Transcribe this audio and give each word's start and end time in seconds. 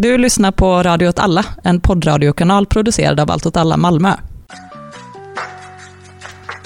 Du 0.00 0.18
lyssnar 0.18 0.52
på 0.52 0.82
Radio 0.82 1.08
åt 1.08 1.18
alla, 1.18 1.44
en 1.64 1.80
poddradiokanal 1.80 2.66
producerad 2.66 3.20
av 3.20 3.30
Allt 3.30 3.46
åt 3.46 3.56
alla 3.56 3.76
Malmö. 3.76 4.14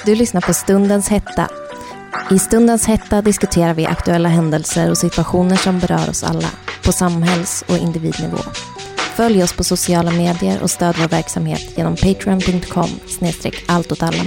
Du 0.07 0.15
lyssnar 0.15 0.41
på 0.41 0.55
Stundens 0.55 1.09
hetta. 1.09 1.49
I 2.31 2.39
Stundens 2.39 2.87
hetta 2.87 3.23
diskuterar 3.23 3.75
vi 3.75 3.87
aktuella 3.87 4.29
händelser 4.29 4.91
och 4.91 4.99
situationer 4.99 5.57
som 5.57 5.79
berör 5.79 6.11
oss 6.11 6.25
alla, 6.25 6.49
på 6.85 6.93
samhälls 6.93 7.65
och 7.69 7.77
individnivå. 7.77 8.39
Följ 8.97 9.43
oss 9.43 9.53
på 9.53 9.65
sociala 9.65 10.11
medier 10.11 10.63
och 10.63 10.71
stöd 10.71 10.95
vår 10.99 11.09
verksamhet 11.09 11.73
genom 11.77 11.97
patreon.com 11.97 12.91
snedstreck 13.09 13.65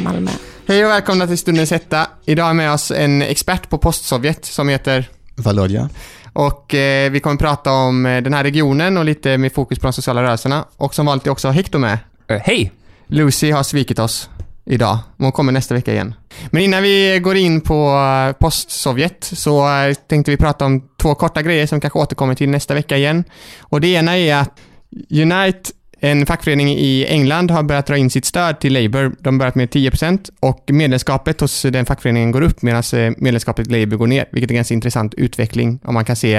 Malmö. 0.04 0.32
Hej 0.68 0.86
och 0.86 0.92
välkomna 0.92 1.28
till 1.28 1.38
Stundens 1.38 1.72
hetta. 1.72 2.08
Idag 2.26 2.50
är 2.50 2.54
med 2.54 2.74
oss 2.74 2.92
en 2.92 3.22
expert 3.22 3.70
på 3.70 3.78
postsovjet 3.78 4.46
som 4.46 4.70
heter 4.70 5.10
Valodja. 5.36 5.90
Och 6.36 6.74
eh, 6.74 7.12
vi 7.12 7.20
kommer 7.20 7.38
prata 7.38 7.72
om 7.72 8.06
eh, 8.06 8.22
den 8.22 8.34
här 8.34 8.44
regionen 8.44 8.98
och 8.98 9.06
lite 9.06 9.38
med 9.38 9.54
fokus 9.54 9.80
på 9.80 9.88
de 9.88 9.94
sociala 9.94 10.24
rörelserna. 10.24 10.66
Och 10.78 10.96
som 10.96 11.06
vanligt 11.06 11.28
också 11.28 11.50
Hector 11.50 11.80
med. 11.80 11.98
Uh, 12.32 12.38
Hej! 12.38 12.72
Lucy 13.08 13.52
har 13.52 13.64
svikit 13.64 14.00
oss 14.00 14.30
idag. 14.66 14.98
Hon 15.18 15.32
kommer 15.32 15.52
nästa 15.52 15.76
vecka 15.76 15.94
igen. 15.94 16.14
Men 16.52 16.64
innan 16.64 16.84
vi 16.84 17.20
går 17.20 17.36
in 17.36 17.62
på 17.62 17.90
eh, 17.90 18.34
postsovjet 18.34 19.24
så 19.24 19.68
tänkte 20.08 20.32
vi 20.32 20.38
prata 20.38 20.66
om 20.66 20.90
två 21.02 21.16
korta 21.16 21.42
grejer 21.42 21.68
som 21.68 21.82
kanske 21.82 22.00
återkommer 22.00 22.36
till 22.36 22.50
nästa 22.50 22.74
vecka 22.74 22.98
igen. 22.98 23.24
Och 23.60 23.82
det 23.82 23.88
ena 23.88 24.18
är 24.18 24.36
att 24.36 24.60
Unite 25.10 25.72
en 26.00 26.26
fackförening 26.26 26.70
i 26.70 27.06
England 27.10 27.52
har 27.52 27.64
börjat 27.64 27.86
dra 27.86 27.98
in 27.98 28.10
sitt 28.10 28.26
stöd 28.26 28.60
till 28.60 28.74
Labour. 28.74 29.16
De 29.20 29.34
har 29.34 29.40
börjat 29.40 29.56
med 29.56 29.70
10% 29.70 30.30
och 30.40 30.64
medlemskapet 30.68 31.42
hos 31.42 31.62
den 31.62 31.86
fackföreningen 31.86 32.32
går 32.32 32.42
upp 32.42 32.62
medan 32.62 32.84
eh, 32.94 33.14
medlemskapet 33.18 33.68
i 33.68 33.72
Labour 33.72 33.98
går 33.98 34.08
ner, 34.08 34.26
vilket 34.32 34.50
är 34.50 34.54
en 34.54 34.56
ganska 34.56 34.74
intressant 34.74 35.14
utveckling 35.14 35.80
om 35.84 35.94
man 35.94 36.06
kan 36.06 36.16
se 36.16 36.36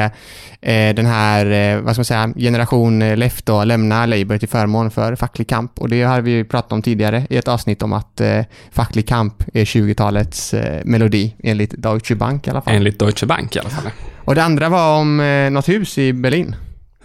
eh, 0.60 0.94
den 0.94 1.06
här, 1.06 1.46
eh, 1.46 1.80
vad 1.80 1.94
ska 1.94 2.00
man 2.00 2.04
säga, 2.04 2.32
generation 2.36 2.98
left 2.98 3.46
då 3.46 3.64
lämna 3.64 4.06
Labour 4.06 4.38
till 4.38 4.48
förmån 4.48 4.90
för 4.90 5.16
facklig 5.16 5.48
kamp 5.48 5.80
och 5.80 5.88
det 5.88 6.02
har 6.02 6.20
vi 6.20 6.44
pratat 6.44 6.72
om 6.72 6.82
tidigare 6.82 7.26
i 7.30 7.36
ett 7.36 7.48
avsnitt 7.48 7.82
om 7.82 7.92
att 7.92 8.20
eh, 8.20 8.44
facklig 8.70 9.08
kamp 9.08 9.44
är 9.54 9.64
20-talets 9.64 10.54
eh, 10.54 10.84
melodi 10.84 11.34
enligt 11.42 11.82
Deutsche 11.82 12.14
Bank 12.14 12.46
i 12.46 12.50
alla 12.50 12.62
fall. 12.62 12.74
Enligt 12.74 12.98
Deutsche 12.98 13.26
Bank 13.26 13.56
i 13.56 13.58
alla 13.58 13.70
fall. 13.70 13.90
Och 14.24 14.34
det 14.34 14.42
andra 14.42 14.68
var 14.68 15.00
om 15.00 15.20
eh, 15.20 15.50
något 15.50 15.68
hus 15.68 15.98
i 15.98 16.12
Berlin. 16.12 16.56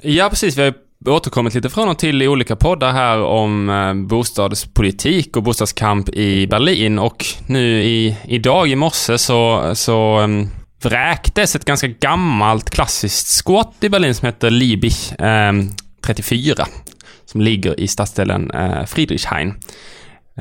Ja, 0.02 0.30
precis. 0.30 0.58
Vi 0.58 0.62
har 0.62 0.74
återkommit 1.06 1.54
lite 1.54 1.70
från 1.70 1.90
och 1.90 2.00
till 2.00 2.22
i 2.22 2.28
olika 2.28 2.56
poddar 2.56 2.92
här 2.92 3.22
om 3.22 3.70
eh, 3.70 3.94
bostadspolitik 3.94 5.38
och 5.38 5.44
bostadskamp 5.44 6.10
i 6.10 6.48
Berlin 6.48 7.00
och 7.00 7.26
nu 7.48 7.84
i, 7.84 8.18
idag 8.24 8.68
i 8.68 8.76
morse 8.76 9.18
så, 9.18 9.72
så 9.76 10.20
um, 10.20 10.50
vräktes 10.82 11.56
ett 11.56 11.66
ganska 11.66 11.88
gammalt 11.88 12.70
klassiskt 12.70 13.28
skott 13.28 13.76
i 13.82 13.90
Berlin 13.90 14.16
som 14.16 14.26
heter 14.26 14.50
Liebig 14.50 14.94
ehm, 15.20 15.60
um, 15.60 15.70
34 16.02 16.68
som 17.26 17.42
ligger 17.42 17.80
i 17.80 17.88
stadsdelen 17.88 18.52
uh, 18.52 18.86
Friedrichshain. 18.86 19.54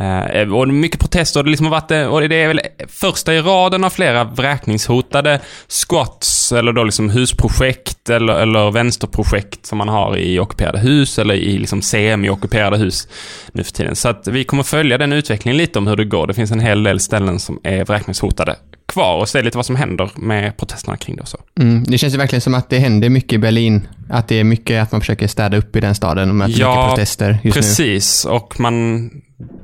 Uh, 0.00 0.54
och 0.54 0.68
mycket 0.68 1.00
protester, 1.00 1.42
det 1.42 1.50
liksom 1.50 1.66
har 1.66 1.70
varit, 1.70 2.10
och 2.10 2.28
det 2.28 2.42
är 2.42 2.48
väl 2.48 2.60
första 2.88 3.34
i 3.34 3.40
raden 3.40 3.84
av 3.84 3.90
flera 3.90 4.24
vräkningshotade 4.24 5.40
squats, 5.68 6.52
eller 6.52 6.72
då 6.72 6.84
liksom 6.84 7.10
husprojekt, 7.10 8.10
eller, 8.10 8.34
eller 8.34 8.70
vänsterprojekt 8.70 9.66
som 9.66 9.78
man 9.78 9.88
har 9.88 10.16
i 10.16 10.38
ockuperade 10.38 10.78
hus, 10.78 11.18
eller 11.18 11.34
i 11.34 11.58
liksom 11.58 11.82
semi-ockuperade 11.82 12.76
hus 12.76 13.08
nu 13.52 13.64
för 13.64 13.72
tiden. 13.72 13.96
Så 13.96 14.08
att 14.08 14.28
vi 14.28 14.44
kommer 14.44 14.62
följa 14.62 14.98
den 14.98 15.12
utvecklingen 15.12 15.56
lite 15.56 15.78
om 15.78 15.86
hur 15.86 15.96
det 15.96 16.04
går. 16.04 16.26
Det 16.26 16.34
finns 16.34 16.50
en 16.50 16.60
hel 16.60 16.82
del 16.82 17.00
ställen 17.00 17.38
som 17.38 17.60
är 17.64 17.84
vräkningshotade 17.84 18.56
kvar 18.88 19.16
och 19.16 19.28
se 19.28 19.42
lite 19.42 19.58
vad 19.58 19.66
som 19.66 19.76
händer 19.76 20.10
med 20.14 20.56
protesterna 20.56 20.96
kring 20.96 21.16
det 21.16 21.22
och 21.22 21.28
så. 21.28 21.38
Mm, 21.60 21.84
det 21.84 21.98
känns 21.98 22.14
ju 22.14 22.18
verkligen 22.18 22.40
som 22.40 22.54
att 22.54 22.70
det 22.70 22.78
händer 22.78 23.08
mycket 23.08 23.32
i 23.32 23.38
Berlin. 23.38 23.88
Att 24.10 24.28
det 24.28 24.40
är 24.40 24.44
mycket 24.44 24.82
att 24.82 24.92
man 24.92 25.00
försöker 25.00 25.26
städa 25.26 25.56
upp 25.56 25.76
i 25.76 25.80
den 25.80 25.94
staden 25.94 26.28
och 26.28 26.34
möter 26.34 26.60
ja, 26.60 26.74
mycket 26.74 26.88
protester 26.88 27.38
just 27.42 27.56
precis. 27.56 27.78
nu. 27.78 27.84
precis. 27.84 28.24
Och 28.24 28.60
man 28.60 29.10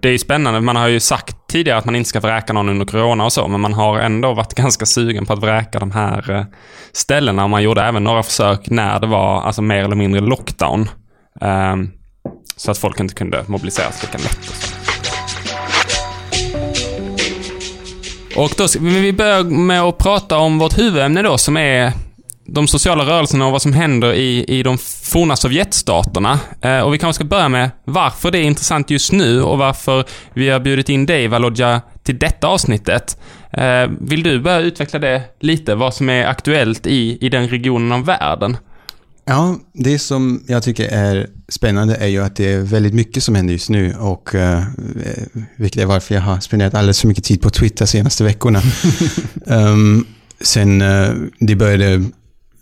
det 0.01 0.09
är 0.09 0.13
ju 0.13 0.19
spännande. 0.19 0.61
Man 0.61 0.77
har 0.77 0.89
ju 0.89 1.01
sagt 1.01 1.37
tidigare 1.49 1.79
att 1.79 1.85
man 1.85 1.97
inte 1.97 2.09
ska 2.09 2.21
vräka 2.21 2.53
någon 2.53 2.69
under 2.69 2.87
corona 2.87 3.25
och 3.25 3.33
så, 3.33 3.49
men 3.49 3.61
man 3.61 3.75
har 3.75 3.99
ändå 3.99 4.35
varit 4.35 4.55
ganska 4.55 4.87
sugen 4.87 5.27
på 5.27 5.33
att 5.33 5.39
vräka 5.39 5.79
de 5.79 5.91
här 5.91 6.31
eh, 6.31 6.45
ställena. 6.93 7.45
Och 7.45 7.51
man 7.51 7.63
gjorde 7.63 7.83
även 7.83 8.05
några 8.05 8.23
försök 8.23 8.71
när 8.71 9.01
det 9.01 9.07
var 9.07 9.43
alltså 9.43 9.63
mer 9.63 9.85
eller 9.85 9.97
mindre 9.97 10.21
lockdown. 10.21 10.89
Um, 11.41 11.93
så 12.57 12.71
att 12.71 12.79
folk 12.79 13.01
inte 13.01 13.15
kunde 13.15 13.45
mobiliseras 13.47 14.03
lika 14.03 14.19
lätt. 14.19 14.39
Och, 18.37 18.45
och 18.45 18.53
då, 18.57 18.67
vi 18.81 19.13
börjar 19.13 19.45
med 19.45 19.83
att 19.83 19.99
prata 19.99 20.39
om 20.39 20.59
vårt 20.59 20.79
huvudämne 20.79 21.23
då, 21.23 21.39
som 21.39 21.57
är 21.57 21.93
de 22.47 22.69
sociala 22.69 23.05
rörelserna 23.05 23.47
och 23.47 23.53
vad 23.53 23.63
som 23.63 23.73
händer 23.73 24.13
i, 24.13 24.45
i 24.49 24.63
de 24.63 24.79
forna 25.07 25.37
Sovjetstaterna. 25.37 26.41
Eh, 26.61 26.81
och 26.81 26.95
vi 26.95 26.99
kanske 26.99 27.19
ska 27.19 27.25
börja 27.25 27.49
med 27.49 27.71
varför 27.85 28.31
det 28.31 28.39
är 28.39 28.43
intressant 28.43 28.91
just 28.91 29.13
nu 29.13 29.43
och 29.43 29.59
varför 29.59 30.05
vi 30.35 30.49
har 30.49 30.61
bjudit 30.61 30.89
in 30.89 31.07
dig, 31.07 31.29
Valodja, 31.29 31.81
till 32.03 32.19
detta 32.19 32.47
avsnittet. 32.47 33.19
Eh, 33.51 33.91
vill 34.01 34.23
du 34.23 34.41
börja 34.41 34.61
utveckla 34.61 34.99
det 34.99 35.23
lite, 35.41 35.75
vad 35.75 35.95
som 35.95 36.09
är 36.09 36.27
aktuellt 36.27 36.87
i, 36.87 37.19
i 37.21 37.29
den 37.29 37.49
regionen 37.49 37.93
av 37.93 38.05
världen? 38.05 38.57
Ja, 39.25 39.57
det 39.73 39.99
som 39.99 40.45
jag 40.47 40.63
tycker 40.63 40.89
är 40.89 41.27
spännande 41.49 41.97
är 41.97 42.07
ju 42.07 42.23
att 42.23 42.37
det 42.37 42.53
är 42.53 42.61
väldigt 42.61 42.95
mycket 42.95 43.23
som 43.23 43.35
händer 43.35 43.53
just 43.53 43.71
nu 43.71 43.95
och 43.95 44.35
uh, 44.35 44.63
vilket 45.57 45.83
är 45.83 45.87
varför 45.87 46.15
jag 46.15 46.23
har 46.23 46.41
spenderat 46.41 46.75
alldeles 46.75 47.01
för 47.01 47.09
mycket 47.09 47.25
tid 47.25 47.41
på 47.41 47.51
Twitter 47.51 47.85
de 47.85 47.87
senaste 47.87 48.25
veckorna. 48.25 48.63
um, 49.47 50.07
sen 50.41 50.83
uh, 50.83 51.15
det 51.39 51.57
började 51.57 52.05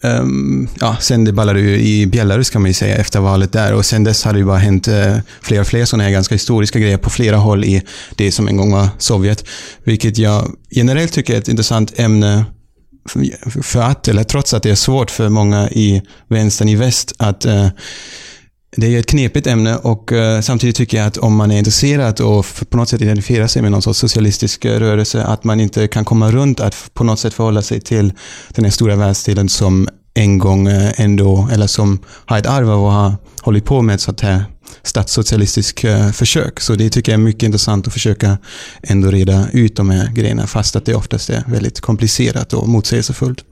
Um, 0.04 0.68
ja, 0.80 0.96
sen 1.00 1.24
det 1.24 1.32
ballade 1.32 1.60
ju 1.60 1.80
i 1.80 2.06
Belarus 2.06 2.50
kan 2.50 2.62
man 2.62 2.70
ju 2.70 2.74
säga 2.74 2.96
efter 2.96 3.20
valet 3.20 3.52
där 3.52 3.74
och 3.74 3.86
sen 3.86 4.04
dess 4.04 4.24
har 4.24 4.32
det 4.32 4.38
ju 4.38 4.44
bara 4.44 4.58
hänt 4.58 4.88
uh, 4.88 5.16
fler 5.40 5.60
och 5.60 5.66
fler 5.66 5.84
sådana 5.84 6.04
här 6.04 6.10
ganska 6.10 6.34
historiska 6.34 6.78
grejer 6.78 6.96
på 6.96 7.10
flera 7.10 7.36
håll 7.36 7.64
i 7.64 7.82
det 8.16 8.32
som 8.32 8.48
en 8.48 8.56
gång 8.56 8.72
var 8.72 8.88
Sovjet. 8.98 9.44
Vilket 9.84 10.18
jag 10.18 10.50
generellt 10.70 11.12
tycker 11.12 11.34
är 11.34 11.38
ett 11.38 11.48
intressant 11.48 11.98
ämne 11.98 12.44
för, 13.62 13.80
att, 13.80 14.08
eller 14.08 14.24
trots 14.24 14.54
att 14.54 14.62
det 14.62 14.70
är 14.70 14.74
svårt 14.74 15.10
för 15.10 15.28
många 15.28 15.70
i 15.70 16.02
vänstern 16.28 16.68
i 16.68 16.74
väst 16.74 17.12
att 17.18 17.46
uh, 17.46 17.68
det 18.76 18.94
är 18.94 19.00
ett 19.00 19.06
knepigt 19.06 19.46
ämne 19.46 19.76
och 19.76 20.12
eh, 20.12 20.40
samtidigt 20.40 20.76
tycker 20.76 20.96
jag 20.96 21.06
att 21.06 21.16
om 21.16 21.36
man 21.36 21.50
är 21.50 21.58
intresserad 21.58 22.20
och 22.20 22.46
på 22.70 22.76
något 22.76 22.88
sätt 22.88 23.02
identifierar 23.02 23.46
sig 23.46 23.62
med 23.62 23.70
någon 23.70 23.82
sorts 23.82 23.98
socialistisk 23.98 24.64
eh, 24.64 24.78
rörelse, 24.78 25.24
att 25.24 25.44
man 25.44 25.60
inte 25.60 25.88
kan 25.88 26.04
komma 26.04 26.30
runt 26.30 26.60
att 26.60 26.90
på 26.94 27.04
något 27.04 27.18
sätt 27.18 27.34
förhålla 27.34 27.62
sig 27.62 27.80
till 27.80 28.12
den 28.48 28.64
här 28.64 28.72
stora 28.72 28.96
världsdelen 28.96 29.48
som 29.48 29.88
en 30.14 30.38
gång 30.38 30.68
eh, 30.68 31.00
ändå, 31.00 31.48
eller 31.52 31.66
som 31.66 31.98
har 32.06 32.38
ett 32.38 32.46
arv 32.46 32.70
av 32.70 32.86
att 32.86 32.92
ha 32.92 33.16
hållit 33.40 33.64
på 33.64 33.82
med 33.82 33.94
ett 33.94 34.00
sånt 34.00 34.20
här 34.20 34.44
statssocialistiskt 34.82 35.84
försök. 36.12 36.60
Så 36.60 36.74
det 36.74 36.90
tycker 36.90 37.12
jag 37.12 37.18
är 37.18 37.24
mycket 37.24 37.42
intressant 37.42 37.86
att 37.86 37.92
försöka 37.92 38.38
ändå 38.82 39.10
reda 39.10 39.46
ut 39.52 39.76
de 39.76 39.90
här 39.90 40.12
grejerna, 40.12 40.46
fast 40.46 40.76
att 40.76 40.86
det 40.86 40.94
oftast 40.94 41.30
är 41.30 41.44
väldigt 41.46 41.80
komplicerat 41.80 42.52
och 42.52 42.68
motsägelsefullt. 42.68 43.44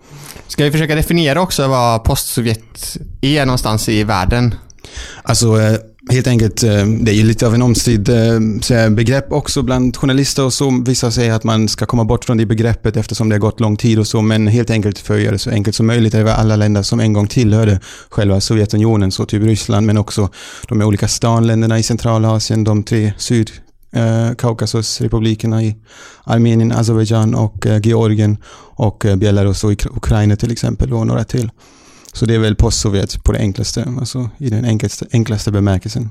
Ska 0.48 0.64
vi 0.64 0.70
försöka 0.70 0.94
definiera 0.94 1.40
också 1.40 1.68
vad 1.68 2.04
postsovjet 2.04 2.96
är 3.20 3.46
någonstans 3.46 3.88
i 3.88 4.04
världen? 4.04 4.54
Alltså, 5.22 5.60
eh, 5.60 5.76
helt 6.10 6.26
enkelt, 6.26 6.62
eh, 6.62 6.86
det 6.86 7.12
är 7.12 7.14
ju 7.14 7.24
lite 7.24 7.46
av 7.46 7.54
en 7.54 7.62
omstridd 7.62 8.08
eh, 8.08 8.90
begrepp 8.90 9.32
också 9.32 9.62
bland 9.62 9.96
journalister 9.96 10.44
och 10.44 10.52
så. 10.52 10.82
Vissa 10.86 11.10
säger 11.10 11.32
att 11.32 11.44
man 11.44 11.68
ska 11.68 11.86
komma 11.86 12.04
bort 12.04 12.24
från 12.24 12.36
det 12.36 12.46
begreppet 12.46 12.96
eftersom 12.96 13.28
det 13.28 13.34
har 13.34 13.40
gått 13.40 13.60
lång 13.60 13.76
tid 13.76 13.98
och 13.98 14.06
så, 14.06 14.22
men 14.22 14.46
helt 14.46 14.70
enkelt 14.70 14.98
för 14.98 15.14
att 15.14 15.20
göra 15.20 15.32
det 15.32 15.38
så 15.38 15.50
enkelt 15.50 15.76
som 15.76 15.86
möjligt 15.86 16.12
det 16.12 16.24
var 16.24 16.32
alla 16.32 16.56
länder 16.56 16.82
som 16.82 17.00
en 17.00 17.12
gång 17.12 17.26
tillhörde 17.26 17.80
själva 18.10 18.40
Sovjetunionen, 18.40 19.12
så 19.12 19.26
typ 19.26 19.42
Ryssland, 19.42 19.86
men 19.86 19.98
också 19.98 20.28
de 20.68 20.82
olika 20.82 21.08
stanländerna 21.08 21.78
i 21.78 21.82
Centralasien, 21.82 22.64
de 22.64 22.82
tre 22.82 23.12
syd 23.18 23.50
Kaukasusrepublikerna 24.38 25.62
i 25.62 25.76
Armenien, 26.24 26.72
Azerbajdzjan 26.72 27.34
och 27.34 27.66
Georgien 27.82 28.36
och 28.74 29.06
Belarus 29.16 29.64
och 29.64 29.70
Ukraina 29.70 30.36
till 30.36 30.52
exempel 30.52 30.92
och 30.92 31.06
några 31.06 31.24
till. 31.24 31.50
Så 32.12 32.26
det 32.26 32.34
är 32.34 32.38
väl 32.38 32.56
postsovjet 32.56 33.24
på 33.24 33.32
det 33.32 33.38
enklaste, 33.38 33.94
alltså 33.98 34.30
i 34.38 34.50
den 34.50 34.64
enklaste, 34.64 35.06
enklaste 35.12 35.50
bemärkelsen. 35.50 36.08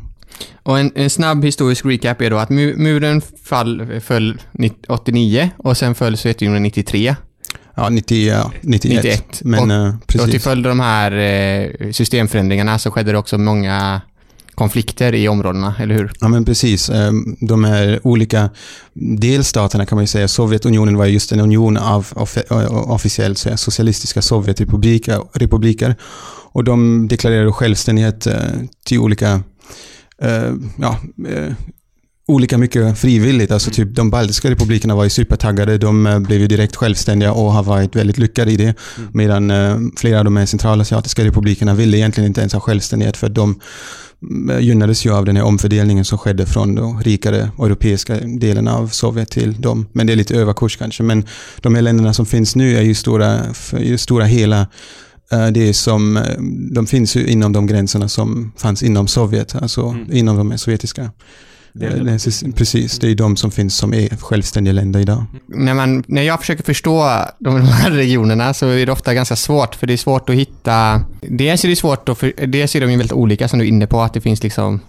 Och 0.63 0.79
en, 0.79 0.91
en, 0.95 1.09
snabb 1.09 1.45
historisk 1.45 1.85
recap 1.85 2.21
är 2.21 2.29
då 2.29 2.37
att 2.37 2.49
muren 2.49 3.21
fall, 3.43 3.99
föll 4.01 4.41
89 4.87 5.49
och 5.57 5.77
sen 5.77 5.95
föll 5.95 6.17
Sovjetunionen 6.17 6.63
93. 6.63 7.15
Ja, 7.75 7.89
90, 7.89 8.27
ja 8.27 8.51
91. 8.61 9.03
91. 9.03 9.41
Men, 9.43 9.71
och, 9.71 9.87
uh, 9.87 9.95
precis. 10.07 10.25
och 10.25 10.31
till 10.31 10.41
följd 10.41 10.65
av 10.65 10.69
de 10.69 10.79
här 10.79 11.11
eh, 11.11 11.91
systemförändringarna 11.91 12.79
så 12.79 12.91
skedde 12.91 13.11
det 13.11 13.17
också 13.17 13.37
många 13.37 14.01
konflikter 14.61 15.13
i 15.15 15.27
områdena, 15.27 15.75
eller 15.79 15.95
hur? 15.95 16.11
Ja, 16.19 16.27
men 16.27 16.45
precis. 16.45 16.89
Ehm, 16.89 17.35
de 17.39 17.63
här 17.63 17.99
olika 18.03 18.49
delstaterna 18.93 19.85
kan 19.85 19.95
man 19.95 20.03
ju 20.03 20.07
säga. 20.07 20.27
Sovjetunionen 20.27 20.97
var 20.97 21.05
just 21.05 21.31
en 21.31 21.39
union 21.39 21.77
av 21.77 22.07
officiellt 22.87 23.37
socialistiska 23.55 24.21
Sovjetrepubliker. 24.21 25.95
Och 26.53 26.63
de 26.63 27.07
deklarerade 27.07 27.51
självständighet 27.51 28.27
eh, 28.27 28.35
till 28.85 28.99
olika 28.99 29.43
eh, 30.21 30.53
ja, 30.77 30.97
eh, 31.29 31.53
olika 32.27 32.57
mycket 32.57 32.99
frivilligt. 32.99 33.51
Alltså 33.51 33.71
typ 33.71 33.95
de 33.95 34.09
baltiska 34.09 34.49
republikerna 34.49 34.95
var 34.95 35.03
ju 35.03 35.09
supertaggade. 35.09 35.77
De 35.77 36.23
blev 36.27 36.41
ju 36.41 36.47
direkt 36.47 36.75
självständiga 36.75 37.33
och 37.33 37.53
har 37.53 37.63
varit 37.63 37.95
väldigt 37.95 38.17
lyckade 38.17 38.51
i 38.51 38.57
det. 38.57 38.75
Medan 39.13 39.51
eh, 39.51 39.77
flera 39.97 40.19
av 40.19 40.25
de 40.25 40.47
centralasiatiska 40.47 41.25
republikerna 41.25 41.73
ville 41.73 41.97
egentligen 41.97 42.27
inte 42.27 42.41
ens 42.41 42.53
ha 42.53 42.59
självständighet 42.59 43.17
för 43.17 43.29
de 43.29 43.43
mm, 43.49 43.59
gynnades 44.59 45.05
ju 45.05 45.13
av 45.13 45.25
den 45.25 45.35
här 45.37 45.43
omfördelningen 45.43 46.05
som 46.05 46.17
skedde 46.17 46.45
från 46.45 46.75
de 46.75 47.01
rikare 47.01 47.51
europeiska 47.59 48.15
delarna 48.19 48.75
av 48.75 48.87
Sovjet 48.87 49.29
till 49.29 49.61
dem. 49.61 49.85
Men 49.91 50.07
det 50.07 50.13
är 50.13 50.17
lite 50.17 50.35
överkurs 50.35 50.77
kanske. 50.77 51.03
Men 51.03 51.25
de 51.61 51.75
här 51.75 51.81
länderna 51.81 52.13
som 52.13 52.25
finns 52.25 52.55
nu 52.55 52.77
är 52.77 52.81
ju 52.81 52.93
stora, 52.95 53.39
i 53.79 53.97
stora 53.97 54.25
hela 54.25 54.67
eh, 55.31 55.47
det 55.47 55.73
som, 55.73 56.17
eh, 56.17 56.23
de 56.71 56.87
finns 56.87 57.15
ju 57.15 57.27
inom 57.27 57.53
de 57.53 57.67
gränserna 57.67 58.07
som 58.07 58.51
fanns 58.57 58.83
inom 58.83 59.07
Sovjet, 59.07 59.55
alltså 59.55 59.81
Mm. 59.87 60.07
inom 60.11 60.37
de 60.49 60.57
sovjetiska. 60.57 61.11
Det 61.73 61.85
är 61.85 61.91
Eh, 62.07 62.13
är- 62.13 62.51
Precis, 62.51 62.99
det 62.99 63.07
är 63.11 63.15
de 63.15 63.37
som 63.37 63.51
finns 63.51 63.75
som 63.77 63.93
är 63.93 64.09
självständiga 64.17 64.73
länder 64.73 64.99
idag. 64.99 65.23
när, 65.47 65.73
man, 65.73 66.03
när 66.07 66.21
jag 66.21 66.39
försöker 66.39 66.63
förstå 66.63 67.25
de 67.39 67.61
här 67.61 67.91
regionerna 68.01 68.53
så 68.53 68.67
är 68.67 68.85
det 68.85 68.91
ofta 68.91 69.13
ganska 69.13 69.35
svårt, 69.35 69.75
för 69.75 69.87
det 69.87 69.93
är 69.93 69.97
svårt 69.97 70.29
att 70.29 70.35
hitta... 70.35 71.01
Dels 71.21 71.63
är 71.65 71.69
det 71.69 71.75
svårt 71.75 72.09
att... 72.09 72.17
För, 72.17 72.33
dels 72.47 72.75
är 72.75 72.81
de 72.81 72.91
ju 72.91 72.97
väldigt 72.97 73.11
olika, 73.13 73.47
som 73.47 73.59
du 73.59 73.65
är 73.65 73.69
inne 73.69 73.87
på, 73.87 74.01
att 74.01 74.13
det 74.13 74.21
finns 74.21 74.43
liksom 74.43 74.79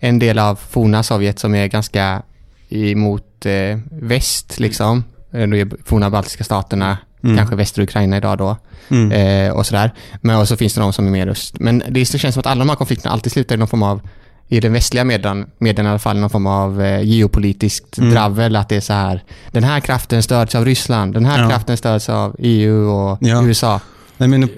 en 0.00 0.18
del 0.18 0.38
av 0.38 0.54
forna 0.70 1.02
Sovjet 1.02 1.38
som 1.38 1.54
är 1.54 1.66
ganska 1.66 2.22
emot 2.68 3.46
eh, 3.46 3.78
väst, 3.90 4.58
liksom. 4.60 5.04
Eh, 5.32 5.46
De 5.48 5.70
forna 5.84 6.10
baltiska 6.10 6.44
staterna, 6.44 6.98
Mm. 7.24 7.36
kanske 7.36 7.56
västra 7.56 7.82
Ukraina 7.84 8.16
idag 8.16 8.38
då, 8.38 8.56
Mm. 8.88 9.12
eh, 9.12 9.52
och 9.52 9.66
sådär. 9.66 9.94
Men 10.20 10.36
och 10.36 10.48
så 10.48 10.56
finns 10.56 10.74
det 10.74 10.80
de 10.80 10.92
som 10.92 11.06
är 11.06 11.10
mer 11.10 11.28
öst. 11.28 11.54
Men 11.60 11.82
det 11.88 12.04
känns 12.04 12.34
som 12.34 12.40
att 12.40 12.46
alla 12.46 12.58
de 12.58 12.68
här 12.68 12.76
konflikterna 12.76 13.12
alltid 13.12 13.32
slutar 13.32 13.54
i 13.54 13.58
någon 13.58 13.68
form 13.68 13.82
av 13.82 14.00
i 14.48 14.60
den 14.60 14.72
västliga 14.72 15.04
medien, 15.04 15.46
medien 15.58 15.86
i 15.86 15.90
alla 15.90 15.98
fall, 15.98 16.16
någon 16.18 16.30
form 16.30 16.46
av 16.46 16.82
eh, 16.82 17.02
geopolitiskt 17.02 17.98
Mm. 17.98 18.10
dravel. 18.10 18.56
Att 18.56 18.68
det 18.68 18.76
är 18.76 18.80
så 18.80 18.92
här, 18.92 19.22
den 19.52 19.64
här 19.64 19.80
kraften 19.80 20.22
stöds 20.22 20.54
av 20.54 20.64
Ryssland, 20.64 21.14
den 21.14 21.24
här 21.24 21.42
Ja. 21.42 21.48
kraften 21.50 21.76
stöds 21.76 22.08
av 22.08 22.36
EU 22.38 22.88
och 22.90 23.18
Ja. 23.20 23.42
USA, 23.46 23.80
Nej, 24.18 24.28
men, 24.28 24.48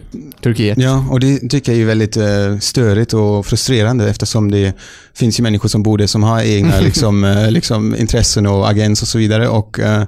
Turkiet. 0.42 0.78
ja, 0.78 1.04
och 1.10 1.20
det 1.20 1.38
tycker 1.48 1.72
jag 1.72 1.80
är 1.80 1.86
väldigt 1.86 2.16
eh, 2.16 2.58
störigt 2.60 3.12
och 3.14 3.46
frustrerande 3.46 4.08
eftersom 4.10 4.50
det 4.50 4.72
finns 5.14 5.38
ju 5.38 5.42
människor 5.42 5.68
som 5.68 5.82
bor 5.82 5.98
där 5.98 6.06
som 6.06 6.22
har 6.22 6.42
egna 6.42 6.80
liksom, 6.88 7.24
eh, 7.24 7.50
liksom, 7.50 7.96
intressen 7.96 8.46
och 8.46 8.68
agens 8.68 9.02
och 9.02 9.08
så 9.08 9.18
vidare. 9.18 9.48
Och, 9.48 9.78
eh, 9.80 10.04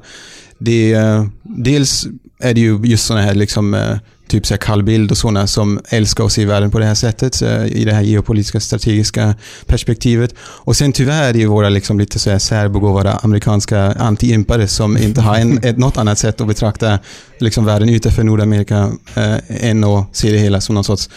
det, 0.58 0.92
eh, 0.92 1.24
dels 1.42 2.06
är 2.40 2.54
det 2.54 2.60
ju 2.60 2.80
just 2.84 3.06
sådana 3.06 3.24
här 3.24 3.34
liksom, 3.34 3.74
eh, 3.74 3.96
typ 4.30 4.46
så 4.46 4.54
här 4.54 4.58
Carl 4.58 4.82
Bildt 4.82 5.10
och 5.10 5.18
sådana 5.18 5.46
som 5.46 5.80
älskar 5.88 6.24
att 6.24 6.32
se 6.32 6.44
världen 6.44 6.70
på 6.70 6.78
det 6.78 6.84
här 6.84 6.94
sättet 6.94 7.42
i 7.66 7.84
det 7.84 7.92
här 7.92 8.02
geopolitiska 8.02 8.60
strategiska 8.60 9.34
perspektivet. 9.66 10.34
Och 10.40 10.76
sen 10.76 10.92
tyvärr 10.92 11.28
är 11.28 11.32
det 11.32 11.38
ju 11.38 11.46
våra 11.46 11.68
liksom 11.68 11.98
lite 11.98 12.18
så 12.18 12.30
här 12.30 12.38
särbegåvade 12.38 13.12
amerikanska 13.12 13.92
anti-impare 13.92 14.66
som 14.66 14.96
inte 14.96 15.20
har 15.20 15.36
en, 15.36 15.58
ett, 15.64 15.78
något 15.78 15.96
annat 15.96 16.18
sätt 16.18 16.40
att 16.40 16.46
betrakta 16.46 16.98
liksom 17.38 17.64
världen 17.64 17.88
utanför 17.88 18.24
Nordamerika 18.24 18.92
eh, 19.14 19.66
än 19.68 19.84
att 19.84 20.16
se 20.16 20.30
det 20.30 20.38
hela 20.38 20.60
som 20.60 20.74
någon 20.74 20.84
sorts 20.84 21.08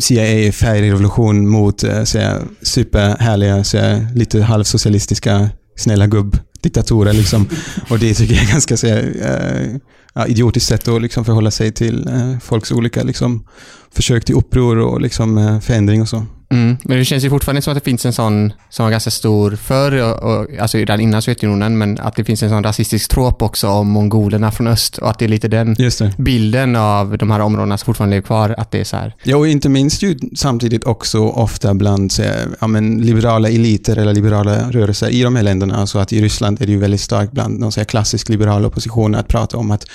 CIA-färgrevolution 0.00 1.48
mot 1.48 1.84
eh, 1.84 2.04
så 2.04 2.18
här, 2.18 2.42
superhärliga, 2.62 3.64
så 3.64 3.78
här, 3.78 4.06
lite 4.14 4.42
halvsocialistiska 4.42 5.50
snälla 5.76 6.06
gubb-diktatorer. 6.06 7.12
Liksom. 7.12 7.48
Och 7.90 7.98
det 7.98 8.14
tycker 8.14 8.34
jag 8.34 8.44
är 8.44 8.52
ganska 8.52 8.76
så 8.76 8.86
här, 8.86 9.12
eh, 9.20 9.76
ja, 10.16 10.26
idiotiskt 10.26 10.68
sätt 10.68 10.88
att 10.88 11.02
liksom 11.02 11.24
förhålla 11.24 11.50
sig 11.50 11.72
till 11.72 12.08
eh, 12.08 12.38
folks 12.38 12.72
olika 12.72 13.02
liksom, 13.02 13.44
försök 13.90 14.24
till 14.24 14.34
uppror 14.34 14.78
och 14.78 15.00
liksom, 15.00 15.38
eh, 15.38 15.60
förändring 15.60 16.02
och 16.02 16.08
så. 16.08 16.26
Mm. 16.48 16.76
Men 16.84 16.98
det 16.98 17.04
känns 17.04 17.24
ju 17.24 17.30
fortfarande 17.30 17.62
som 17.62 17.70
att 17.70 17.84
det 17.84 17.90
finns 17.90 18.06
en 18.06 18.12
sån 18.12 18.52
som 18.70 18.84
var 18.84 18.90
ganska 18.90 19.10
stor 19.10 19.56
förr, 19.56 20.02
och, 20.02 20.22
och, 20.22 20.58
alltså 20.60 20.78
redan 20.78 21.00
innan 21.00 21.22
Sovjetunionen, 21.22 21.78
men 21.78 21.98
att 22.00 22.16
det 22.16 22.24
finns 22.24 22.42
en 22.42 22.50
sån 22.50 22.64
rasistisk 22.64 23.10
trop 23.10 23.42
också 23.42 23.68
om 23.68 23.88
mongolerna 23.88 24.50
från 24.50 24.66
öst 24.66 24.98
och 24.98 25.10
att 25.10 25.18
det 25.18 25.24
är 25.24 25.28
lite 25.28 25.48
den 25.48 25.76
bilden 26.16 26.76
av 26.76 27.18
de 27.18 27.30
här 27.30 27.40
områdena 27.40 27.78
som 27.78 27.86
fortfarande 27.86 28.16
lever 28.16 28.26
kvar, 28.26 28.54
att 28.58 28.70
det 28.70 28.80
är 28.80 28.84
så 28.84 28.96
här. 28.96 29.14
Ja, 29.22 29.36
och 29.36 29.48
inte 29.48 29.68
minst 29.68 30.02
ju 30.02 30.18
samtidigt 30.36 30.84
också 30.84 31.18
ofta 31.18 31.74
bland 31.74 32.12
här, 32.18 32.48
ja, 32.60 32.66
men, 32.66 32.98
liberala 32.98 33.48
eliter 33.48 33.96
eller 33.96 34.14
liberala 34.14 34.70
rörelser 34.70 35.08
i 35.08 35.22
de 35.22 35.36
här 35.36 35.42
länderna. 35.42 35.76
Alltså 35.76 35.98
att 35.98 36.12
i 36.12 36.22
Ryssland 36.22 36.62
är 36.62 36.66
det 36.66 36.72
ju 36.72 36.78
väldigt 36.78 37.00
starkt 37.00 37.32
bland 37.32 37.60
någon 37.60 37.72
så 37.72 37.80
här 37.80 37.84
klassisk 37.84 38.28
liberal 38.28 38.64
opposition 38.64 39.14
att 39.14 39.28
prata 39.28 39.56
om 39.56 39.70
att 39.70 39.86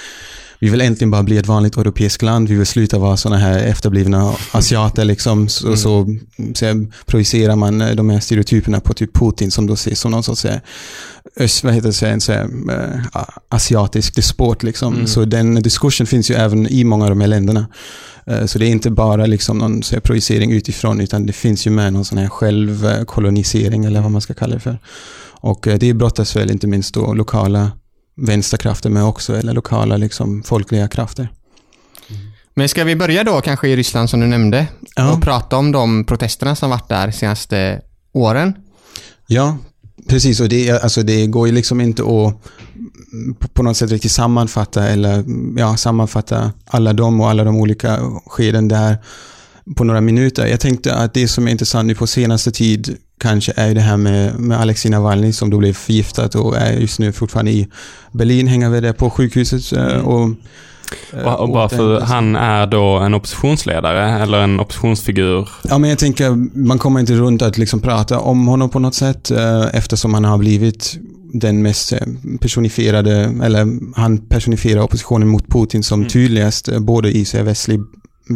vi 0.61 0.69
vill 0.69 0.81
äntligen 0.81 1.11
bara 1.11 1.23
bli 1.23 1.37
ett 1.37 1.47
vanligt 1.47 1.77
europeiskt 1.77 2.21
land. 2.23 2.47
Vi 2.49 2.55
vill 2.55 2.65
sluta 2.65 2.99
vara 2.99 3.17
sådana 3.17 3.41
här 3.41 3.57
efterblivna 3.59 4.33
asiater. 4.51 5.05
Liksom. 5.05 5.47
Så, 5.49 5.65
Mm. 5.67 5.77
så, 5.77 6.15
så 6.53 6.85
projicerar 7.05 7.55
man 7.55 7.81
eh, 7.81 7.95
de 7.95 8.09
här 8.09 8.19
stereotyperna 8.19 8.79
på 8.79 8.93
typ 8.93 9.13
Putin 9.13 9.51
som 9.51 9.67
då 9.67 9.73
ses 9.73 9.99
som 9.99 10.11
någon 10.11 10.23
sorts 10.23 10.41
så 10.41 10.47
här, 10.47 10.61
öst, 11.39 11.63
vad 11.63 11.73
heter 11.73 12.01
det, 12.01 12.09
en 12.11 12.21
så 12.21 12.31
här, 12.31 12.43
eh, 12.71 13.23
asiatisk 13.49 14.15
despot. 14.15 14.63
Liksom. 14.63 14.93
Mm. 14.93 15.07
Så 15.07 15.25
den 15.25 15.55
diskursen 15.55 16.07
finns 16.07 16.31
ju 16.31 16.35
även 16.35 16.67
i 16.67 16.83
många 16.83 17.03
av 17.03 17.09
de 17.09 17.21
här 17.21 17.27
länderna. 17.27 17.67
Eh, 18.25 18.45
Så 18.45 18.59
det 18.59 18.65
är 18.65 18.69
inte 18.69 18.89
bara 18.91 19.25
liksom 19.25 19.57
någon 19.57 19.83
så 19.83 19.95
här 19.95 20.01
projicering 20.01 20.51
utifrån, 20.51 21.01
utan 21.01 21.25
det 21.25 21.33
finns 21.33 21.67
ju 21.67 21.71
med 21.71 21.93
någon 21.93 22.05
sån 22.05 22.17
här 22.17 22.29
självkolonisering, 22.29 23.85
eller 23.85 24.01
vad 24.01 24.11
man 24.11 24.21
ska 24.21 24.33
kalla 24.33 24.53
det 24.53 24.59
för. 24.61 24.79
Och 25.43 25.67
eh, 25.67 25.77
det 25.77 25.93
brottas 25.93 26.35
väl 26.35 26.51
inte 26.51 26.67
minst 26.67 26.93
då 26.93 27.13
lokala 27.13 27.71
vänsterkrafter 28.15 28.89
med 28.89 29.03
också, 29.03 29.37
eller 29.37 29.53
lokala 29.53 29.97
liksom 29.97 30.43
folkliga 30.43 30.87
krafter. 30.87 31.29
Men 32.53 32.69
ska 32.69 32.83
vi 32.83 32.95
börja 32.95 33.23
då 33.23 33.41
kanske 33.41 33.67
i 33.69 33.75
Ryssland 33.75 34.09
som 34.09 34.19
du 34.19 34.27
nämnde 34.27 34.67
Ja. 34.95 35.13
och 35.13 35.21
prata 35.21 35.57
om 35.57 35.71
de 35.71 36.05
protesterna 36.05 36.55
som 36.55 36.69
varit 36.69 36.89
där 36.89 37.11
senaste 37.11 37.81
åren? 38.13 38.53
Ja, 39.27 39.57
precis. 40.09 40.39
Och 40.39 40.49
det, 40.49 40.71
alltså 40.83 41.03
det 41.03 41.27
går 41.27 41.47
ju 41.47 41.53
liksom 41.53 41.81
inte 41.81 42.01
att 42.01 42.35
på- 43.53 43.63
något 43.63 43.77
sätt 43.77 43.91
riktigt 43.91 44.11
sammanfatta 44.11 44.87
eller 44.87 45.23
ja, 45.59 45.77
sammanfatta 45.77 46.51
alla 46.65 46.93
de 46.93 47.21
och 47.21 47.29
alla 47.29 47.43
de 47.43 47.55
olika 47.55 47.99
skeden 48.25 48.67
där 48.67 48.97
på 49.75 49.83
några 49.83 50.01
minuter. 50.01 50.45
Jag 50.47 50.59
tänkte 50.59 50.95
att 50.95 51.13
det 51.13 51.27
som 51.27 51.47
är 51.47 51.51
intressant 51.51 51.87
nu 51.87 51.95
på 51.95 52.07
senaste 52.07 52.51
tid 52.51 52.97
kanske 53.21 53.53
är 53.55 53.73
det 53.75 53.81
här 53.81 53.97
med, 53.97 54.39
med 54.39 54.59
Alexei 54.61 54.91
Navalny 54.91 55.31
som 55.33 55.49
då 55.49 55.57
blev 55.57 55.73
förgiftad 55.73 56.39
och 56.39 56.57
är 56.57 56.73
just 56.73 56.99
nu 56.99 57.11
fortfarande 57.11 57.51
i 57.51 57.67
Berlin, 58.11 58.47
hänger 58.47 58.69
väl 58.69 58.83
där 58.83 58.93
på 58.93 59.09
sjukhuset. 59.09 59.73
eh, 59.73 59.85
Mm. 59.85 60.05
Och, 60.05 60.29
eh, 61.13 61.25
Och, 61.27 61.39
och 61.39 61.49
bara 61.49 61.69
för 61.69 61.99
han 62.01 62.35
är 62.35 62.67
då 62.67 62.97
en 62.97 63.13
oppositionsledare 63.13 64.23
eller 64.23 64.37
en 64.39 64.59
oppositionsfigur. 64.59 65.49
Ja, 65.63 65.77
men 65.77 65.89
jag 65.89 65.99
tänker, 65.99 66.29
man 66.57 66.79
kommer 66.79 66.99
inte 66.99 67.13
runt 67.13 67.41
att 67.41 67.57
liksom 67.57 67.79
prata 67.79 68.19
om 68.19 68.47
honom 68.47 68.69
på 68.69 68.79
något 68.79 68.95
sätt 68.95 69.31
eh, 69.31 69.65
eftersom 69.75 70.13
han 70.13 70.25
har 70.25 70.37
blivit 70.37 70.97
den 71.33 71.61
mest 71.61 71.93
eh, 71.93 71.99
personifierade, 72.41 73.33
eller 73.43 73.67
han 73.95 74.17
personifierar 74.17 74.81
oppositionen 74.81 75.27
mot 75.27 75.47
Putin 75.47 75.83
som 75.83 75.99
Mm. 75.99 76.09
tydligast, 76.09 76.67
eh, 76.67 76.79
både 76.79 77.11
i 77.17 77.25
västlig 77.43 77.79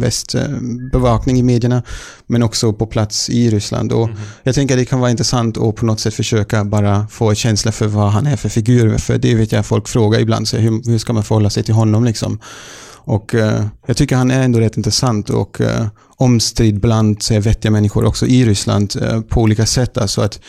västbevakning 0.00 1.38
i 1.38 1.42
medierna, 1.42 1.82
men 2.26 2.42
också 2.42 2.72
på 2.72 2.86
plats 2.86 3.30
i 3.30 3.50
Ryssland. 3.50 3.92
Och 3.92 4.08
Mm. 4.08 4.18
jag 4.42 4.54
tänker 4.54 4.74
att 4.74 4.80
det 4.80 4.84
kan 4.84 5.00
vara 5.00 5.10
intressant 5.10 5.58
att 5.58 5.76
på 5.76 5.86
något 5.86 6.00
sätt 6.00 6.14
försöka 6.14 6.64
bara 6.64 7.06
få 7.08 7.28
en 7.30 7.36
känsla 7.36 7.72
för 7.72 7.86
vad 7.86 8.10
han 8.12 8.26
är 8.26 8.36
för 8.36 8.48
figur. 8.48 8.98
För 8.98 9.18
det 9.18 9.34
vet 9.34 9.52
jag 9.52 9.66
folk 9.66 9.88
frågar 9.88 10.20
ibland, 10.20 10.48
så 10.48 10.56
hur, 10.56 10.90
hur 10.90 10.98
ska 10.98 11.12
man 11.12 11.24
förhålla 11.24 11.50
sig 11.50 11.62
till 11.62 11.74
honom 11.74 12.04
liksom? 12.04 12.38
Och 13.08 13.34
eh, 13.34 13.64
jag 13.86 13.96
tycker 13.96 14.16
han 14.16 14.30
är 14.30 14.42
ändå 14.42 14.60
rätt 14.60 14.76
intressant 14.76 15.30
och 15.30 15.60
eh, 15.60 15.86
omstridd 16.16 16.80
bland 16.80 17.22
så 17.22 17.34
här, 17.34 17.40
vettiga 17.40 17.70
människor 17.70 18.04
också 18.04 18.26
i 18.26 18.44
Ryssland 18.44 18.94
eh, 19.02 19.20
på 19.20 19.40
olika 19.40 19.66
sätt. 19.66 19.98
Alltså 19.98 20.20
att 20.20 20.40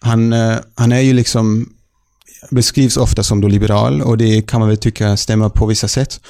han, 0.00 0.32
eh, 0.32 0.56
han 0.74 0.92
är 0.92 1.00
ju 1.00 1.12
liksom, 1.12 1.68
beskrivs 2.50 2.96
ofta 2.96 3.22
som 3.22 3.40
då 3.40 3.48
liberal 3.48 4.02
och 4.02 4.18
det 4.18 4.42
kan 4.42 4.60
man 4.60 4.68
väl 4.68 4.78
tycka 4.78 5.16
stämmer 5.16 5.48
på 5.48 5.66
vissa 5.66 5.88
sätt. 5.88 6.20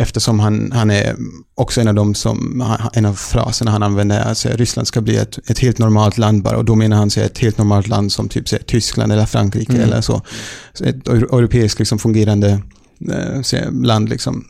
Eftersom 0.00 0.40
han, 0.40 0.72
han 0.72 0.90
är 0.90 1.16
också 1.54 1.80
en 1.80 1.88
av 1.88 1.94
de 1.94 2.14
som, 2.14 2.64
en 2.92 3.04
av 3.04 3.14
fraserna 3.14 3.70
han 3.70 3.82
använder 3.82 4.20
att 4.20 4.46
Ryssland 4.46 4.88
ska 4.88 5.00
bli 5.00 5.16
ett, 5.16 5.50
ett 5.50 5.58
helt 5.58 5.78
normalt 5.78 6.18
land 6.18 6.42
bara 6.42 6.56
och 6.56 6.64
då 6.64 6.74
menar 6.74 6.96
han 6.96 7.10
sig 7.10 7.24
ett 7.24 7.38
helt 7.38 7.58
normalt 7.58 7.88
land 7.88 8.12
som 8.12 8.28
typ 8.28 8.52
här, 8.52 8.58
Tyskland 8.58 9.12
eller 9.12 9.26
Frankrike 9.26 9.72
Mm. 9.72 9.84
eller 9.84 10.00
så. 10.00 10.22
så 10.72 10.84
ett 10.84 11.04
eu- 11.04 11.36
europeiskt 11.38 11.78
liksom 11.78 11.98
fungerande 11.98 12.62
eh, 13.52 13.72
land 13.72 14.08
liksom. 14.08 14.44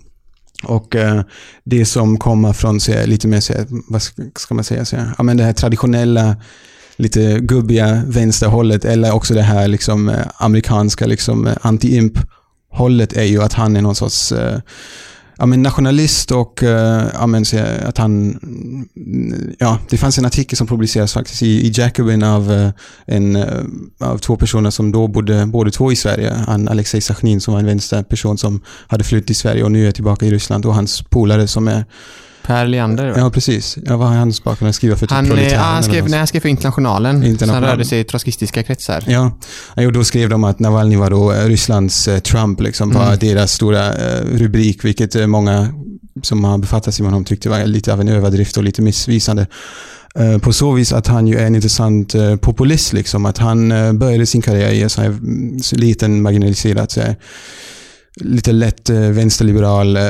Och 0.65 0.97
eh, 0.97 1.23
det 1.65 1.85
som 1.87 2.19
kommer 2.19 2.53
från 2.53 2.81
så 2.81 3.07
lite 3.07 3.29
mer, 3.29 3.41
så 3.41 3.53
vad 3.89 4.03
ska, 4.37 4.55
man 4.55 4.65
säga, 4.65 4.85
så 4.85 4.97
ja, 5.19 5.23
men 5.23 5.37
det 5.37 5.45
här 5.45 5.53
traditionella 5.53 6.37
lite 6.97 7.39
gubbiga 7.41 8.03
vänsterhållet 8.07 8.85
eller 8.85 9.13
också 9.15 9.35
det 9.35 9.43
här 9.43 9.69
liksom 9.69 10.09
eh, 10.09 10.27
amerikanska 10.37 11.07
liksom 11.07 11.47
eh, 11.47 11.57
anti-imp 11.63 12.19
hållet 12.73 13.13
är 13.13 13.25
ju 13.25 13.43
att 13.43 13.53
han 13.53 13.77
är 13.77 13.83
någon 13.83 13.95
sorts 13.95 14.33
eh, 14.33 14.59
ja, 15.41 15.47
men 15.47 15.63
nationalist 15.63 16.31
och 16.31 16.63
eh, 16.63 17.07
ja, 17.15 17.27
men, 17.27 17.45
att 17.85 17.99
han... 17.99 18.39
Ja, 19.59 19.79
det 19.91 19.97
fanns 19.97 20.19
en 20.19 20.25
artikel 20.25 20.57
som 20.57 20.67
publicerades 20.67 21.13
faktiskt 21.13 21.43
i, 21.43 21.67
i 21.67 21.73
Jacobin 21.75 22.23
av, 22.23 22.53
eh, 22.53 22.71
en, 23.07 23.37
eh, 23.37 23.65
av 23.99 24.19
två 24.19 24.37
personer 24.37 24.71
som 24.71 24.93
då 24.93 25.09
bodde 25.09 25.47
båda 25.47 25.71
två 25.71 25.93
i 25.93 25.97
Sverige. 25.97 26.35
Han 26.47 26.69
Alexej 26.69 27.01
Sachnin 27.01 27.41
som 27.41 27.55
var 27.55 27.61
en 27.61 27.67
vänsterperson 27.67 28.39
som 28.39 28.61
hade 28.87 29.05
flytt 29.05 29.27
till 29.27 29.37
Sverige 29.37 29.65
och 29.65 29.73
nu 29.73 29.89
är 29.89 29.93
tillbaka 29.93 30.27
i 30.27 30.31
Ryssland 30.31 30.67
och 30.67 30.75
hans 30.75 31.03
polare 31.03 31.47
som 31.47 31.69
är 31.69 31.85
Per 32.47 32.67
Leander. 32.67 33.15
Ja, 33.17 33.31
precis. 33.31 33.79
Ja, 33.85 33.97
vad 33.97 34.09
har? 34.09 34.15
Han 34.15 34.73
skriver 34.73 34.97
för 34.97 35.07
typ 35.07 35.11
Han, 35.11 35.27
ja, 35.51 35.59
han, 35.59 35.83
skrev, 35.83 36.09
nej, 36.09 36.19
han 36.19 36.27
skrev 36.27 36.41
för 36.41 36.49
Internationalen, 36.49 37.17
så 37.17 37.21
han 37.23 37.31
Internationalen. 37.31 37.71
rörde 37.71 37.85
sig 37.85 38.01
i 38.01 38.05
trotskistiska 38.05 38.63
kretsar. 38.63 39.05
Ja, 39.07 39.33
och 39.87 39.93
då 39.93 40.05
skrev 40.05 40.29
de 40.29 40.45
att 40.45 40.59
Navalny 40.59 40.97
var 40.97 41.11
då 41.11 41.33
eh, 41.33 41.45
Rysslands 41.47 42.09
eh, 42.09 42.19
Trump, 42.19 42.61
liksom, 42.61 42.91
var 42.93 43.07
Mm. 43.07 43.19
deras 43.19 43.53
stora 43.53 43.93
eh, 43.93 44.25
rubrik, 44.25 44.85
vilket 44.85 45.29
många 45.29 45.69
som 46.23 46.45
har 46.45 46.59
befattat 46.59 46.95
sig 46.95 47.03
med 47.03 47.13
honom 47.13 47.25
tyckte 47.25 47.49
var 47.49 47.67
lite 47.67 47.93
av 47.93 48.01
en 48.01 48.09
överdrift 48.09 48.57
och 48.57 48.65
lite 48.65 48.83
missvisande. 48.83 49.47
På 50.41 50.53
så 50.53 50.73
vis 50.73 50.93
att 50.93 51.07
han 51.07 51.27
ju 51.27 51.39
är 51.39 51.47
en 51.47 51.55
intressant 51.55 52.15
populist, 52.41 52.93
liksom, 52.93 53.27
att 53.27 53.39
han 53.39 53.69
började 53.99 54.27
sin 54.27 54.43
karriär 54.43 54.71
i 54.71 54.83
en 54.83 54.91
sån 54.91 55.05
här 55.05 55.11
mm, 55.11 55.59
liten 55.73 56.23
marginaliserad, 56.23 56.91
så 56.91 57.01
här, 57.01 57.17
lite 58.17 58.53
lätt 58.53 58.91
eh, 58.91 59.01
vänsterliberal 59.01 59.97
eh, 59.97 60.03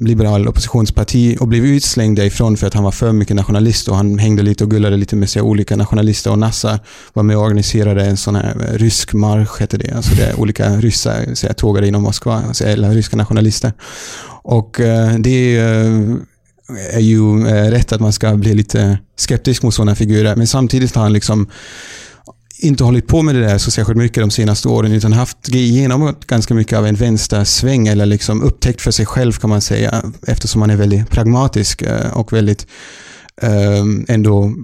liberal 0.00 0.48
oppositionsparti 0.48 1.36
och 1.40 1.48
blev 1.48 1.66
utslängd 1.66 2.16
därifrån 2.16 2.56
för 2.56 2.66
att 2.66 2.74
han 2.74 2.84
var 2.84 2.90
för 2.90 3.12
mycket 3.12 3.36
nationalist 3.36 3.88
och 3.88 3.96
han 3.96 4.18
hängde 4.18 4.42
lite 4.42 4.64
och 4.64 4.70
gullade 4.70 4.96
lite 4.96 5.16
med 5.16 5.30
sig 5.30 5.42
olika 5.42 5.76
nationalister 5.76 6.30
och 6.30 6.38
Nassa 6.38 6.80
var 7.12 7.22
med 7.22 7.36
och 7.36 7.42
organiserade 7.42 8.04
en 8.04 8.16
sån 8.16 8.34
här 8.34 8.56
eh, 8.68 8.78
rysk 8.78 9.12
marsch, 9.12 9.60
heter 9.60 9.78
det. 9.78 9.92
Alltså 9.96 10.14
det 10.14 10.22
är 10.22 10.40
olika 10.40 10.76
ryssar 10.76 11.34
så 11.34 11.46
tågade 11.46 11.88
inom 11.88 12.02
Moskva, 12.02 12.42
alltså 12.48 12.64
eller 12.64 12.90
ryska 12.90 13.16
nationalister. 13.16 13.72
Och 14.42 14.76
det 15.18 15.56
är 16.92 17.00
ju 17.00 17.44
rätt 17.44 17.92
att 17.92 18.00
man 18.00 18.12
ska 18.12 18.34
bli 18.36 18.54
lite 18.54 18.98
skeptisk 19.16 19.62
mot 19.62 19.74
sådana 19.74 19.94
figurer, 19.94 20.36
men 20.36 20.46
samtidigt 20.46 20.94
har 20.94 21.02
han 21.02 21.12
liksom 21.12 21.48
inte 22.58 22.84
hållit 22.84 23.06
på 23.06 23.22
med 23.22 23.34
det 23.34 23.40
där 23.40 23.58
så 23.58 23.70
särskilt 23.70 23.98
mycket 23.98 24.22
de 24.22 24.30
senaste 24.30 24.68
åren 24.68 24.92
utan 24.92 25.12
haft 25.12 25.48
genomgått 25.48 26.26
ganska 26.26 26.54
mycket 26.54 26.78
av 26.78 26.86
en 26.86 26.94
vänstersväng 26.94 27.88
eller 27.88 28.06
liksom 28.06 28.42
upptäckt 28.42 28.80
för 28.80 28.90
sig 28.90 29.06
själv 29.06 29.32
kan 29.32 29.50
man 29.50 29.60
säga 29.60 30.02
eftersom 30.26 30.60
man 30.60 30.70
är 30.70 30.76
väldigt 30.76 31.10
pragmatisk 31.10 31.82
eh, 31.82 32.10
och 32.12 32.32
väldigt 32.32 32.66
eh, 33.42 33.84
ändå 34.08 34.54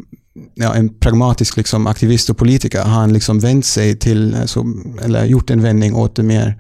ja, 0.55 0.75
en 0.75 0.89
pragmatisk 0.89 1.57
liksom, 1.57 1.87
aktivist 1.87 2.31
och 2.31 2.37
politiker 2.37 2.83
har 2.83 2.91
han 2.91 3.13
liksom 3.13 3.41
vänt 3.41 3.67
sig 3.67 3.99
till, 3.99 4.37
alltså, 4.41 4.65
eller 5.03 5.25
gjort 5.25 5.51
en 5.51 5.63
vändning 5.63 5.95
åt 5.95 6.17
det 6.17 6.23
mer 6.23 6.59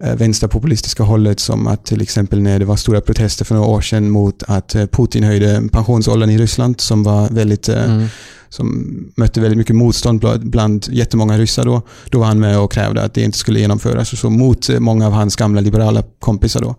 eh, 0.00 0.14
vänsterpopulistiska 0.14 1.02
hållet 1.02 1.40
som 1.40 1.66
att 1.66 1.86
till 1.86 2.02
exempel 2.02 2.42
när 2.42 2.58
det 2.58 2.64
var 2.64 2.76
stora 2.76 3.00
protester 3.00 3.44
för 3.44 3.54
några 3.54 3.68
år 3.68 3.80
sedan 3.80 4.10
mot 4.10 4.42
att 4.46 4.76
Putin 4.92 5.24
höjde 5.24 5.62
pensionsåldern 5.72 6.30
i 6.30 6.38
Ryssland 6.38 6.80
som 6.80 7.02
var 7.02 7.28
väldigt 7.28 7.68
Mm 7.68 8.08
som 8.48 8.86
mötte 9.16 9.40
väldigt 9.40 9.58
mycket 9.58 9.76
motstånd 9.76 10.20
bland, 10.20 10.50
bland 10.50 10.86
jättemånga 10.90 11.38
ryssar 11.38 11.64
då. 11.64 11.82
Då 12.10 12.18
var 12.18 12.26
han 12.26 12.40
med 12.40 12.58
och 12.58 12.72
krävde 12.72 13.02
att 13.02 13.14
det 13.14 13.22
inte 13.22 13.38
skulle 13.38 13.60
genomföras 13.60 14.12
och 14.12 14.18
så 14.18 14.30
mot 14.30 14.68
eh, 14.68 14.80
många 14.80 15.06
av 15.06 15.12
hans 15.12 15.36
gamla 15.36 15.60
liberala 15.60 16.02
kompisar 16.18 16.60
då. 16.60 16.76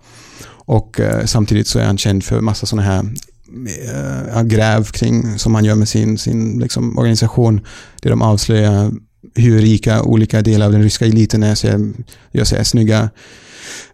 Och 0.50 1.00
eh, 1.00 1.26
samtidigt 1.26 1.68
så 1.68 1.80
är 1.80 1.86
han 1.86 1.98
känd 1.98 2.24
för 2.24 2.42
massa 2.42 2.66
sådana 2.66 2.88
här 2.88 3.06
eh, 4.36 4.44
gräv 4.44 4.84
kring, 4.84 5.40
som 5.40 5.56
han 5.56 5.66
gör 5.66 5.76
med 5.76 5.90
sin, 5.90 6.18
sin 6.18 6.60
liksom, 6.60 6.98
organisation, 6.98 7.62
där 8.02 8.10
de 8.10 8.22
avslöjar 8.22 8.92
hur 9.36 9.60
rika 9.62 10.04
olika 10.04 10.42
delar 10.42 10.66
av 10.66 10.72
den 10.72 10.84
ryska 10.84 11.06
eliten 11.06 11.44
är. 11.44 11.56
Så 11.56 11.68
jag 11.68 11.94
gör 12.32 12.44
så 12.44 12.64
snygga 12.64 13.10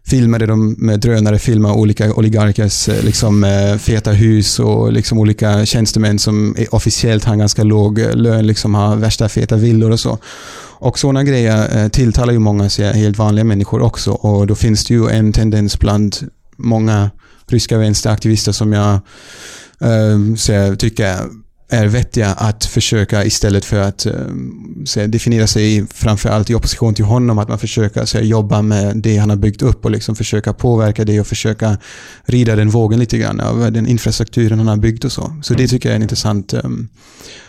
filmer 0.04 0.40
där 0.40 0.48
de 0.48 0.76
med 0.78 1.00
drönare 1.00 1.40
filmar 1.40 1.74
olika 1.74 2.14
oligarkers 2.14 2.90
eh, 2.90 3.04
liksom, 3.04 3.44
eh, 3.44 3.78
feta 3.78 4.12
hus 4.12 4.60
och 4.60 4.94
liksom 4.94 5.20
olika 5.20 5.66
tjänstemän 5.66 6.20
som 6.20 6.56
är 6.58 6.76
officiellt 6.76 7.26
har 7.26 7.34
en 7.34 7.40
ganska 7.40 7.64
låg 7.64 8.00
eh, 8.00 8.16
lön, 8.16 8.48
liksom 8.48 8.76
har 8.76 8.96
värsta 8.96 9.30
feta 9.30 9.56
villor 9.56 9.92
och 9.92 10.00
så. 10.00 10.18
Och 10.78 11.00
sådana 11.00 11.24
grejer 11.24 11.90
tilltalar 11.90 12.34
ju 12.34 12.40
många 12.40 12.70
så 12.70 12.84
helt 12.84 13.18
vanliga 13.18 13.44
människor 13.44 13.82
också 13.82 14.12
och 14.12 14.48
då 14.48 14.56
finns 14.56 14.86
det 14.86 14.94
ju 14.94 15.10
en 15.10 15.34
tendens 15.34 15.80
bland 15.80 16.16
många 16.58 17.12
ryska 17.48 17.78
vänsteraktivister 17.78 18.52
som 18.52 18.74
jag 18.74 18.94
äh, 19.82 20.36
så 20.38 20.52
jag 20.52 20.80
tycker 20.80 21.18
är 21.70 21.88
vettiga 21.88 22.28
att 22.34 22.66
försöka 22.66 23.26
istället 23.26 23.66
för 23.66 23.80
att 23.80 24.06
ehm, 24.06 24.86
här, 24.96 25.08
definiera 25.08 25.48
sig 25.48 25.88
framförallt 25.88 26.50
i 26.50 26.56
opposition 26.56 26.94
till 26.94 27.06
honom, 27.06 27.40
att 27.40 27.48
man 27.48 27.60
försöker 27.60 28.06
så 28.06 28.18
här, 28.18 28.26
jobba 28.26 28.62
med 28.62 28.98
det 28.98 29.18
han 29.18 29.30
har 29.30 29.38
byggt 29.38 29.62
upp 29.62 29.86
och 29.86 29.92
liksom 29.92 30.16
försöka 30.16 30.54
påverka 30.54 31.06
det 31.06 31.20
och 31.20 31.28
försöka 31.28 31.78
rida 32.26 32.56
den 32.56 32.70
vågen 32.70 33.00
lite 33.00 33.18
grann 33.18 33.40
av 33.40 33.72
den 33.72 33.88
infrastrukturen 33.88 34.58
han 34.60 34.68
har 34.68 34.78
byggt 34.78 35.06
och 35.06 35.12
så. 35.12 35.36
Så 35.44 35.54
det 35.54 35.68
tycker 35.68 35.90
jag 35.90 35.94
är 35.94 35.96
en 35.96 36.02
intressant 36.02 36.54
eh, 36.54 36.70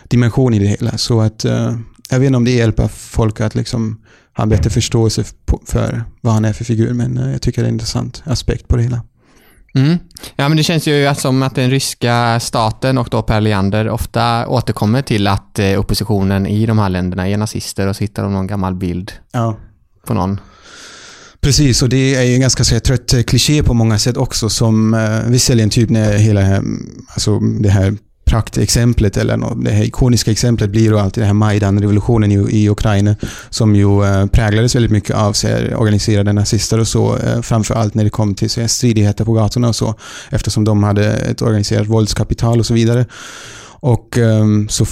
dimension 0.03 0.53
i 0.53 0.59
det 0.59 0.67
hela. 0.67 0.97
Så 0.97 1.21
att 1.21 1.45
eh, 1.45 1.77
jag 2.09 2.19
vet 2.19 2.27
inte 2.27 2.37
om 2.37 2.45
det 2.45 2.51
hjälper 2.51 2.87
folk 2.87 3.41
att 3.41 3.55
liksom 3.55 4.01
ha 4.37 4.43
en 4.43 4.49
bättre 4.49 4.69
förståelse 4.69 5.23
för 5.65 6.03
vad 6.21 6.33
han 6.33 6.45
är 6.45 6.53
för 6.53 6.63
figur, 6.63 6.93
men 6.93 7.17
eh, 7.17 7.31
jag 7.31 7.41
tycker 7.41 7.61
det 7.61 7.65
är 7.65 7.69
en 7.69 7.75
intressant 7.75 8.23
aspekt 8.25 8.67
på 8.67 8.75
det 8.75 8.83
hela. 8.83 9.01
Mm. 9.75 9.97
Ja, 10.35 10.47
men 10.49 10.57
det 10.57 10.63
känns 10.63 10.87
ju 10.87 11.05
att 11.07 11.19
som 11.19 11.43
att 11.43 11.55
den 11.55 11.69
ryska 11.69 12.39
staten 12.39 12.97
och 12.97 13.07
då 13.11 13.21
Per 13.21 13.41
Leander 13.41 13.89
ofta 13.89 14.47
återkommer 14.47 15.01
till 15.01 15.27
att 15.27 15.59
eh, 15.59 15.79
oppositionen 15.79 16.47
i 16.47 16.65
de 16.65 16.79
här 16.79 16.89
länderna 16.89 17.27
är 17.29 17.37
nazister 17.37 17.87
och 17.87 17.95
så 17.95 18.03
hittar 18.03 18.23
de 18.23 18.33
någon 18.33 18.47
gammal 18.47 18.75
bild 18.75 19.11
Ja. 19.31 19.57
på 20.07 20.13
någon. 20.13 20.39
Precis, 21.41 21.81
och 21.81 21.89
det 21.89 22.15
är 22.15 22.23
ju 22.23 22.33
en 22.33 22.41
ganska 22.41 22.63
så 22.63 22.73
här, 22.75 22.79
trött 22.79 23.13
eh, 23.13 23.21
kliché 23.21 23.63
på 23.63 23.73
många 23.73 23.99
sätt 23.99 24.17
också 24.17 24.49
som 24.49 24.93
eh, 24.93 25.19
visserligen 25.25 25.69
typ 25.69 25.89
när 25.89 26.17
hela 26.17 26.61
alltså, 27.13 27.39
det 27.39 27.69
här 27.69 27.97
praktexemplet 28.27 29.17
eller 29.17 29.63
det 29.63 29.71
här 29.71 29.83
ikoniska 29.83 30.31
exemplet 30.31 30.69
blir 30.69 30.81
ju 30.81 30.99
alltid 30.99 31.21
den 31.21 31.27
här 31.27 31.33
Majdan-revolutionen 31.33 32.31
i, 32.31 32.35
i 32.35 32.69
Ukraina 32.69 33.15
som 33.49 33.75
ju 33.75 34.03
eh, 34.03 34.25
präglades 34.25 34.75
väldigt 34.75 34.91
mycket 34.91 35.15
av 35.15 35.33
så 35.33 35.47
här, 35.47 35.75
organiserade 35.75 36.33
nazister 36.33 36.79
och 36.79 36.87
så, 36.87 37.17
eh, 37.17 37.41
framförallt 37.41 37.93
när 37.93 38.03
det 38.03 38.09
kom 38.09 38.35
till 38.35 38.49
så 38.49 38.61
här, 38.61 38.67
stridigheter 38.67 39.25
på 39.25 39.33
gatorna 39.33 39.67
och 39.67 39.75
så, 39.75 39.95
eftersom 40.29 40.63
de 40.63 40.83
hade 40.83 41.05
ett 41.13 41.41
organiserat 41.41 41.87
våldskapital 41.87 42.59
och 42.59 42.65
så 42.65 42.73
vidare. 42.73 43.05
Och 43.79 44.17
um, 44.17 44.69
så 44.69 44.85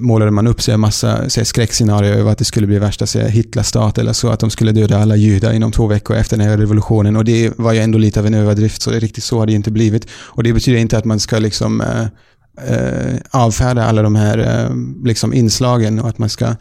målade 0.00 0.30
man 0.30 0.46
upp 0.46 0.62
sig 0.62 0.74
en 0.74 0.80
massa 0.80 1.30
så 1.30 1.40
här, 1.40 1.44
skräckscenarier 1.44 2.12
över 2.12 2.32
att 2.32 2.38
det 2.38 2.44
skulle 2.44 2.66
bli 2.66 2.78
värsta 2.78 3.06
så 3.06 3.18
här, 3.18 3.28
Hitlerstat 3.28 3.98
eller 3.98 4.12
så, 4.12 4.28
att 4.28 4.40
de 4.40 4.50
skulle 4.50 4.72
döda 4.72 4.98
alla 4.98 5.16
judar 5.16 5.52
inom 5.52 5.72
två 5.72 5.86
veckor 5.86 6.16
efter 6.16 6.36
den 6.36 6.46
här 6.48 6.58
revolutionen. 6.58 7.16
Och 7.16 7.24
det 7.24 7.58
var 7.58 7.72
ju 7.72 7.78
ändå 7.78 7.98
lite 7.98 8.20
av 8.20 8.26
en 8.26 8.34
överdrift, 8.34 8.82
så 8.82 8.90
riktigt 8.90 9.24
så 9.24 9.38
har 9.38 9.46
det 9.46 9.52
inte 9.52 9.70
blivit. 9.70 10.06
Och 10.12 10.42
det 10.42 10.52
betyder 10.52 10.78
inte 10.78 10.98
att 10.98 11.04
man 11.04 11.20
ska 11.20 11.38
liksom 11.38 11.80
uh, 11.80 12.06
eh, 12.56 13.16
avfärda 13.30 13.84
alla 13.84 14.02
de 14.02 14.14
här 14.14 14.38
eh, 14.38 14.76
liksom 15.04 15.34
inslagen 15.34 16.00
och 16.00 16.08
att 16.08 16.18
man 16.18 16.28
ska 16.28 16.56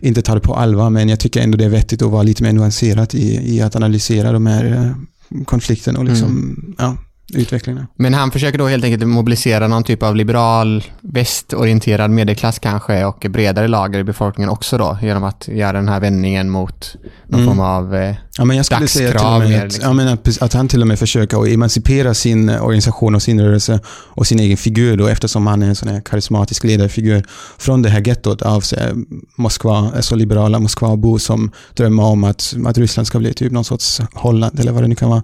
inte 0.00 0.22
ta 0.22 0.34
det 0.34 0.40
på 0.40 0.54
allvar. 0.54 0.90
Men 0.90 1.08
jag 1.08 1.20
tycker 1.20 1.40
ändå 1.40 1.58
det 1.58 1.64
är 1.64 1.68
vettigt 1.68 2.02
att 2.02 2.10
vara 2.10 2.22
lite 2.22 2.42
mer 2.42 2.52
nuanserat 2.52 3.14
i, 3.14 3.56
i 3.56 3.60
att 3.60 3.76
analysera 3.76 4.32
de 4.32 4.46
här 4.46 4.64
eh, 4.64 5.44
konflikterna 5.44 5.98
och 5.98 6.04
liksom, 6.04 6.56
ja, 6.78 6.96
utvecklingen. 7.34 7.86
Men 7.96 8.14
han 8.14 8.30
försöker 8.30 8.58
då 8.58 8.66
helt 8.66 8.84
enkelt 8.84 9.08
mobilisera 9.08 9.68
någon 9.68 9.84
typ 9.84 10.02
av 10.02 10.16
liberal, 10.16 10.84
västorienterad 11.00 12.10
medelklass 12.10 12.58
kanske 12.58 13.04
och 13.04 13.26
bredare 13.30 13.68
lager 13.68 13.98
i 13.98 14.04
befolkningen 14.04 14.50
också 14.50 14.78
då 14.78 14.98
genom 15.02 15.24
att 15.24 15.48
göra 15.48 15.72
den 15.72 15.88
här 15.88 16.00
vändningen 16.00 16.50
mot 16.50 16.96
någon 17.26 17.40
Mm. 17.40 17.48
form 17.56 17.60
av 17.60 17.94
eh, 17.94 18.14
Ja, 18.38 18.44
men 18.44 18.56
jag 18.56 18.66
skulle 18.66 18.88
säga 18.88 19.10
till 19.10 19.26
och 19.26 19.38
med 19.40 19.58
att, 19.58 19.64
liksom. 19.64 19.84
ja, 19.84 19.92
men 19.92 20.08
att, 20.08 20.42
att 20.42 20.52
han 20.52 20.68
till 20.68 20.80
och 20.80 20.86
med 20.86 20.98
försöker 20.98 21.42
att 21.42 21.48
emancipera 21.48 22.14
sin 22.14 22.48
eh, 22.48 22.64
organisation 22.64 23.14
och 23.14 23.22
sin 23.22 23.40
rörelse 23.40 23.80
och 23.86 24.26
sin 24.26 24.40
egen 24.40 24.56
figur 24.56 24.96
då, 24.96 25.06
eftersom 25.06 25.46
han 25.46 25.62
är 25.62 25.66
en 25.66 25.74
sån 25.76 25.88
här 25.88 26.00
karismatisk 26.00 26.64
ledarfigur 26.64 27.24
från 27.58 27.82
det 27.82 27.88
här 27.88 28.08
gettot 28.08 28.42
av 28.42 28.60
så 28.60 28.76
här, 28.76 28.92
Moskva, 29.36 29.92
alltså 29.96 30.14
liberala 30.14 30.58
Moskvabo 30.58 31.18
som 31.18 31.50
drömmer 31.74 32.02
om 32.02 32.24
att, 32.24 32.54
att 32.66 32.78
Ryssland 32.78 33.06
ska 33.06 33.18
bli 33.18 33.34
typ 33.34 33.52
någon 33.52 33.64
sorts 33.64 34.00
Holland 34.14 34.60
eller 34.60 34.72
vad 34.72 34.82
det 34.82 34.88
nu 34.88 34.94
kan 34.94 35.10
vara. 35.10 35.22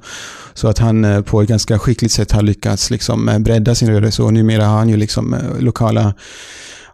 Så 0.54 0.68
att 0.68 0.78
han 0.78 1.04
eh, 1.04 1.20
på 1.20 1.42
ett 1.42 1.48
ganska 1.48 1.78
skickligt 1.78 1.96
sätt 2.03 2.33
har 2.33 2.43
lyckats 2.43 2.91
liksom 2.91 3.29
eh, 3.29 3.38
bredda 3.38 3.75
sin 3.75 3.88
rörelse 3.91 4.23
och 4.23 4.33
numera 4.33 4.67
har 4.67 4.79
han 4.79 4.88
ju 4.88 4.97
liksom 4.97 5.35
eh, 5.35 5.41
lokala 5.59 6.15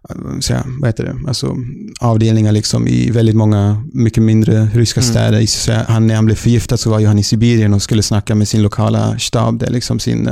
eh, 0.08 0.16
så 0.40 0.54
här, 0.54 0.62
vad 0.80 0.88
heter 0.88 1.04
det, 1.04 1.16
alltså 1.28 1.56
avdelningar 2.00 2.52
liksom 2.52 2.88
i 2.88 3.10
väldigt 3.10 3.36
många, 3.36 3.84
mycket 3.92 4.22
mindre 4.22 4.68
ryska 4.74 5.00
Mm. 5.00 5.12
städer. 5.12 5.46
Så 5.46 5.72
han, 5.72 6.06
när 6.06 6.14
han 6.14 6.26
blev 6.26 6.36
förgiftad 6.36 6.76
så 6.76 6.90
var 6.90 6.98
ju 6.98 7.06
han 7.06 7.18
i 7.18 7.22
Sibirien 7.22 7.74
och 7.74 7.82
skulle 7.82 8.02
snacka 8.02 8.34
med 8.34 8.48
sin 8.48 8.62
lokala 8.62 9.18
stab, 9.18 9.58
där, 9.58 9.70
liksom 9.70 9.98
sin, 9.98 10.30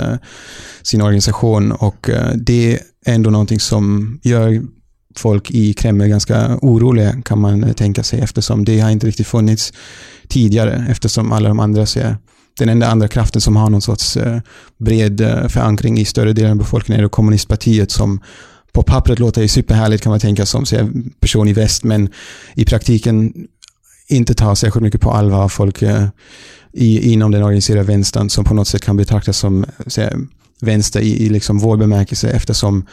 sin 0.83 1.03
organisation. 1.03 1.73
Och 1.73 2.11
det 2.35 2.75
är 2.75 2.81
ändå 3.07 3.31
någonting 3.31 3.61
som 3.61 4.19
gör 4.23 4.63
folk 5.17 5.51
i 5.51 5.75
Kreml 5.75 6.07
ganska 6.07 6.59
oroliga 6.63 7.23
kan 7.25 7.41
man 7.41 7.75
tänka 7.75 8.03
sig 8.03 8.21
eftersom 8.21 8.65
det 8.65 8.81
har 8.81 8.91
inte 8.91 9.07
riktigt 9.07 9.27
funnits 9.27 9.73
tidigare 10.29 10.87
eftersom 10.89 11.33
alla 11.33 11.49
de 11.49 11.61
andra 11.61 11.87
ser 11.87 12.17
den 12.61 12.69
enda 12.69 12.87
andra 12.87 13.09
kraften 13.09 13.41
som 13.41 13.57
har 13.57 13.71
någon 13.71 13.83
sorts 13.83 14.17
eh, 14.17 14.41
bred 14.79 15.21
eh, 15.21 15.49
förankring 15.49 15.99
i 15.99 16.05
större 16.05 16.33
delen 16.33 16.51
av 16.51 16.57
befolkningen. 16.57 17.05
Är 17.05 17.09
kommunistpartiet 17.09 17.91
som 17.91 18.21
på 18.73 18.83
pappret 18.83 19.19
låter 19.19 19.43
ju 19.43 19.49
superhärligt 19.49 20.03
kan 20.03 20.11
man 20.11 20.21
tänka 20.21 20.47
som 20.47 20.65
en 20.73 21.13
person 21.21 21.49
i 21.49 21.53
väst 21.53 21.85
men 21.85 22.09
i 22.55 22.65
praktiken 22.65 23.33
inte 24.09 24.35
tar 24.35 24.55
särskilt 24.55 24.83
mycket 24.83 25.01
på 25.01 25.11
allvar 25.11 25.43
av 25.43 25.49
folk 25.49 25.83
eh, 25.83 26.05
i, 26.73 27.13
inom 27.13 27.31
den 27.31 27.43
organiserade 27.43 27.87
vänstern 27.87 28.31
som 28.31 28.45
på 28.45 28.55
något 28.55 28.69
sätt 28.69 28.83
kan 28.83 28.97
betraktas 28.97 29.39
som 29.39 29.65
här, 29.97 30.17
vänster 30.61 31.01
i, 31.01 31.27
i 31.27 31.29
liksom 31.29 31.59
vår 31.59 31.77
bemärkelse 31.77 32.31
eftersom 32.31 32.87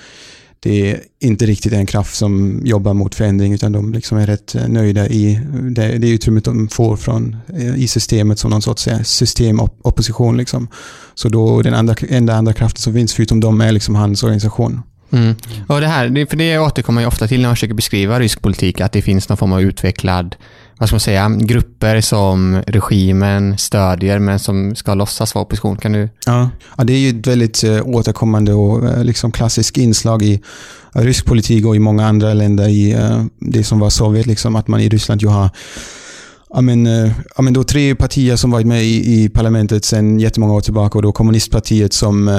det 0.59 0.91
är 0.91 1.01
inte 1.19 1.45
riktigt 1.45 1.73
en 1.73 1.85
kraft 1.85 2.15
som 2.15 2.61
jobbar 2.65 2.93
mot 2.93 3.15
förändring 3.15 3.53
utan 3.53 3.71
de 3.71 3.93
liksom 3.93 4.17
är 4.17 4.27
rätt 4.27 4.55
eh, 4.55 4.67
nöjda 4.67 5.07
i 5.07 5.39
det, 5.71 5.97
det 5.97 6.09
utrymmet 6.09 6.45
de 6.45 6.67
får 6.67 6.97
från, 6.97 7.35
eh, 7.53 7.75
i 7.75 7.87
systemet 7.87 8.39
som 8.39 8.51
någon 8.51 8.61
sorts 8.61 8.87
eh, 8.87 9.01
systemopposition. 9.01 10.37
Liksom. 10.37 10.67
Så 11.15 11.29
då 11.29 11.61
den 11.61 11.73
andra, 11.73 11.95
enda 12.09 12.35
andra 12.35 12.53
kraften 12.53 12.81
som 12.81 12.93
finns 12.93 13.13
förutom 13.13 13.39
dem 13.39 13.61
är 13.61 13.71
liksom 13.71 13.95
hans 13.95 14.23
organisation. 14.23 14.81
Mm. 15.11 15.35
Och 15.67 15.81
det 15.81 15.87
här, 15.87 16.25
för 16.25 16.37
det 16.37 16.59
återkommer 16.59 17.01
jag 17.01 17.07
ofta 17.07 17.27
till 17.27 17.41
när 17.41 17.47
man 17.49 17.55
försöker 17.55 17.73
beskriva 17.73 18.19
rysk 18.19 18.41
politik, 18.41 18.81
att 18.81 18.91
det 18.91 19.01
finns 19.01 19.29
någon 19.29 19.37
form 19.37 19.53
av 19.53 19.61
utvecklad, 19.61 20.35
vad 20.79 20.89
ska 20.89 20.93
man 20.93 20.99
säga, 20.99 21.29
grupper 21.29 22.01
som 22.01 22.61
regimen 22.67 23.57
stödjer 23.57 24.19
men 24.19 24.39
som 24.39 24.75
ska 24.75 24.93
låtsas 24.93 25.35
vara 25.35 25.45
opposition. 25.45 25.77
Kan 25.77 25.91
du? 25.91 26.09
Ja, 26.25 26.49
ja 26.77 26.83
det 26.83 26.93
är 26.93 26.97
ju 26.97 27.19
ett 27.19 27.27
väldigt 27.27 27.63
eh, 27.63 27.87
återkommande 27.87 28.53
och 28.53 28.89
eh, 28.89 29.03
liksom 29.03 29.31
klassiskt 29.31 29.77
inslag 29.77 30.23
i 30.23 30.41
eh, 30.95 31.01
rysk 31.01 31.25
politik 31.25 31.65
och 31.65 31.75
i 31.75 31.79
många 31.79 32.07
andra 32.07 32.33
länder 32.33 32.67
i 32.67 32.95
det 33.39 33.63
som 33.63 33.79
var 33.79 33.89
Sovjet, 33.89 34.25
liksom, 34.25 34.55
att 34.55 34.67
man 34.67 34.79
i 34.79 34.89
Ryssland 34.89 35.21
ju 35.21 35.27
har 35.27 35.49
Ja 36.49 36.61
men, 36.61 36.85
ja 37.35 37.41
men 37.41 37.53
då 37.53 37.63
tre 37.63 37.95
partier 37.95 38.35
som 38.35 38.51
varit 38.51 38.67
med 38.67 38.83
i, 38.83 39.23
i 39.23 39.29
parlamentet 39.29 39.85
sedan 39.85 40.19
jättemånga 40.19 40.53
år 40.53 40.61
tillbaka 40.61 40.97
och 40.97 41.01
då 41.01 41.11
kommunistpartiet 41.11 41.93
som 41.93 42.29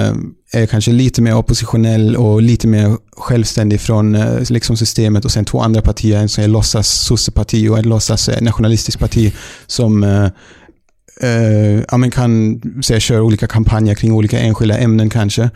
är 0.52 0.66
kanske 0.66 0.92
lite 0.92 1.22
mer 1.22 1.36
oppositionell 1.36 2.16
och 2.16 2.42
lite 2.42 2.66
mer 2.66 2.96
självständig 3.16 3.80
från 3.80 4.14
eh, 4.14 4.50
liksom 4.50 4.76
systemet 4.76 5.24
och 5.24 5.30
sen 5.30 5.44
två 5.44 5.60
andra 5.60 5.82
partier, 5.82 6.18
en 6.18 6.28
som 6.28 6.44
är 6.44 6.48
låtsas 6.48 6.88
sosseparti 6.88 7.68
och 7.68 7.78
en 7.78 7.88
låtsas 7.88 8.28
eh, 8.28 8.42
nationalistiskt 8.42 9.00
parti 9.00 9.34
som 9.66 10.04
eh, 10.04 10.24
eh, 11.20 11.82
ja, 11.88 11.96
men 11.96 12.10
kan 12.10 12.60
säga, 12.82 13.00
köra 13.00 13.22
olika 13.22 13.46
kampanjer 13.46 13.94
kring 13.94 14.12
olika 14.12 14.38
enskilda 14.38 14.78
ämnen 14.78 15.10
kanske. 15.10 15.50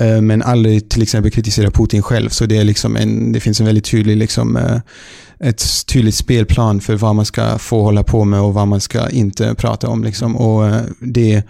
Eh, 0.00 0.20
men 0.20 0.42
aldrig 0.42 0.90
till 0.90 1.02
exempel 1.02 1.32
kritisera 1.32 1.70
Putin 1.70 2.02
själv. 2.02 2.28
Så 2.28 2.46
det, 2.46 2.56
är 2.56 2.64
liksom 2.64 2.96
en, 2.96 3.32
det 3.32 3.40
finns 3.40 3.60
en 3.60 3.66
väldigt 3.66 3.84
tydlig 3.84 4.16
liksom, 4.16 4.56
eh, 4.56 4.80
ett 5.40 5.86
tydligt 5.86 6.14
spelplan 6.14 6.80
för 6.80 6.94
vad 6.96 7.14
man 7.14 7.24
ska 7.24 7.58
få 7.58 7.82
hålla 7.82 8.02
på 8.02 8.24
med 8.24 8.40
och 8.40 8.54
vad 8.54 8.68
man 8.68 8.80
ska 8.80 9.08
inte 9.08 9.54
prata 9.54 9.88
om. 9.88 10.04
Liksom. 10.04 10.36
Och 10.36 10.66
eh, 10.66 10.82
det 11.00 11.42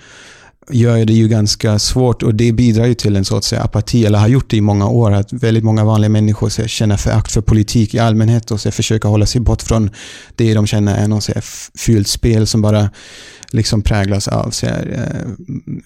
gör 0.71 1.05
det 1.05 1.13
ju 1.13 1.29
ganska 1.29 1.79
svårt 1.79 2.23
och 2.23 2.35
det 2.35 2.53
bidrar 2.53 2.87
ju 2.87 2.95
till 2.95 3.17
en 3.17 3.25
sorts 3.25 3.53
apati, 3.53 4.07
eller 4.07 4.19
har 4.19 4.29
gjort 4.29 4.51
det 4.51 4.57
i 4.57 4.61
många 4.61 4.89
år, 4.89 5.13
att 5.13 5.33
väldigt 5.33 5.65
många 5.65 5.85
vanliga 5.85 6.09
människor 6.09 6.49
så, 6.49 6.67
känner 6.67 6.97
förakt 6.97 7.33
för 7.33 7.41
politik 7.41 7.95
i 7.95 7.99
allmänhet 7.99 8.51
och 8.51 8.61
så, 8.61 8.71
försöker 8.71 9.09
hålla 9.09 9.27
sig 9.27 9.41
bort 9.41 9.63
från 9.63 9.91
det 10.37 10.55
de 10.55 10.67
känner 10.67 10.97
är 10.97 11.09
något 11.09 11.29
fult 11.75 12.09
spel 12.09 12.47
som 12.47 12.63
bara 12.63 12.91
liksom 13.51 13.83
präglas 13.83 14.29
av 14.29 14.51
så 14.51 14.67
eh, 14.67 14.73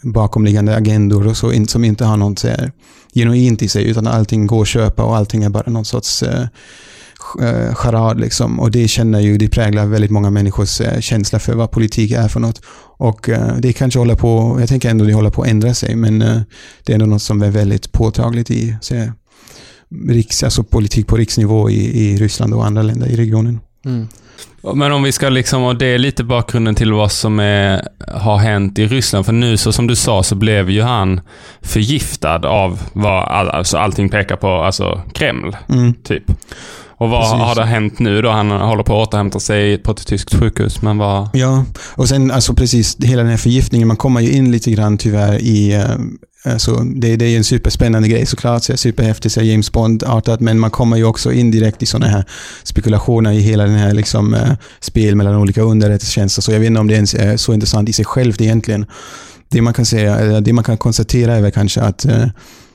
bakomliggande 0.02 0.76
agendor 0.76 1.26
och 1.26 1.36
så, 1.36 1.64
som 1.68 1.84
inte 1.84 2.04
har 2.04 2.16
något 2.16 2.38
så 2.38 2.48
genuint 3.14 3.62
i 3.62 3.68
sig, 3.68 3.84
utan 3.84 4.06
allting 4.06 4.46
går 4.46 4.62
att 4.62 4.68
köpa 4.68 5.02
och 5.02 5.16
allting 5.16 5.44
är 5.44 5.48
bara 5.48 5.70
någon 5.70 5.84
sorts 5.84 6.22
eh, 6.22 6.46
eh, 7.40 7.62
eh, 7.68 7.74
charad. 7.74 8.20
Liksom. 8.20 8.60
Och 8.60 8.70
det 8.70 8.88
känner 8.88 9.20
ju, 9.20 9.38
det 9.38 9.48
präglar 9.48 9.86
väldigt 9.86 10.10
många 10.10 10.30
människors 10.30 10.80
eh, 10.80 11.00
känsla 11.00 11.38
för 11.38 11.54
vad 11.54 11.70
politik 11.70 12.10
är 12.10 12.28
för 12.28 12.40
något. 12.40 12.62
Och 12.98 13.28
eh, 13.28 13.56
det 13.58 13.72
kanske 13.72 13.98
håller 13.98 14.14
på, 14.14 14.56
jag 14.60 14.68
tänker 14.68 14.90
ändå 14.90 15.04
det 15.04 15.14
håller 15.14 15.30
på 15.30 15.42
att 15.42 15.48
ändra 15.48 15.74
sig, 15.74 15.96
men 15.96 16.22
eh, 16.22 16.40
det 16.84 16.92
är 16.92 16.94
ändå 16.94 17.06
något 17.06 17.22
som 17.22 17.42
är 17.42 17.50
väldigt 17.50 17.92
påtagligt 17.92 18.50
i 18.50 18.76
så, 18.80 18.94
riks, 20.08 20.42
alltså 20.42 20.62
politik 20.62 21.06
på 21.06 21.16
riksnivå 21.16 21.70
i, 21.70 22.10
i 22.10 22.16
Ryssland 22.16 22.54
och 22.54 22.66
andra 22.66 22.82
länder 22.82 23.06
i 23.06 23.16
regionen. 23.16 23.60
Mm. 23.84 24.08
Men 24.74 24.92
om 24.92 25.02
vi 25.02 25.12
ska 25.12 25.28
liksom, 25.28 25.62
och 25.62 25.76
det 25.76 25.86
är 25.86 25.98
lite 25.98 26.24
bakgrunden 26.24 26.74
till 26.74 26.92
vad 26.92 27.12
som 27.12 27.40
är, 27.40 27.88
har 28.08 28.38
hänt 28.38 28.78
i 28.78 28.86
Ryssland. 28.86 29.26
För 29.26 29.32
nu, 29.32 29.56
så 29.56 29.72
som 29.72 29.86
du 29.86 29.96
sa, 29.96 30.22
så 30.22 30.34
blev 30.34 30.70
ju 30.70 30.82
han 30.82 31.20
förgiftad 31.60 32.46
av 32.46 32.82
vad 32.92 33.28
all, 33.28 33.48
alltså 33.48 33.78
allting 33.78 34.08
pekar 34.08 34.36
på, 34.36 34.48
alltså 34.48 35.02
Kreml. 35.14 35.56
Mm. 35.68 35.94
Typ. 35.94 36.24
Och 37.02 37.10
vad 37.10 37.22
Precis. 37.22 37.46
har 37.46 37.54
det 37.54 37.64
hänt 37.64 37.98
nu 37.98 38.22
då? 38.22 38.30
Han 38.30 38.50
håller 38.50 38.82
på 38.82 39.02
att 39.02 39.08
återhämta 39.08 39.40
sig 39.40 39.78
på 39.78 39.90
ett 39.90 40.06
tyskt 40.06 40.34
sjukhus, 40.34 40.82
men 40.82 40.98
vad... 40.98 41.28
Ja, 41.32 41.64
och 41.94 42.08
sen 42.08 42.30
alltså 42.30 42.54
precis 42.54 42.96
hela 43.00 43.22
den 43.22 43.30
här 43.30 43.38
förgiftningen, 43.38 43.88
man 43.88 43.96
kommer 43.96 44.20
ju 44.20 44.32
in 44.32 44.50
lite 44.50 44.70
grann 44.70 44.98
tyvärr 44.98 45.38
i 45.38 45.76
uh, 45.76 46.52
Alltså, 46.52 46.74
det, 46.74 47.16
det 47.16 47.24
är 47.24 47.36
en 47.36 47.44
superspännande 47.44 48.08
grej 48.08 48.26
såklart, 48.26 48.62
så 48.62 48.76
superhäftigt, 48.76 49.34
så 49.34 49.42
James 49.42 49.72
Bond-artat, 49.72 50.40
men 50.40 50.58
man 50.58 50.70
kommer 50.70 50.96
ju 50.96 51.04
också 51.04 51.32
in 51.32 51.50
direkt 51.50 51.82
i 51.82 51.86
sådana 51.86 52.06
här 52.06 52.24
spekulationer 52.62 53.32
i 53.32 53.40
hela 53.40 53.64
den 53.64 53.74
här 53.74 53.92
liksom, 53.92 54.34
uh, 54.34 54.52
spel 54.80 55.16
mellan 55.16 55.36
olika 55.36 55.62
underrättelsetjänster, 55.62 56.42
så 56.42 56.52
jag 56.52 56.60
vet 56.60 56.66
inte 56.66 56.80
om 56.80 56.88
det 56.88 56.94
ens 56.94 57.14
är 57.14 57.36
så 57.36 57.54
intressant 57.54 57.88
i 57.88 57.92
sig 57.92 58.04
självt 58.04 58.40
egentligen. 58.40 58.86
Det 59.48 59.62
man 59.62 59.74
kan 59.74 59.86
säga, 59.86 60.40
det 60.40 60.52
man 60.52 60.64
kan 60.64 60.76
konstatera 60.76 61.34
är 61.34 61.42
väl 61.42 61.52
kanske 61.52 61.80
att 61.80 62.06
uh, 62.06 62.26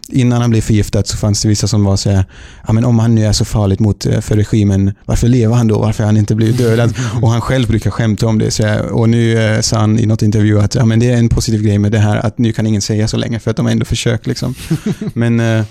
innan 0.10 0.42
han 0.42 0.50
blev 0.50 0.62
förgiftad 0.62 1.04
så 1.04 1.18
fanns 1.18 1.42
det 1.42 1.50
vissa 1.50 1.68
som 1.68 1.84
var 1.84 1.98
så 1.98 2.10
här, 2.10 2.26
ja 2.68 2.74
men 2.74 2.86
om 2.86 3.00
han 3.00 3.16
nu 3.16 3.26
är 3.26 3.34
så 3.34 3.46
farligt 3.46 3.80
mot, 3.80 4.06
eh, 4.06 4.20
för 4.20 4.36
regimen, 4.36 4.94
varför 5.06 5.28
lever 5.28 5.56
han 5.56 5.68
då? 5.68 5.80
Varför 5.80 6.04
har 6.04 6.08
han 6.08 6.17
inte 6.17 6.36
blivit 6.36 6.58
dödad? 6.58 6.93
Och 7.22 7.30
han 7.30 7.41
själv 7.41 7.67
brukar 7.67 7.91
skämta 7.91 8.28
om 8.28 8.39
det. 8.39 8.52
Så 8.52 8.63
här, 8.65 8.86
och 8.86 9.10
nu 9.10 9.38
eh, 9.38 9.62
sa 9.62 9.78
han 9.78 10.00
i 10.00 10.06
något 10.06 10.22
intervju 10.22 10.60
att 10.60 10.76
ja, 10.76 10.86
men 10.86 11.00
det 11.00 11.10
är 11.10 11.17
en 11.17 11.30
positiv 11.30 11.63
grej 11.63 11.80
med 11.80 11.91
det 11.91 12.00
här 12.00 12.17
att 12.17 12.38
nu 12.38 12.54
kan 12.54 12.67
ingen 12.67 12.82
säga 12.82 13.08
så 13.08 13.17
länge 13.17 13.39
för 13.39 13.52
att 13.52 13.58
de 13.58 13.65
har 13.65 13.72
ändå 13.72 13.86
försökt. 13.86 14.28
Liksom. 14.28 14.56
Men 15.13 15.39
eh, 15.39 15.65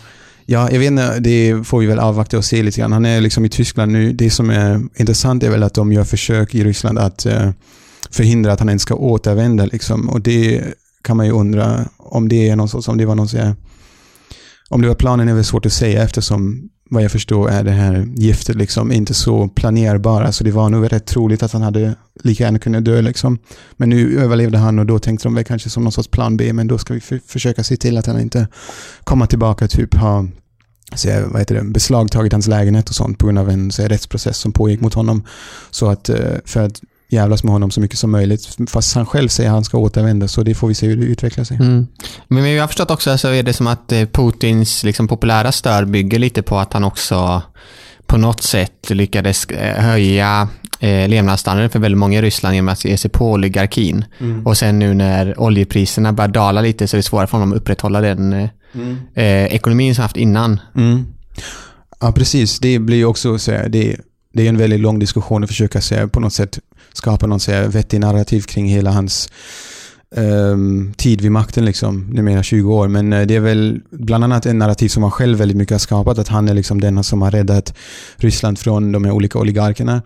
Ja, 0.49 0.71
jag 0.71 0.79
vet 0.79 0.91
inte, 0.91 1.21
det 1.21 1.67
får 1.67 1.81
vi 1.81 1.87
väl 1.87 1.99
avvakta 1.99 2.39
och 2.39 2.45
se 2.45 2.63
lite 2.63 2.81
grann. 2.81 2.93
Han 2.93 3.07
är 3.07 3.21
liksom 3.21 3.45
i 3.45 3.49
Tyskland 3.49 3.93
nu. 3.93 4.13
Det 4.13 4.31
som 4.31 4.51
är 4.51 4.81
intressant 4.97 5.43
är 5.43 5.51
väl 5.51 5.63
att 5.63 5.75
de 5.75 5.93
gör 5.93 6.05
försök 6.05 6.55
i 6.55 6.65
Ryssland 6.65 6.99
att 6.99 7.27
förhindra 8.11 8.53
att 8.53 8.59
han 8.59 8.69
ens 8.69 8.83
ska 8.83 8.95
återvända. 8.95 9.67
Liksom. 9.67 10.09
Och 10.09 10.21
det 10.21 10.63
kan 11.03 11.17
man 11.17 11.27
ju 11.27 11.33
undra 11.33 11.89
om 11.99 12.29
det 12.29 12.49
är 12.49 12.57
någon 12.57 12.69
sorts, 12.69 12.89
om 12.89 12.99
det 12.99 13.07
var 13.07 13.15
någon 13.15 13.29
så 13.29 13.55
om 14.69 14.83
det 14.83 14.89
var 14.89 14.95
planen 14.95 15.29
är 15.29 15.35
väl 15.35 15.45
svårt 15.45 15.67
att 15.67 15.73
säga 15.73 16.03
eftersom 16.03 16.69
vad 16.91 17.03
jag 17.03 17.13
förstår 17.13 17.51
är 17.51 17.65
det 17.65 17.71
här 17.71 18.09
giftet 18.17 18.57
liksom 18.57 18.93
inte 18.93 19.15
så 19.15 19.49
planerbara. 19.49 20.33
Så 20.33 20.45
det 20.45 20.51
var 20.51 20.69
nog 20.69 20.93
rätt 20.93 21.07
troligt 21.07 21.43
att 21.43 21.53
han 21.53 21.63
hade 21.63 21.95
lika 22.23 22.45
gärna 22.45 22.59
kunnat 22.59 22.85
dö. 22.85 23.01
Liksom. 23.03 23.39
Men 23.77 23.89
nu 23.89 24.21
överlevde 24.21 24.59
han 24.59 24.79
och 24.79 24.87
då 24.87 24.99
tänkte 24.99 25.27
de 25.27 25.35
väl 25.35 25.45
kanske 25.45 25.71
som 25.71 25.83
någon 25.83 25.93
sorts 25.93 26.09
plan 26.09 26.37
B. 26.37 26.53
Men 26.53 26.67
då 26.67 26.79
ska 26.79 26.95
vi 26.95 27.01
för 27.01 27.21
försöka 27.27 27.65
se 27.65 27.77
till 27.77 27.99
att 27.99 28.07
han 28.07 28.21
inte 28.21 28.49
kommer 29.05 29.27
tillbaka 29.27 29.69
typ 29.69 29.95
ha 29.95 30.27
så, 30.95 31.09
vad 31.27 31.41
heter 31.41 31.55
det, 31.55 31.63
beslagtagit 31.63 32.33
hans 32.33 32.47
lägenhet 32.47 32.89
och 32.89 32.95
sånt 32.95 33.19
på 33.19 33.27
grund 33.27 33.39
av 33.39 33.51
en 33.51 33.73
så, 33.73 33.83
rättsprocess 33.83 34.39
som 34.39 34.53
pågick 34.53 34.81
mot 34.81 34.95
honom. 34.95 35.25
Så 35.71 35.89
att 35.89 36.09
eh, 36.09 36.17
för 36.45 36.63
att 36.63 36.81
jävlas 37.09 37.45
med 37.45 37.53
honom 37.53 37.71
så 37.71 37.81
mycket 37.81 37.99
som 37.99 38.11
möjligt. 38.11 38.59
Fast 38.69 38.95
han 38.95 39.07
själv 39.07 39.29
säger 39.29 39.51
att 39.51 39.55
han 39.55 39.65
ska 39.65 39.79
återvända, 39.79 40.29
så 40.29 40.43
det 40.43 40.55
får 40.55 40.69
vi 40.69 40.75
se 40.75 40.87
hur 40.87 40.97
det 40.97 41.05
utvecklar 41.05 41.45
sig. 41.45 41.57
Mm. 41.57 41.87
Men 42.29 42.51
jag 42.51 42.63
har 42.63 42.69
förstått 42.69 42.91
också 42.91 43.19
så 43.19 43.29
är 43.29 43.43
det 43.43 43.53
som 43.53 43.67
att 43.67 43.93
eh, 43.93 44.05
Putins 44.05 44.85
liksom, 44.85 45.09
populära 45.09 45.53
stöd 45.53 45.91
bygger 45.91 46.19
lite 46.19 46.43
på 46.43 46.59
att 46.59 46.73
han 46.73 46.85
också 46.85 47.43
på 48.07 48.17
något 48.17 48.43
sätt 48.43 48.91
lyckades 48.91 49.45
eh, 49.45 49.85
höja 49.85 50.49
eh, 50.81 51.09
levnadsstandarden 51.09 51.71
för 51.71 51.79
väldigt 51.79 51.99
många 51.99 52.19
i 52.19 52.23
Ryssland 52.23 52.55
genom 52.55 52.69
att 52.69 52.85
ge 52.85 52.99
sig 52.99 53.11
på 53.11 53.33
oligarkin. 53.33 54.05
Mm. 54.19 54.47
Och 54.47 54.59
sen 54.59 54.79
nu 54.79 54.95
när 54.95 55.41
oljepriserna 55.41 56.13
börjar 56.13 56.29
dala 56.29 56.61
lite 56.61 56.89
så 56.89 56.97
är 56.97 56.99
det 56.99 57.03
svårare 57.03 57.27
för 57.27 57.39
honom 57.39 57.53
att 57.53 57.59
upprätthålla 57.59 58.01
den 58.01 58.33
eh, 58.33 58.49
mm. 58.75 58.97
eh, 59.15 59.55
ekonomin 59.55 59.95
som 59.95 60.03
haft 60.03 60.17
innan. 60.17 60.61
Mm. 60.77 61.05
Ja, 62.01 62.13
precis. 62.13 62.59
Det 62.59 62.79
blir 62.79 62.97
ju 62.97 63.05
också 63.05 63.39
så 63.39 63.53
här, 63.53 63.69
det, 63.69 63.97
det 64.37 64.43
är 64.43 64.49
en 64.49 64.59
väldigt 64.59 64.81
lång 64.81 64.99
diskussion 64.99 65.45
att 65.45 65.51
försöka 65.51 65.81
se 65.81 66.09
på 66.09 66.21
något 66.21 66.33
sätt 66.33 66.59
skapa 66.93 67.27
någon 67.27 67.41
se, 67.41 67.67
vettig 67.67 68.01
narrativ 68.01 68.41
kring 68.41 68.67
hela 68.67 68.91
hans 68.91 69.29
um, 70.17 70.95
tid 70.97 71.21
vid 71.21 71.33
makten, 71.33 71.65
liksom, 71.65 72.07
numera 72.11 72.43
20 72.43 72.75
år. 72.75 72.89
Men 72.89 73.13
uh, 73.13 73.27
det 73.27 73.37
är 73.37 73.41
väl 73.41 73.81
bland 73.91 74.25
annat 74.25 74.47
en 74.47 74.59
narrativ 74.59 74.89
som 74.89 75.03
han 75.03 75.13
själv 75.13 75.39
väldigt 75.39 75.57
mycket 75.57 75.75
har 75.75 75.79
skapat, 75.79 76.19
att 76.19 76.29
han 76.29 76.49
är 76.49 76.55
liksom 76.55 76.81
den 76.81 77.05
som 77.05 77.23
har 77.23 77.31
räddat 77.31 77.75
Ryssland 78.17 78.59
från 78.59 78.93
de 78.93 79.05
här 79.05 79.13
olika 79.13 79.39
oligarkerna. 79.39 80.03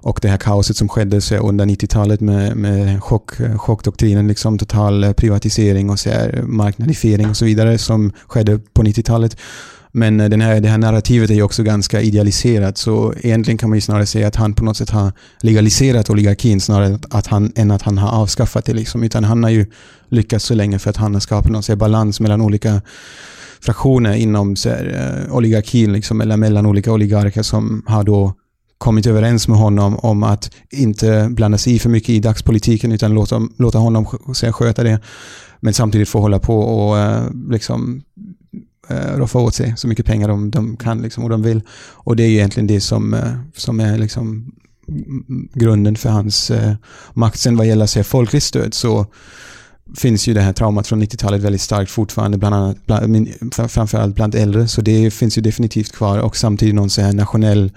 Och 0.00 0.18
det 0.22 0.28
här 0.28 0.36
kaoset 0.36 0.76
som 0.76 0.88
skedde 0.88 1.20
så 1.20 1.36
under 1.36 1.66
90-talet 1.66 2.20
med, 2.20 2.56
med 2.56 3.02
chock, 3.02 3.30
chockdoktrinen, 3.56 4.28
liksom 4.28 4.58
total 4.58 5.04
eh, 5.04 5.12
privatisering 5.12 5.90
och 5.90 5.98
så 5.98 6.10
här, 6.10 7.30
och 7.30 7.36
så 7.36 7.44
vidare 7.44 7.78
som 7.78 8.12
skedde 8.26 8.58
på 8.72 8.82
90-talet. 8.82 9.36
Men 9.98 10.20
eh, 10.20 10.28
den 10.28 10.40
här, 10.40 10.60
det 10.60 10.68
här 10.68 10.78
narrativet 10.78 11.30
är 11.30 11.34
ju 11.34 11.42
också 11.42 11.62
ganska 11.62 12.00
idealiserat, 12.00 12.78
så 12.78 13.14
egentligen 13.22 13.58
kan 13.58 13.68
man 13.70 13.76
ju 13.76 13.80
snarare 13.80 14.06
säga 14.06 14.28
att 14.28 14.36
han 14.36 14.54
på 14.54 14.64
något 14.64 14.76
sätt 14.76 14.90
har 14.90 15.12
legaliserat 15.40 16.10
oligarkin 16.10 16.60
snarare 16.60 16.98
att 17.10 17.26
han, 17.26 17.52
än 17.56 17.70
att 17.70 17.82
han 17.82 17.98
har 17.98 18.08
avskaffat 18.08 18.64
det. 18.64 18.72
Liksom. 18.72 19.02
Utan 19.02 19.24
han 19.24 19.42
har 19.42 19.50
ju 19.50 19.66
lyckats 20.08 20.44
så 20.44 20.54
länge 20.54 20.78
för 20.78 20.90
att 20.90 20.96
han 20.96 21.14
har 21.14 21.20
skapat 21.20 21.52
någon 21.52 21.62
säga, 21.62 21.76
balans 21.76 22.20
mellan 22.20 22.40
olika 22.40 22.82
fraktioner 23.60 24.14
inom 24.14 24.56
så 24.56 24.68
här, 24.68 25.24
eh, 25.26 25.34
oligarkin, 25.34 25.92
liksom, 25.92 26.20
eller 26.20 26.36
mellan 26.36 26.66
olika 26.66 26.92
oligarker 26.92 27.42
som 27.42 27.82
har 27.86 28.04
då 28.04 28.34
kommit 28.78 29.06
överens 29.06 29.48
med 29.48 29.58
honom 29.58 29.96
om 29.96 30.22
att 30.22 30.50
inte 30.70 31.28
blanda 31.30 31.58
sig 31.58 31.74
i 31.74 31.78
för 31.78 31.90
mycket 31.90 32.10
i 32.10 32.20
dagspolitiken 32.20 32.92
utan 32.92 33.14
låta, 33.14 33.40
låta 33.58 33.78
honom 33.78 34.06
sköta 34.52 34.82
det. 34.82 35.00
Men 35.60 35.74
samtidigt 35.74 36.08
få 36.08 36.20
hålla 36.20 36.38
på 36.38 36.58
och 36.58 36.98
eh, 36.98 37.22
liksom 37.50 38.02
eh, 38.88 39.16
roffa 39.16 39.38
åt 39.38 39.54
sig 39.54 39.74
så 39.76 39.88
mycket 39.88 40.06
pengar 40.06 40.28
de, 40.28 40.50
de 40.50 40.76
kan 40.76 41.02
liksom, 41.02 41.24
och 41.24 41.30
de 41.30 41.42
vill. 41.42 41.62
Och 41.90 42.16
det 42.16 42.22
är 42.22 42.28
egentligen 42.28 42.66
det 42.66 42.80
som, 42.80 43.14
eh, 43.14 43.32
som 43.56 43.80
är 43.80 43.98
liksom 43.98 44.52
grunden 45.54 45.96
för 45.96 46.10
hans 46.10 46.50
eh, 46.50 46.74
makt. 47.12 47.38
Sen 47.38 47.56
vad 47.56 47.66
gäller 47.66 47.86
sig 47.86 48.04
folkligt 48.04 48.44
stöd 48.44 48.74
så 48.74 49.06
finns 49.96 50.28
ju 50.28 50.34
det 50.34 50.40
här 50.40 50.52
traumat 50.52 50.86
från 50.86 51.02
90-talet 51.02 51.42
väldigt 51.42 51.60
starkt 51.60 51.90
fortfarande, 51.90 52.38
bland 52.38 52.54
annat, 52.54 52.86
bland, 52.86 53.28
framförallt 53.68 54.14
bland 54.14 54.34
äldre. 54.34 54.68
Så 54.68 54.80
det 54.80 55.10
finns 55.10 55.38
ju 55.38 55.42
definitivt 55.42 55.92
kvar 55.92 56.18
och 56.18 56.36
samtidigt 56.36 56.74
någon 56.74 56.90
så 56.90 57.02
här 57.02 57.12
nationell 57.12 57.72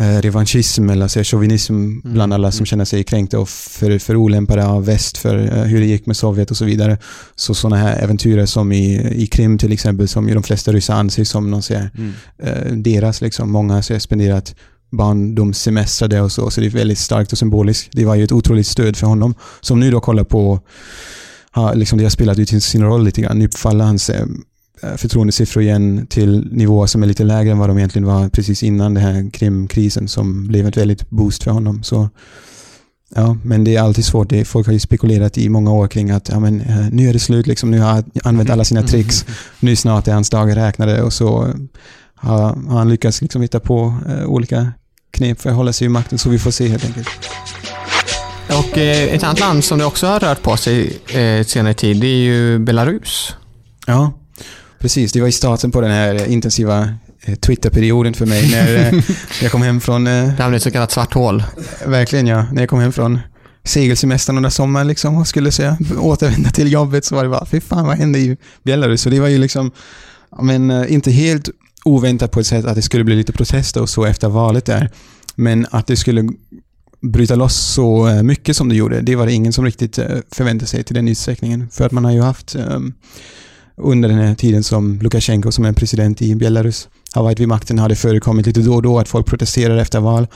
revanschism 0.00 0.90
eller 0.90 1.08
så 1.08 1.24
chauvinism 1.24 2.00
bland 2.04 2.34
alla 2.34 2.52
som 2.52 2.66
känner 2.66 2.84
sig 2.84 3.04
kränkta 3.04 3.38
och 3.38 3.48
för, 3.48 3.98
för 3.98 4.16
olämpade 4.16 4.66
av 4.66 4.84
väst 4.84 5.18
för 5.18 5.38
eh, 5.38 5.62
hur 5.64 5.80
det 5.80 5.86
gick 5.86 6.06
med 6.06 6.16
Sovjet 6.16 6.50
och 6.50 6.56
så 6.56 6.64
vidare. 6.64 6.98
Så 7.34 7.54
sådana 7.54 7.76
här 7.76 8.02
äventyrer 8.02 8.46
som 8.46 8.72
i, 8.72 9.12
i 9.22 9.26
Krim 9.26 9.58
till 9.58 9.72
exempel, 9.72 10.08
som 10.08 10.28
ju 10.28 10.34
de 10.34 10.42
flesta 10.42 10.72
ryssar 10.72 10.94
anser 10.94 11.24
som 11.24 11.50
någon 11.50 11.62
här, 11.70 11.90
Mm. 11.98 12.12
eh, 12.42 12.72
deras. 12.72 13.20
Liksom. 13.20 13.50
Många 13.52 13.74
har 13.74 13.98
spenderat 13.98 14.54
barndomssemestrar 14.92 16.08
där 16.08 16.22
och 16.22 16.32
så, 16.32 16.50
så 16.50 16.60
det 16.60 16.66
är 16.66 16.70
väldigt 16.70 16.98
starkt 16.98 17.32
och 17.32 17.38
symboliskt. 17.38 17.88
Det 17.92 18.04
var 18.04 18.14
ju 18.14 18.24
ett 18.24 18.32
otroligt 18.32 18.66
stöd 18.66 18.96
för 18.96 19.06
honom. 19.06 19.34
Som 19.60 19.80
nu 19.80 19.90
då 19.90 20.00
kollar 20.00 20.24
på, 20.24 20.60
har, 21.50 21.74
liksom 21.74 21.98
det 21.98 22.04
har 22.04 22.10
spelat 22.10 22.38
ut 22.38 22.62
sin 22.62 22.82
roll 22.84 23.04
lite 23.04 23.20
grann. 23.20 23.38
Nu 23.38 23.48
faller 23.56 23.84
hans 23.84 24.10
eh, 24.10 24.26
förtroendesiffror 24.96 25.62
igen 25.62 26.06
till 26.06 26.48
nivåer 26.52 26.86
som 26.86 27.02
är 27.02 27.06
lite 27.06 27.24
lägre 27.24 27.52
än 27.52 27.58
vad 27.58 27.68
de 27.68 27.78
egentligen 27.78 28.06
var 28.06 28.28
precis 28.28 28.62
innan 28.62 28.94
den 28.94 29.04
här 29.04 29.30
Krimkrisen 29.30 30.08
som 30.08 30.46
blev 30.46 30.66
ett 30.66 30.76
väldigt 30.76 31.10
boost 31.10 31.42
för 31.42 31.50
honom. 31.50 31.82
Så 31.82 32.08
Ja, 33.14 33.36
men 33.44 33.64
det 33.64 33.76
är 33.76 33.82
alltid 33.82 34.04
svårt. 34.04 34.28
Det, 34.28 34.44
folk 34.44 34.66
har 34.66 34.72
ju 34.72 34.80
spekulerat 34.80 35.38
i 35.38 35.48
många 35.48 35.72
år 35.72 35.88
kring 35.88 36.10
att 36.10 36.28
ja, 36.28 36.40
men, 36.40 36.60
eh, 36.60 36.88
nu 36.90 37.08
är 37.08 37.12
det 37.12 37.18
slut, 37.18 37.46
liksom. 37.46 37.70
nu 37.70 37.78
har 37.78 37.90
han 37.90 38.04
använt 38.24 38.50
alla 38.50 38.64
sina 38.64 38.82
tricks, 38.82 39.26
nu 39.60 39.76
snart 39.76 40.08
är 40.08 40.12
hans 40.12 40.30
dagar 40.30 40.54
räknade 40.54 41.02
och 41.02 41.12
så 41.12 41.46
eh, 41.46 41.54
har, 42.14 42.38
har 42.68 42.78
han 42.78 42.88
lyckats 42.88 43.22
liksom 43.22 43.42
hitta 43.42 43.60
på 43.60 43.94
eh, 44.08 44.24
olika 44.24 44.72
knep 45.10 45.40
för 45.40 45.50
att 45.50 45.56
hålla 45.56 45.72
sig 45.72 45.84
i 45.84 45.88
makten, 45.88 46.18
så 46.18 46.30
vi 46.30 46.38
får 46.38 46.50
se 46.50 46.68
helt 46.68 46.84
enkelt. 46.84 47.08
Och 48.48 48.78
eh, 48.78 49.14
ett 49.14 49.22
annat 49.22 49.40
land 49.40 49.64
som 49.64 49.78
det 49.78 49.84
också 49.84 50.06
har 50.06 50.20
rört 50.20 50.42
på 50.42 50.56
sig 50.56 51.00
eh, 51.14 51.44
senare 51.44 51.74
tid, 51.74 52.00
det 52.00 52.06
är 52.06 52.22
ju 52.22 52.58
Belarus. 52.58 53.34
Ja, 53.86 54.12
precis. 54.80 55.12
Det 55.12 55.20
var 55.20 55.28
i 55.28 55.32
starten 55.32 55.70
på 55.70 55.80
den 55.80 55.90
här 55.90 56.14
eh, 56.14 56.32
intensiva 56.32 56.94
eh, 57.22 57.34
Twitter-perioden 57.34 58.14
för 58.14 58.26
mig 58.26 58.50
när 58.50 58.76
eh, 58.76 59.00
jag 59.42 59.52
kom 59.52 59.62
hem 59.62 59.80
från, 59.80 60.04
Det 60.04 60.10
hamnade 60.38 60.52
i 60.52 60.56
ett 60.56 60.62
så 60.62 60.70
kallat 60.70 60.90
svart 60.90 61.14
hål. 61.14 61.42
verkligen 61.86 62.26
ja, 62.26 62.46
när 62.52 62.62
jag 62.62 62.68
kom 62.68 62.80
hem 62.80 62.92
från 62.92 63.18
segelsemestern 63.64 64.36
under 64.36 64.50
sommaren 64.50 64.88
liksom 64.88 65.16
och 65.16 65.26
skulle 65.28 65.52
säga, 65.52 65.78
återvända 65.98 66.50
till 66.50 66.72
jobbet 66.72 67.04
så 67.04 67.14
var 67.14 67.22
det 67.22 67.30
bara, 67.30 67.46
fy 67.46 67.60
fan 67.60 67.86
vad 67.86 67.96
hände 67.96 68.18
i 68.18 68.36
Belarus? 68.62 69.02
Så 69.02 69.10
det 69.10 69.20
var 69.20 69.28
ju 69.28 69.38
liksom, 69.38 69.70
men 70.42 70.88
inte 70.88 71.10
helt 71.10 71.48
oväntat 71.84 72.30
på 72.30 72.40
ett 72.40 72.46
sätt 72.46 72.64
att 72.64 72.74
det 72.74 72.82
skulle 72.82 73.04
bli 73.04 73.16
lite 73.16 73.32
protester 73.32 73.82
och 73.82 73.88
så 73.88 74.04
efter 74.04 74.28
valet 74.28 74.64
där. 74.64 74.90
Men 75.34 75.66
att 75.70 75.86
det 75.86 75.96
skulle 75.96 76.28
bryta 77.00 77.34
loss 77.34 77.56
så 77.56 78.20
mycket 78.22 78.56
som 78.56 78.68
det 78.68 78.74
gjorde, 78.74 79.00
det 79.00 79.16
var 79.16 79.26
det 79.26 79.32
ingen 79.32 79.52
som 79.52 79.64
riktigt 79.64 79.98
förväntade 80.32 80.66
sig 80.66 80.84
till 80.84 80.94
den 80.94 81.08
utsträckningen. 81.08 81.68
För 81.72 81.86
att 81.86 81.92
man 81.92 82.04
har 82.04 82.12
ju 82.12 82.20
haft 82.20 82.54
ehm, 82.54 82.92
under 83.82 84.08
den 84.08 84.18
här 84.18 84.34
tiden 84.34 84.64
som 84.64 84.98
Lukasjenko 84.98 85.52
som 85.52 85.64
är 85.64 85.72
president 85.72 86.22
i 86.22 86.34
Belarus 86.34 86.88
har 87.14 87.22
varit 87.22 87.40
vid 87.40 87.48
makten 87.48 87.78
har 87.78 87.88
det 87.88 87.96
förekommit 87.96 88.46
lite 88.46 88.60
då 88.60 88.74
och 88.74 88.82
då 88.82 88.98
att 88.98 89.08
folk 89.08 89.26
protesterar 89.26 89.76
efter 89.76 90.00
val. 90.00 90.26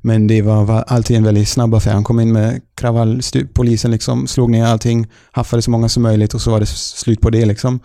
Men 0.00 0.26
det 0.26 0.42
var, 0.42 0.64
var 0.64 0.84
alltid 0.86 1.16
en 1.16 1.24
väldigt 1.24 1.48
snabb 1.48 1.74
affär. 1.74 1.92
Han 1.92 2.04
kom 2.04 2.20
in 2.20 2.32
med 2.32 2.60
kravall, 2.74 3.20
polisen 3.54 3.90
liksom 3.90 4.26
slog 4.26 4.50
ner 4.50 4.64
allting, 4.64 5.06
haffade 5.32 5.62
så 5.62 5.70
många 5.70 5.88
som 5.88 6.02
möjligt 6.02 6.34
och 6.34 6.40
så 6.40 6.50
var 6.50 6.60
det 6.60 6.66
slut 6.66 7.20
på 7.20 7.30
det 7.30 7.46
liksom. 7.46 7.80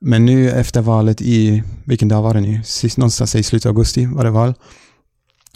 Men 0.00 0.26
nu 0.26 0.50
efter 0.50 0.80
valet 0.80 1.22
i, 1.22 1.62
vilken 1.84 2.08
dag 2.08 2.22
var 2.22 2.34
det 2.34 2.40
nu? 2.40 2.60
Sist, 2.64 2.96
någonstans 2.96 3.34
i 3.34 3.42
slutet 3.42 3.66
av 3.66 3.70
augusti 3.70 4.06
var 4.06 4.24
det 4.24 4.30
val. 4.30 4.54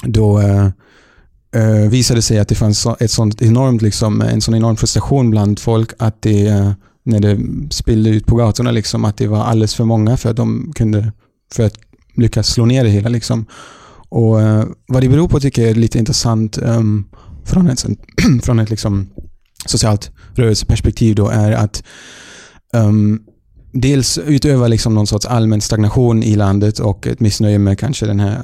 Då 0.02 0.40
eh, 0.40 0.66
eh, 1.54 1.90
visade 1.90 2.18
det 2.18 2.22
sig 2.22 2.38
att 2.38 2.48
det 2.48 2.54
fanns 2.54 2.86
ett 3.00 3.10
sånt 3.10 3.42
enormt, 3.42 3.82
liksom, 3.82 4.20
en 4.20 4.40
sån 4.40 4.54
enorm 4.54 4.76
frustration 4.76 5.30
bland 5.30 5.58
folk 5.58 5.92
att 5.98 6.22
det, 6.22 6.46
eh, 6.46 6.72
när 7.04 7.20
det 7.20 7.38
spillde 7.70 8.10
ut 8.10 8.26
på 8.26 8.36
gatorna, 8.36 8.70
liksom, 8.70 9.04
att 9.04 9.16
det 9.16 9.26
var 9.26 9.44
alldeles 9.44 9.74
för 9.74 9.84
många 9.84 10.16
för 10.16 10.30
att 10.30 10.36
de 10.36 10.72
kunde, 10.74 11.12
för 11.52 11.66
att 11.66 11.74
lyckas 12.16 12.48
slå 12.48 12.66
ner 12.66 12.84
det 12.84 12.90
hela. 12.90 13.08
Liksom. 13.08 13.46
Och 14.08 14.42
eh, 14.42 14.64
vad 14.88 15.02
det 15.02 15.08
beror 15.08 15.28
på 15.28 15.40
tycker 15.40 15.62
jag 15.62 15.70
är 15.70 15.74
lite 15.74 15.98
intressant 15.98 16.58
um, 16.58 17.08
från 17.44 17.68
ett, 17.68 17.84
från 18.42 18.58
ett 18.58 18.70
liksom, 18.70 19.06
socialt 19.66 20.10
rörelseperspektiv 20.34 21.14
då 21.14 21.28
är 21.28 21.52
att 21.52 21.84
um, 22.72 23.22
dels 23.72 24.18
utöva 24.18 24.68
liksom 24.68 24.94
någon 24.94 25.06
sorts 25.06 25.26
allmän 25.26 25.60
stagnation 25.60 26.22
i 26.22 26.36
landet 26.36 26.78
och 26.78 27.06
ett 27.06 27.20
missnöje 27.20 27.58
med 27.58 27.78
kanske 27.78 28.06
den 28.06 28.20
här 28.20 28.42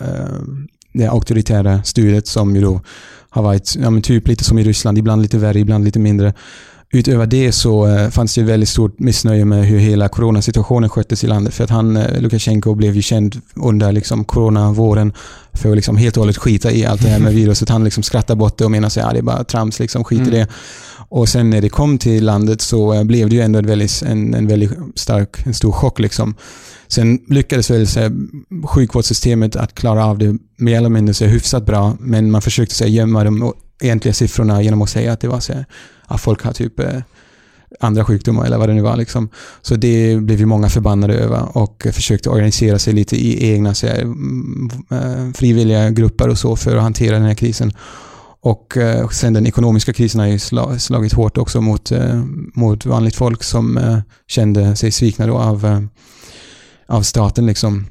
uh, 0.00 0.66
det 0.92 1.06
auktoritära 1.06 1.82
styret 1.82 2.26
som 2.26 2.56
ju 2.56 2.62
då 2.62 2.80
har 3.30 3.42
varit 3.42 3.76
ja, 3.80 3.90
men 3.90 4.02
typ 4.02 4.28
lite 4.28 4.44
som 4.44 4.58
i 4.58 4.64
Ryssland, 4.64 4.98
ibland 4.98 5.22
lite 5.22 5.38
värre, 5.38 5.58
ibland 5.58 5.84
lite 5.84 5.98
mindre. 5.98 6.34
Utöver 6.92 7.26
det 7.26 7.52
så 7.52 7.86
eh, 7.86 8.10
fanns 8.10 8.34
det 8.34 8.42
väldigt 8.42 8.68
stort 8.68 8.98
missnöje 8.98 9.44
med 9.44 9.66
hur 9.66 9.78
hela 9.78 10.08
coronasituationen 10.08 10.90
sköttes 10.90 11.24
i 11.24 11.26
landet. 11.26 11.54
För 11.54 11.64
att 11.64 11.70
han, 11.70 11.96
eh, 11.96 12.20
Lukasjenko, 12.20 12.74
blev 12.74 12.96
ju 12.96 13.02
känd 13.02 13.40
under 13.54 13.92
liksom 13.92 14.24
coronavåren 14.24 15.12
för 15.52 15.70
att 15.70 15.76
liksom 15.76 15.96
helt 15.96 16.16
och 16.16 16.20
hållet 16.20 16.36
skita 16.38 16.72
i 16.72 16.86
allt 16.86 17.02
det 17.02 17.08
här 17.08 17.18
med 17.18 17.34
viruset. 17.34 17.68
Han 17.68 17.84
liksom 17.84 18.02
skrattar 18.02 18.34
bort 18.34 18.58
det 18.58 18.64
och 18.64 18.70
menar 18.70 18.88
sig, 18.88 19.02
ja 19.02 19.12
det 19.12 19.18
är 19.18 19.22
bara 19.22 19.44
trams, 19.44 19.80
liksom, 19.80 20.04
skit 20.04 20.18
i 20.18 20.22
Mm. 20.22 20.34
det. 20.34 20.46
Och 21.08 21.28
sen 21.28 21.50
när 21.50 21.60
det 21.60 21.68
kom 21.68 21.98
till 21.98 22.24
landet 22.24 22.60
så 22.60 22.94
eh, 22.94 23.04
blev 23.04 23.28
det 23.28 23.34
ju 23.36 23.42
ändå 23.42 23.58
en 23.58 23.66
väldigt, 23.66 24.02
en, 24.02 24.34
en 24.34 24.46
väldigt 24.46 24.70
stark, 24.94 25.46
en 25.46 25.54
stor 25.54 25.72
chock 25.72 25.98
liksom. 25.98 26.34
Sen 26.88 27.18
lyckades 27.28 27.70
väl 27.70 27.86
så 27.86 28.00
här, 28.00 28.12
sjukvårdssystemet 28.66 29.56
att 29.56 29.74
klara 29.74 30.04
av 30.06 30.18
det 30.18 30.36
mer 30.56 30.76
eller 30.76 30.88
mindre 30.88 31.14
så 31.14 31.24
här, 31.24 31.32
hyfsat 31.32 31.66
bra, 31.66 31.96
men 32.00 32.30
man 32.30 32.42
försökte 32.42 32.74
så 32.74 32.84
här, 32.84 32.90
gömma 32.90 33.24
de 33.24 33.52
egentliga 33.80 34.14
siffrorna 34.14 34.62
genom 34.62 34.82
att 34.82 34.90
säga 34.90 35.12
att 35.12 35.20
det 35.20 35.28
var 35.28 35.40
så 35.40 35.52
här, 35.52 35.64
att 36.10 36.20
folk 36.20 36.42
har 36.42 36.52
typ 36.52 36.80
eh, 36.80 37.00
andra 37.80 38.04
sjukdomar 38.04 38.46
eller 38.46 38.58
vad 38.58 38.68
det 38.68 38.74
nu 38.74 38.82
var. 38.82 38.96
Liksom. 38.96 39.28
Så 39.62 39.76
det 39.76 40.16
blev 40.16 40.38
ju 40.40 40.46
många 40.46 40.68
förbannade 40.68 41.14
över 41.14 41.56
och 41.56 41.86
försökte 41.92 42.30
organisera 42.30 42.78
sig 42.78 42.92
lite 42.92 43.16
i 43.16 43.52
egna 43.52 43.74
så 43.74 43.86
här, 43.86 44.00
eh, 44.90 45.32
frivilliga 45.34 45.90
grupper 45.90 46.28
och 46.28 46.38
så 46.38 46.56
för 46.56 46.76
att 46.76 46.82
hantera 46.82 47.14
den 47.16 47.26
här 47.26 47.34
krisen. 47.34 47.72
Och 48.42 48.76
eh, 48.76 49.08
sen 49.08 49.32
den 49.32 49.46
ekonomiska 49.46 49.92
krisen 49.92 50.20
har 50.20 50.26
ju 50.26 50.38
slagit 50.78 51.12
hårt 51.12 51.38
också 51.38 51.60
mot, 51.60 51.92
eh, 51.92 52.24
mot 52.54 52.86
vanligt 52.86 53.16
folk 53.16 53.42
som 53.42 53.78
eh, 53.78 53.98
kände 54.26 54.76
sig 54.76 54.90
svikna 54.90 55.26
då 55.26 55.38
av, 55.38 55.66
eh, 55.66 55.80
av 56.86 57.02
staten. 57.02 57.46
Liksom. 57.46 57.86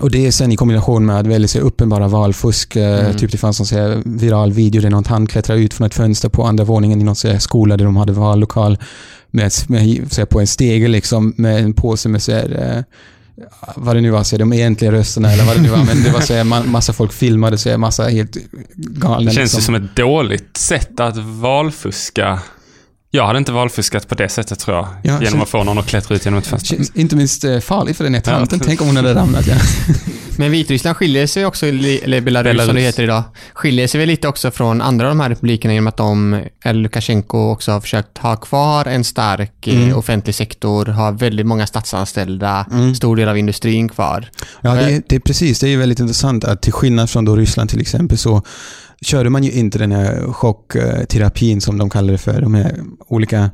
Och 0.00 0.10
det 0.10 0.26
är 0.26 0.30
sen 0.30 0.52
i 0.52 0.56
kombination 0.56 1.06
med 1.06 1.18
att 1.18 1.26
väldigt 1.26 1.50
så 1.50 1.58
uppenbara 1.58 2.08
valfusk. 2.08 2.76
eh, 2.76 3.00
Mm. 3.04 3.16
Typ 3.16 3.32
det 3.32 3.38
fanns 3.38 3.68
så 3.68 3.74
här 3.76 4.02
viral 4.04 4.52
video 4.52 4.82
där 4.82 4.90
någon 4.90 5.04
han 5.04 5.26
klättrar 5.26 5.56
ut 5.56 5.74
från 5.74 5.86
ett 5.86 5.94
fönster 5.94 6.28
på 6.28 6.44
andra 6.44 6.64
våningen 6.64 7.00
i 7.00 7.04
någon 7.04 7.16
så 7.16 7.38
skola 7.38 7.76
där 7.76 7.84
de 7.84 7.96
hade 7.96 8.12
vallokal 8.12 8.78
med, 9.30 9.52
med, 9.68 10.12
så 10.12 10.26
på 10.26 10.40
en 10.40 10.46
stege 10.46 10.88
liksom 10.88 11.34
med 11.36 11.64
en 11.64 11.72
påse 11.74 12.08
med 12.08 12.22
så 12.22 12.32
här, 12.32 12.76
eh, 12.76 12.82
vad 13.76 13.96
det 13.96 14.00
nu 14.00 14.10
var, 14.10 14.22
så 14.22 14.36
de 14.36 14.52
egentliga 14.52 14.92
rösterna 14.92 15.32
eller 15.32 15.44
vad 15.44 15.56
det 15.56 15.62
nu 15.62 15.68
var. 15.68 15.84
Men 15.84 16.02
det 16.02 16.10
var 16.10 16.20
så 16.20 16.34
här, 16.34 16.44
ma- 16.44 16.66
massa 16.66 16.92
folk 16.92 17.12
filmade, 17.12 17.58
så 17.58 17.70
här, 17.70 17.76
massa 17.76 18.04
helt 18.08 18.36
galna. 18.76 19.18
Det 19.30 19.36
känns 19.36 19.36
liksom. 19.54 19.58
ju 19.58 19.64
som 19.64 19.74
ett 19.74 19.96
dåligt 19.96 20.56
sätt 20.56 21.00
att 21.00 21.16
valfuska. 21.16 22.40
Jag 23.14 23.26
hade 23.26 23.38
inte 23.38 23.52
valfuskat 23.52 24.08
på 24.08 24.14
det 24.14 24.28
sättet 24.28 24.58
tror 24.58 24.76
jag. 24.76 24.88
Ja, 25.02 25.12
genom 25.22 25.38
så- 25.38 25.42
att 25.42 25.48
få 25.48 25.64
någon 25.64 25.78
att 25.78 25.86
klättra 25.86 26.14
ut 26.16 26.24
genom 26.24 26.38
ett 26.38 26.46
fönster. 26.46 26.76
Känns 26.76 26.90
inte 26.96 27.16
minst 27.16 27.44
eh, 27.44 27.58
farligt 27.60 27.96
för 27.96 28.04
den 28.04 28.14
här 28.14 28.22
Ja. 28.26 28.32
tanten. 28.32 28.60
Tänk 28.60 28.80
om 28.80 28.86
hon 28.86 28.96
hade 28.96 29.14
ramlat. 29.20 29.46
Ja. 29.46 29.54
Men 30.36 30.50
Vitryssland 30.50 30.96
skiljer 30.96 31.26
sig 31.26 31.46
också, 31.46 31.66
eller 31.66 32.20
Belarus, 32.20 32.44
Belarus. 32.44 32.66
som 32.66 32.74
det 32.76 32.80
heter 32.82 33.02
idag, 33.02 33.22
skiljer 33.54 33.86
sig 33.86 33.98
väl 34.00 34.08
lite 34.08 34.28
också 34.28 34.50
från 34.50 34.80
andra 34.80 35.06
av 35.06 35.10
de 35.10 35.20
här 35.20 35.28
republikerna 35.28 35.74
genom 35.74 35.86
att 35.86 35.96
de, 35.96 36.42
eller 36.64 36.80
Lukasjenko 36.80 37.50
också 37.52 37.72
har 37.72 37.80
försökt 37.80 38.18
ha 38.18 38.36
kvar 38.36 38.84
en 38.86 39.04
stark 39.04 39.66
eh, 39.68 39.76
Mm. 39.82 39.96
offentlig 39.96 40.34
sektor, 40.34 40.86
har 40.86 41.12
väldigt 41.12 41.46
många 41.46 41.66
statsanställda, 41.66 42.66
Mm. 42.72 42.94
stor 42.94 43.16
del 43.16 43.28
av 43.28 43.38
industrin 43.38 43.88
kvar. 43.88 44.30
Ja, 44.60 44.76
Eh. 44.80 44.86
det, 44.86 45.02
det 45.08 45.16
är 45.16 45.20
precis. 45.20 45.60
Det 45.60 45.66
är 45.66 45.70
ju 45.70 45.76
väldigt 45.78 46.00
intressant 46.00 46.44
att 46.44 46.62
till 46.62 46.72
skillnad 46.72 47.10
från 47.10 47.24
då 47.24 47.36
Ryssland 47.36 47.70
till 47.70 47.80
exempel 47.80 48.18
så 48.18 48.42
körde 49.02 49.30
man 49.30 49.44
ju 49.44 49.52
inte 49.52 49.78
den 49.78 49.92
här 49.92 50.32
chockterapin 50.32 51.58
eh, 51.58 51.60
som 51.60 51.78
de 51.78 51.90
kallar 51.90 52.12
det 52.12 52.18
för. 52.18 52.40
De 52.40 52.54
här 52.54 52.76
olika 53.08 53.50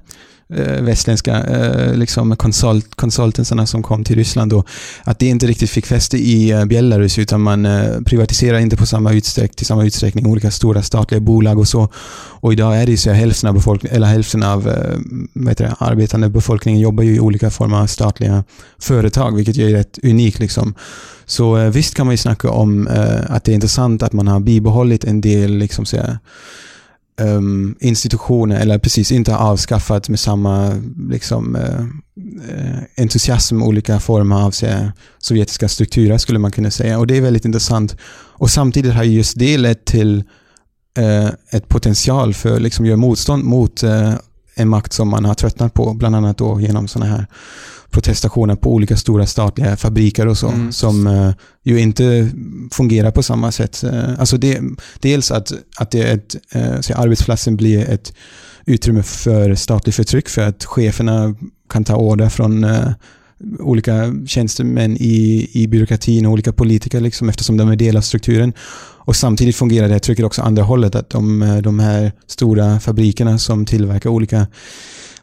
eh, 0.54 0.82
västländska 0.82 1.44
eh, 1.44 1.94
liksom 1.94 2.36
konsult, 2.36 2.94
consultanserna 2.94 3.66
som 3.66 3.82
kom 3.82 4.04
till 4.04 4.16
Ryssland 4.16 4.50
då. 4.50 4.64
Att 5.04 5.18
det 5.18 5.26
inte 5.26 5.46
riktigt 5.46 5.70
fick 5.70 5.86
fäste 5.86 6.18
i 6.18 6.50
eh, 6.50 6.64
Belarus 6.64 7.18
utan 7.18 7.40
man 7.40 7.66
eh, 7.66 8.00
privatiserar 8.00 8.58
inte 8.58 8.76
på 8.76 8.86
samma 8.86 9.12
utsträck, 9.12 9.56
till 9.56 9.66
samma 9.66 9.84
utsträckning 9.84 10.26
olika 10.26 10.50
stora 10.50 10.82
statliga 10.82 11.20
bolag 11.20 11.58
och 11.58 11.68
så. 11.68 11.88
Och 12.40 12.52
idag 12.52 12.82
är 12.82 12.86
det 12.86 12.90
ju 12.90 12.96
så 12.96 13.10
att 13.10 13.16
hälften 13.16 13.48
av, 13.48 13.54
befolk 13.54 13.84
eller 13.84 14.06
hälften 14.06 14.42
av 14.42 14.68
eh, 14.68 15.54
det, 15.56 15.74
arbetande 15.78 16.28
befolkningen 16.28 16.80
jobbar 16.80 17.04
ju 17.04 17.14
i 17.14 17.20
olika 17.20 17.50
former 17.50 17.80
av 17.80 17.86
statliga 17.86 18.44
företag, 18.78 19.36
vilket 19.36 19.56
ju 19.56 19.68
är 19.68 19.72
rätt 19.72 19.98
unikt. 20.02 20.38
Liksom. 20.38 20.74
Så 21.26 21.56
eh, 21.56 21.70
visst 21.70 21.94
kan 21.94 22.06
man 22.06 22.12
ju 22.12 22.16
snacka 22.16 22.50
om 22.50 22.88
eh, 22.88 23.20
att 23.28 23.44
det 23.44 23.52
är 23.52 23.54
intressant 23.54 24.02
att 24.02 24.12
man 24.12 24.28
har 24.28 24.40
bibehållit 24.40 25.04
en 25.04 25.20
del 25.20 25.54
liksom, 25.54 25.84
så 25.84 25.96
um, 27.20 27.76
institutioner, 27.80 28.60
eller 28.60 28.78
precis 28.78 29.12
inte 29.12 29.32
har 29.32 29.50
avskaffat 29.50 30.08
med 30.08 30.20
samma 30.20 30.82
liksom, 31.10 31.56
uh, 31.56 31.84
entusiasm 32.96 33.62
olika 33.62 34.00
former 34.00 34.36
av 34.36 34.54
här, 34.62 34.92
sovjetiska 35.18 35.68
strukturer 35.68 36.18
skulle 36.18 36.38
man 36.38 36.50
kunna 36.50 36.70
säga. 36.70 36.98
Och 36.98 37.06
det 37.06 37.16
är 37.16 37.20
väldigt 37.20 37.44
intressant. 37.44 37.96
Och 38.38 38.50
samtidigt 38.50 38.94
har 38.94 39.04
just 39.04 39.38
det 39.38 39.58
lett 39.58 39.84
till 39.84 40.24
eh, 40.98 41.30
ett 41.50 41.68
potential 41.68 42.34
för 42.34 42.56
att 42.56 42.62
liksom, 42.62 42.86
göra 42.86 42.96
motstånd 42.96 43.44
mot 43.44 43.82
en 44.58 44.68
makt 44.68 44.92
som 44.92 45.08
man 45.08 45.24
har 45.24 45.34
tröttnat 45.34 45.74
på, 45.74 45.94
bland 45.94 46.16
annat 46.16 46.38
då 46.38 46.60
genom 46.60 46.88
sådana 46.88 47.10
här 47.10 47.26
protestationer 47.90 48.56
på 48.56 48.72
olika 48.74 48.96
stora 48.96 49.26
statliga 49.26 49.76
fabriker 49.76 50.26
och 50.26 50.38
så, 50.38 50.48
Mm. 50.48 50.72
som 50.72 51.06
eh, 51.06 51.30
ju 51.64 51.80
inte 51.80 52.30
fungerar 52.72 53.10
på 53.10 53.22
samma 53.22 53.52
sätt. 53.52 53.84
Eh, 53.84 54.18
alltså 54.18 54.36
det, 54.36 54.60
dels 55.00 55.30
att, 55.30 55.52
att 55.78 55.90
det 55.90 56.02
är 56.02 56.14
ett, 56.14 56.36
eh, 56.52 56.80
så 56.80 56.94
arbetsplatsen 56.94 57.56
blir 57.56 57.90
ett 57.90 58.12
utrymme 58.66 59.02
för 59.02 59.54
statlig 59.54 59.94
förtryck, 59.94 60.28
för 60.28 60.42
att 60.42 60.64
cheferna 60.64 61.34
kan 61.70 61.84
ta 61.84 61.96
order 61.96 62.28
från 62.28 62.64
eh, 62.64 62.90
olika 63.58 64.14
tjänstemän 64.26 64.96
i, 64.96 65.48
i 65.52 65.66
byråkratin 65.66 66.26
och 66.26 66.32
olika 66.32 66.52
politiker 66.52 67.00
liksom, 67.00 67.28
eftersom 67.28 67.56
de 67.56 67.68
är 67.68 67.76
del 67.76 67.96
av 67.96 68.00
strukturen. 68.00 68.52
Och 69.08 69.16
samtidigt 69.16 69.56
fungerar 69.56 69.86
det 69.86 69.92
här 69.92 69.98
trycket 69.98 70.24
också 70.24 70.42
andra 70.42 70.62
hållet, 70.62 70.94
att 70.94 71.10
de, 71.10 71.42
eh, 71.42 71.56
de 71.56 71.78
här 71.78 72.12
stora 72.26 72.80
fabrikerna 72.80 73.38
som 73.38 73.66
tillverkar 73.66 74.10
olika 74.10 74.46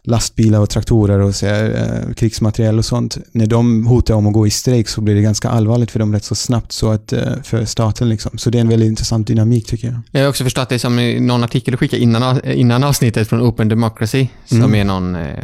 lastbilar 0.08 0.60
och 0.60 0.70
traktorer 0.70 1.20
och 1.20 1.36
så 1.36 1.46
eh, 1.46 2.14
krigsmateriel 2.16 2.78
och 2.78 2.86
sånt. 2.86 3.18
När 3.32 3.46
de 3.46 3.86
hotar 3.88 4.14
om 4.14 4.28
att 4.28 4.34
gå 4.34 4.48
i 4.48 4.50
strejk 4.50 4.88
så 4.88 5.02
blir 5.02 5.16
det 5.16 5.22
ganska 5.22 5.50
allvarligt 5.50 5.92
för 5.92 6.00
dem 6.00 6.14
rätt 6.14 6.24
så 6.24 6.36
snabbt 6.36 6.72
så 6.72 6.92
att, 6.92 7.14
eh, 7.14 7.22
för 7.44 7.66
staten. 7.66 8.10
Liksom. 8.10 8.38
Så 8.38 8.50
det 8.50 8.58
är 8.58 8.62
en 8.62 8.70
väldigt 8.70 8.88
intressant 8.90 9.28
dynamik 9.28 9.66
tycker 9.68 9.88
jag. 9.88 10.00
Jag 10.12 10.22
har 10.22 10.30
också 10.30 10.44
förstått 10.44 10.70
det 10.70 10.80
som 10.80 11.18
någon 11.28 11.44
artikel 11.44 11.72
du 11.72 11.78
skickade 11.78 12.02
innan, 12.04 12.46
innan 12.46 12.84
avsnittet 12.84 13.28
från 13.30 13.42
Open 13.42 13.68
Democracy, 13.70 14.28
som 14.46 14.58
Mm. 14.58 14.76
är 14.76 14.84
någon 14.84 15.16
eh, 15.16 15.44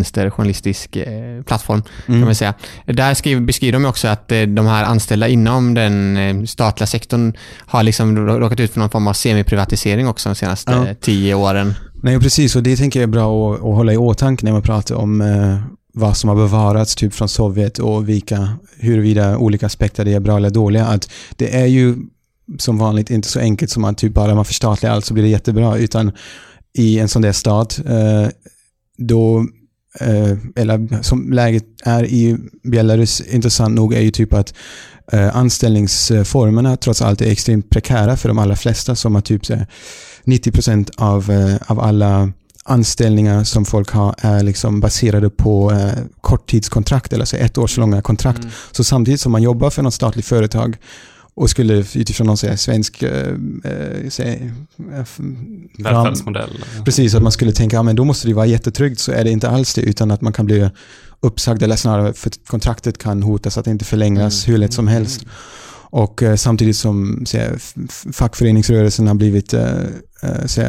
vänsterjournalistisk 0.00 0.96
eh, 0.96 1.42
plattform, 1.42 1.82
kan 2.06 2.14
Mm. 2.14 2.24
man 2.26 2.34
säga. 2.34 2.54
Där 2.86 3.14
skriver, 3.14 3.40
beskriver 3.40 3.72
de 3.72 3.84
också 3.84 4.08
att 4.08 4.32
eh, 4.32 4.42
de 4.42 4.66
här 4.66 4.84
anställda 4.84 5.28
inom 5.28 5.74
den 5.74 6.16
eh, 6.16 6.44
statliga 6.44 6.86
sektorn 6.86 7.32
har 7.58 7.82
liksom 7.82 8.18
rå- 8.18 8.38
råkat 8.38 8.60
ut 8.60 8.72
för 8.72 8.80
någon 8.80 8.90
form 8.90 9.06
av 9.06 9.12
semiprivatisering 9.12 10.08
också 10.08 10.28
de 10.28 10.34
senaste 10.34 10.72
Ja. 10.72 10.86
eh, 10.88 10.94
tio 11.00 11.34
åren. 11.34 11.74
Nej, 12.02 12.20
precis. 12.20 12.56
Och 12.56 12.62
det 12.62 12.76
tänker 12.76 13.00
jag 13.00 13.08
är 13.08 13.12
bra 13.12 13.54
att, 13.54 13.58
att 13.58 13.74
hålla 13.74 13.92
i 13.92 13.96
åtanke 13.96 14.44
när 14.44 14.52
man 14.52 14.62
pratar 14.62 14.94
om 14.94 15.20
eh, 15.20 15.56
vad 15.92 16.16
som 16.16 16.28
har 16.28 16.36
bevarats 16.36 16.94
typ 16.94 17.14
från 17.14 17.28
Sovjet 17.28 17.78
och 17.78 18.08
vilka, 18.08 18.48
huruvida 18.78 19.38
olika 19.38 19.66
aspekter 19.66 20.04
det 20.04 20.14
är 20.14 20.20
bra 20.20 20.36
eller 20.36 20.50
dåliga. 20.50 20.86
Att 20.86 21.10
det 21.36 21.56
är 21.56 21.66
ju 21.66 21.96
som 22.58 22.78
vanligt 22.78 23.10
inte 23.10 23.28
så 23.28 23.40
enkelt 23.40 23.70
som 23.70 23.84
att 23.84 23.98
typ 23.98 24.14
bara 24.14 24.34
man 24.34 24.44
förstatligar 24.44 24.94
allt 24.94 25.04
så 25.04 25.14
blir 25.14 25.24
det 25.24 25.30
jättebra. 25.30 25.76
Utan 25.76 26.12
i 26.72 26.98
en 26.98 27.08
sån 27.08 27.22
där 27.22 27.32
stat, 27.32 27.80
eh, 27.86 28.28
då 28.98 29.46
eh, 30.00 30.36
eller 30.56 31.02
som 31.02 31.32
läget 31.32 31.64
är 31.84 32.04
i 32.04 32.36
Belarus, 32.62 33.20
intressant 33.20 33.74
nog, 33.74 33.94
är 33.94 34.00
ju 34.00 34.10
typ 34.10 34.32
att 34.32 34.54
eh, 35.12 35.36
anställningsformerna 35.36 36.76
trots 36.76 37.02
allt 37.02 37.20
är 37.20 37.30
extremt 37.30 37.70
prekära 37.70 38.16
för 38.16 38.28
de 38.28 38.38
allra 38.38 38.56
flesta 38.56 38.96
som 38.96 39.14
har 39.14 39.22
typ 39.22 39.46
så 39.46 39.54
här, 39.54 39.66
90% 40.24 40.90
av, 40.96 41.30
eh, 41.30 41.56
av 41.66 41.80
alla 41.80 42.32
anställningar 42.64 43.44
som 43.44 43.64
folk 43.64 43.90
har 43.90 44.14
är 44.18 44.42
liksom 44.42 44.80
baserade 44.80 45.30
på 45.30 45.72
eh, 45.72 45.92
korttidskontrakt, 46.20 47.12
eller 47.12 47.24
så 47.24 47.36
ett 47.36 47.58
års 47.58 47.76
långa 47.76 48.02
kontrakt. 48.02 48.40
Så 48.72 48.84
samtidigt 48.84 49.20
som 49.20 49.32
man 49.32 49.42
jobbar 49.42 49.70
för 49.70 49.82
något 49.82 49.94
statligt 49.94 50.26
företag 50.26 50.76
och 51.34 51.50
skulle 51.50 51.74
utifrån 51.94 52.26
någon 52.26 52.36
här, 52.42 52.56
svensk 52.56 53.02
eh, 53.02 53.28
eh, 53.64 53.74
här, 54.18 54.52
eh, 54.92 55.04
Välfärdsmodell. 55.78 56.64
Precis, 56.84 57.14
att 57.14 57.22
man 57.22 57.32
skulle 57.32 57.52
tänka, 57.52 57.76
ja 57.76 57.82
men 57.82 57.96
då 57.96 58.04
måste 58.04 58.28
det 58.28 58.34
vara 58.34 58.46
jättetryggt, 58.46 59.00
så 59.00 59.12
är 59.12 59.24
det 59.24 59.30
inte 59.30 59.50
alls 59.50 59.74
det, 59.74 59.82
utan 59.82 60.10
att 60.10 60.20
man 60.20 60.32
kan 60.32 60.46
bli 60.46 60.70
uppsagd, 61.20 61.62
eller 61.62 61.76
snarare 61.76 62.12
för 62.12 62.28
att 62.28 62.38
kontraktet 62.46 62.98
kan 62.98 63.22
hotas 63.22 63.58
att 63.58 63.66
inte 63.66 63.84
förlängas 63.84 64.48
hur 64.48 64.58
lätt 64.58 64.72
som 64.72 64.88
helst. 64.88 65.26
Och 65.90 66.22
eh, 66.22 66.36
samtidigt 66.36 66.76
som 66.76 67.26
så 67.26 67.38
fackföreningsrörelsen 68.12 69.06
har 69.06 69.14
blivit 69.14 69.52
eh, 69.52 69.78
eh, 70.22 70.46
så 70.46 70.62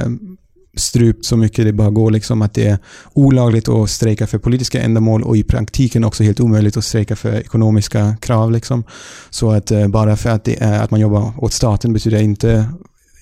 strupt 0.78 1.26
så 1.26 1.38
mycket 1.38 1.66
det 1.66 1.74
bara 1.74 1.90
går, 1.90 2.12
liksom 2.12 2.42
att 2.42 2.54
det 2.54 2.68
är 2.68 2.78
olagligt 3.14 3.70
att 3.70 3.90
strejka 3.90 4.28
för 4.28 4.38
politiska 4.38 4.82
ändamål 4.82 5.24
och 5.24 5.38
i 5.38 5.44
praktiken 5.44 6.04
också 6.04 6.24
helt 6.24 6.40
omöjligt 6.40 6.78
att 6.78 6.86
strejka 6.86 7.16
för 7.16 7.34
ekonomiska 7.34 8.16
krav. 8.22 8.52
Liksom. 8.52 8.84
Så 9.30 9.52
att 9.52 9.72
eh, 9.72 9.88
bara 9.88 10.16
för 10.18 10.30
att, 10.30 10.48
är, 10.48 10.80
att 10.80 10.92
man 10.92 11.00
jobbar 11.00 11.34
åt 11.38 11.54
staten 11.54 11.94
betyder 11.94 12.22
inte 12.22 12.66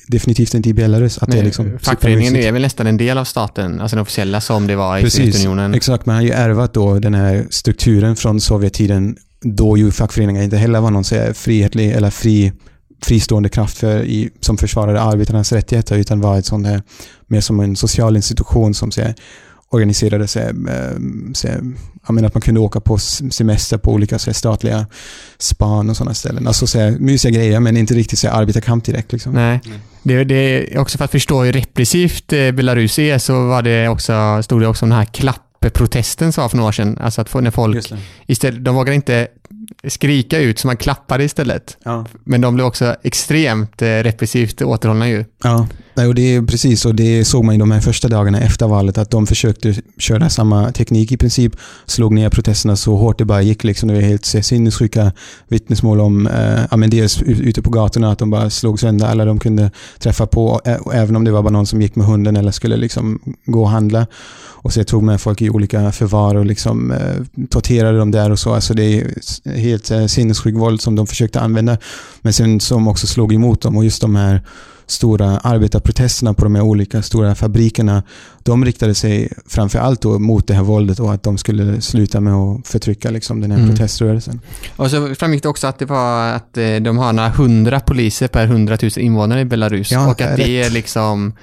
definitivt 0.07 0.53
inte 0.53 0.69
i 0.69 0.73
Belarus 0.73 1.17
att 1.17 1.27
det 1.31 1.33
är 1.33 1.35
Nej, 1.35 1.45
liksom 1.45 1.79
Fackföreningen 1.81 2.23
supermysigt. 2.23 2.47
är 2.47 2.51
väl 2.51 2.61
nästan 2.61 2.87
en 2.87 2.97
del 2.97 3.17
av 3.17 3.25
staten, 3.25 3.81
alltså 3.81 3.95
den 3.95 4.01
officiella 4.01 4.41
som 4.41 4.67
det 4.67 4.75
var 4.75 4.97
i 4.97 5.01
Precis, 5.01 5.17
Sovjetunionen. 5.17 5.73
exakt. 5.73 6.05
Man 6.05 6.15
har 6.15 6.23
ju 6.23 6.31
ärvat 6.31 6.73
då 6.73 6.99
den 6.99 7.13
här 7.13 7.47
strukturen 7.49 8.15
från 8.15 8.41
Sovjettiden 8.41 9.17
då 9.41 9.77
ju 9.77 9.91
fackföreningar 9.91 10.43
inte 10.43 10.57
heller 10.57 10.79
var 10.79 10.91
någon 10.91 11.03
så 11.03 11.33
frihetlig 11.33 11.91
eller 11.91 12.09
fri, 12.09 12.51
fristående 13.03 13.49
kraft 13.49 13.77
för 13.77 14.03
i, 14.03 14.29
som 14.39 14.57
försvarade 14.57 15.01
arbetarnas 15.01 15.51
rättigheter 15.51 15.97
utan 15.97 16.21
var 16.21 16.37
ett 16.37 16.45
sånt 16.45 16.67
här, 16.67 16.81
mer 17.27 17.41
som 17.41 17.59
en 17.59 17.75
social 17.75 18.15
institution 18.15 18.73
som 18.73 18.91
så 18.91 19.01
här, 19.01 19.15
organiserade 19.71 20.27
sig, 20.27 20.49
ehm, 20.49 21.33
så 21.33 21.47
här, 21.47 21.61
jag 22.07 22.13
menar 22.13 22.27
att 22.27 22.33
man 22.33 22.41
kunde 22.41 22.59
åka 22.59 22.79
på 22.79 22.97
semester 22.97 23.77
på 23.77 23.93
olika 23.93 24.19
så 24.19 24.29
här, 24.29 24.33
statliga 24.33 24.87
span 25.37 25.89
och 25.89 25.97
sådana 25.97 26.13
ställen. 26.13 26.47
Alltså 26.47 26.67
så 26.67 26.79
här, 26.79 26.91
mysiga 26.91 27.31
grejer 27.31 27.59
men 27.59 27.77
inte 27.77 27.93
riktigt 27.93 28.19
så 28.19 28.27
här, 28.27 28.41
arbetarkamp 28.41 28.85
direkt. 28.85 29.11
Liksom. 29.11 29.33
Nej. 29.33 29.61
Det, 30.03 30.23
det 30.23 30.77
också 30.77 30.97
för 30.97 31.05
att 31.05 31.11
förstå 31.11 31.43
hur 31.43 31.53
repressivt 31.53 32.33
eh, 32.33 32.51
Belarus 32.51 32.99
är 32.99 33.17
så 33.17 33.47
var 33.47 33.61
det 33.61 33.87
också, 33.87 34.43
stod 34.43 34.61
det 34.61 34.67
också 34.67 34.85
om 34.85 34.89
den 34.89 34.97
här 34.97 35.05
klapp 35.05 35.48
som 36.33 36.41
var 36.41 36.49
för 36.49 36.57
några 36.57 36.67
år 36.67 36.71
sedan. 36.71 36.97
Alltså 37.01 37.21
att 37.21 37.33
när 37.33 37.51
folk 37.51 37.91
istället, 38.27 38.63
de 38.65 38.75
vågade 38.75 38.95
inte 38.95 39.27
skrika 39.87 40.39
ut 40.39 40.59
så 40.59 40.67
man 40.67 40.77
klappade 40.77 41.23
istället. 41.23 41.77
Ja. 41.83 42.05
Men 42.23 42.41
de 42.41 42.55
blev 42.55 42.67
också 42.67 42.95
extremt 43.03 43.81
eh, 43.81 43.85
repressivt 43.85 44.61
återhållna 44.61 45.09
ju. 45.09 45.25
Ja, 45.43 45.67
nej, 45.93 46.07
och 46.07 46.15
det 46.15 46.35
är 46.35 46.41
precis 46.41 46.85
och 46.85 46.95
det 46.95 47.25
såg 47.25 47.43
man 47.43 47.55
i 47.55 47.57
de 47.57 47.71
här 47.71 47.81
första 47.81 48.07
dagarna 48.07 48.39
efter 48.39 48.67
valet 48.67 48.97
att 48.97 49.11
de 49.11 49.27
försökte 49.27 49.75
köra 49.97 50.29
samma 50.29 50.71
teknik 50.71 51.11
i 51.11 51.17
princip, 51.17 51.55
slog 51.85 52.13
ner 52.13 52.29
protesterna 52.29 52.75
så 52.75 52.95
hårt 52.95 53.17
det 53.17 53.25
bara 53.25 53.41
gick. 53.41 53.63
Liksom. 53.63 53.89
Det 53.89 53.95
var 53.95 54.01
helt 54.01 54.25
sinnessjuka 54.25 55.11
vittnesmål 55.47 56.01
om, 56.01 56.27
eh, 56.27 56.59
ja, 56.71 56.77
men 56.77 56.89
dels 56.89 57.21
ute 57.21 57.61
på 57.61 57.69
gatorna, 57.69 58.11
att 58.11 58.19
de 58.19 58.29
bara 58.29 58.49
slog 58.49 58.79
sönder 58.79 59.07
alla 59.07 59.25
de 59.25 59.39
kunde 59.39 59.71
träffa 59.99 60.27
på, 60.27 60.61
och 60.79 60.95
även 60.95 61.15
om 61.15 61.23
det 61.23 61.31
var 61.31 61.41
bara 61.41 61.49
någon 61.49 61.65
som 61.65 61.81
gick 61.81 61.95
med 61.95 62.05
hunden 62.07 62.37
eller 62.37 62.51
skulle 62.51 62.77
liksom 62.77 63.19
gå 63.45 63.61
och 63.61 63.69
handla. 63.69 64.07
Och 64.61 64.73
så 64.73 64.83
tog 64.83 65.03
med 65.03 65.21
folk 65.21 65.41
i 65.41 65.49
olika 65.49 65.91
förvar 65.91 66.35
och 66.35 66.45
liksom, 66.45 66.91
eh, 66.91 67.45
torterade 67.49 67.97
dem 67.97 68.11
där 68.11 68.31
och 68.31 68.39
så. 68.39 68.53
Alltså 68.53 68.73
det 68.73 68.83
är 68.83 69.13
helt 69.59 69.91
eh, 69.91 70.05
sinnessjuk 70.05 70.55
våld 70.55 70.81
som 70.81 70.95
de 70.95 71.07
försökte 71.07 71.39
använda. 71.39 71.77
Men 72.21 72.33
sen 72.33 72.59
som 72.59 72.87
också 72.87 73.07
slog 73.07 73.33
emot 73.33 73.61
dem 73.61 73.77
och 73.77 73.83
just 73.83 74.01
de 74.01 74.15
här 74.15 74.41
stora 74.91 75.37
arbetarprotesterna 75.37 76.33
på 76.33 76.43
de 76.43 76.55
här 76.55 76.61
olika 76.61 77.01
stora 77.01 77.35
fabrikerna, 77.35 78.03
de 78.43 78.65
riktade 78.65 78.95
sig 78.95 79.33
framför 79.47 79.79
allt 79.79 80.01
då 80.01 80.19
mot 80.19 80.47
det 80.47 80.53
här 80.53 80.63
våldet 80.63 80.99
och 80.99 81.13
att 81.13 81.23
de 81.23 81.37
skulle 81.37 81.81
sluta 81.81 82.19
med 82.19 82.33
att 82.33 82.67
förtrycka 82.67 83.09
liksom, 83.09 83.41
den 83.41 83.51
här 83.51 83.57
Mm. 83.57 83.69
proteströrelsen. 83.69 84.41
Och 84.75 84.91
så 84.91 85.15
framgick 85.15 85.43
det 85.43 85.49
också 85.49 85.67
att 85.67 85.79
det 85.79 85.85
var 85.85 86.27
att 86.33 86.57
eh, 86.57 86.75
de 86.75 86.97
har 86.97 87.13
några 87.13 87.29
hundra 87.29 87.79
poliser 87.79 88.27
per 88.27 88.45
hundratusen 88.47 89.03
invånare 89.03 89.41
i 89.41 89.45
Belarus. 89.45 89.91
Ja, 89.91 90.05
och 90.05 90.11
att 90.11 90.17
det 90.17 90.37
rätt. 90.37 90.47
är 90.47 90.69
liksom 90.69 91.33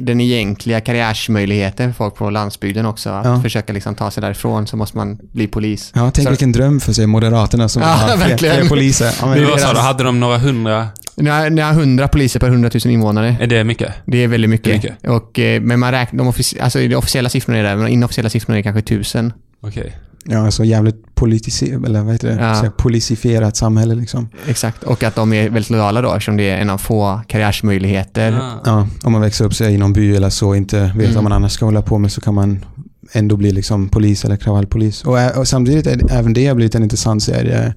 den 0.00 0.20
egentliga 0.20 0.80
karriärsmöjligheten 0.80 1.94
för 1.94 1.98
folk 1.98 2.14
på 2.14 2.30
landsbygden 2.30 2.86
också. 2.86 3.10
Att 3.10 3.24
Ja. 3.24 3.42
försöka 3.42 3.72
liksom 3.72 3.94
ta 3.94 4.10
sig 4.10 4.20
därifrån 4.20 4.66
så 4.66 4.76
måste 4.76 4.96
man 4.96 5.18
bli 5.32 5.46
polis. 5.46 5.92
Ja, 5.94 6.10
tänk 6.14 6.26
Så- 6.26 6.30
vilken 6.30 6.52
dröm 6.52 6.80
för 6.80 6.92
sig 6.92 7.06
Moderaterna 7.06 7.68
som 7.68 7.82
Ja, 7.82 7.88
har 7.88 8.16
fler, 8.16 8.36
fler 8.36 8.68
poliser. 8.68 9.14
Ja, 9.20 9.26
men, 9.26 9.38
Det 9.38 9.44
är 9.44 9.46
sa 9.48 9.54
du, 9.68 9.74
deras- 9.74 9.78
hade 9.78 10.04
de 10.04 10.20
några 10.20 10.38
hundra? 10.38 10.88
Ni 11.16 11.30
har 11.60 11.72
100 11.72 12.08
poliser 12.08 12.40
per 12.40 12.48
100 12.48 12.70
000 12.84 12.92
invånare. 12.94 13.36
Är 13.40 13.46
det 13.46 13.64
mycket? 13.64 13.92
Det 14.06 14.18
är 14.24 14.28
väldigt 14.28 14.50
mycket. 14.50 14.82
Det 14.82 14.88
är 14.88 14.92
mycket. 14.92 15.08
Och, 15.10 15.38
eh, 15.38 15.60
men 15.62 15.80
man 15.80 15.90
räknar, 15.92 16.18
de, 16.24 16.30
offici- 16.32 16.62
alltså 16.62 16.78
de 16.78 16.94
officiella 16.94 17.28
siffrorna 17.28 17.58
är 17.58 17.62
där, 17.62 17.76
men 17.76 17.84
de 17.86 17.92
inofficiella 17.92 18.30
siffrorna 18.30 18.58
är 18.58 18.62
kanske 18.62 18.78
1000. 18.80 19.32
Okej. 19.60 19.96
ja, 20.24 20.38
alltså 20.44 20.64
jävligt 20.64 21.14
politiser, 21.14 21.86
eller 21.86 22.02
vad 22.02 22.12
heter 22.12 22.28
det? 22.28 22.34
Ja. 22.64 22.70
Polisifierat 22.76 23.56
samhälle 23.56 23.94
liksom. 23.94 24.28
Exakt. 24.48 24.82
Och 24.82 25.02
att 25.02 25.14
de 25.14 25.32
är 25.32 25.42
väldigt 25.50 25.70
lojala 25.70 26.02
då, 26.02 26.08
eftersom 26.12 26.36
det 26.36 26.50
är 26.50 26.58
en 26.58 26.70
av 26.70 26.78
få 26.78 27.20
karriärsmöjligheter. 27.28 28.32
Ah. 28.42 28.60
Ja, 28.64 28.88
om 29.02 29.12
man 29.12 29.20
växer 29.20 29.44
upp 29.44 29.54
sig 29.54 29.74
i 29.74 29.78
någon 29.78 29.92
by 29.92 30.16
eller 30.16 30.30
så 30.30 30.54
inte 30.54 30.80
vet 30.80 30.94
Mm. 30.94 31.14
vad 31.14 31.22
man 31.22 31.32
annars 31.32 31.52
ska 31.52 31.64
hålla 31.64 31.82
på 31.82 31.98
med 31.98 32.12
så 32.12 32.20
kan 32.20 32.34
man 32.34 32.64
ändå 33.12 33.36
bli 33.36 33.50
liksom 33.50 33.88
polis 33.88 34.24
eller 34.24 34.36
kravallpolis. 34.36 35.04
Och, 35.04 35.18
ä- 35.20 35.32
och 35.36 35.48
samtidigt 35.48 35.86
är 35.86 35.96
det, 35.96 36.12
även 36.14 36.32
det 36.32 36.46
har 36.46 36.54
blivit 36.54 36.74
en 36.74 36.82
intressant 36.82 37.26
det, 37.26 37.74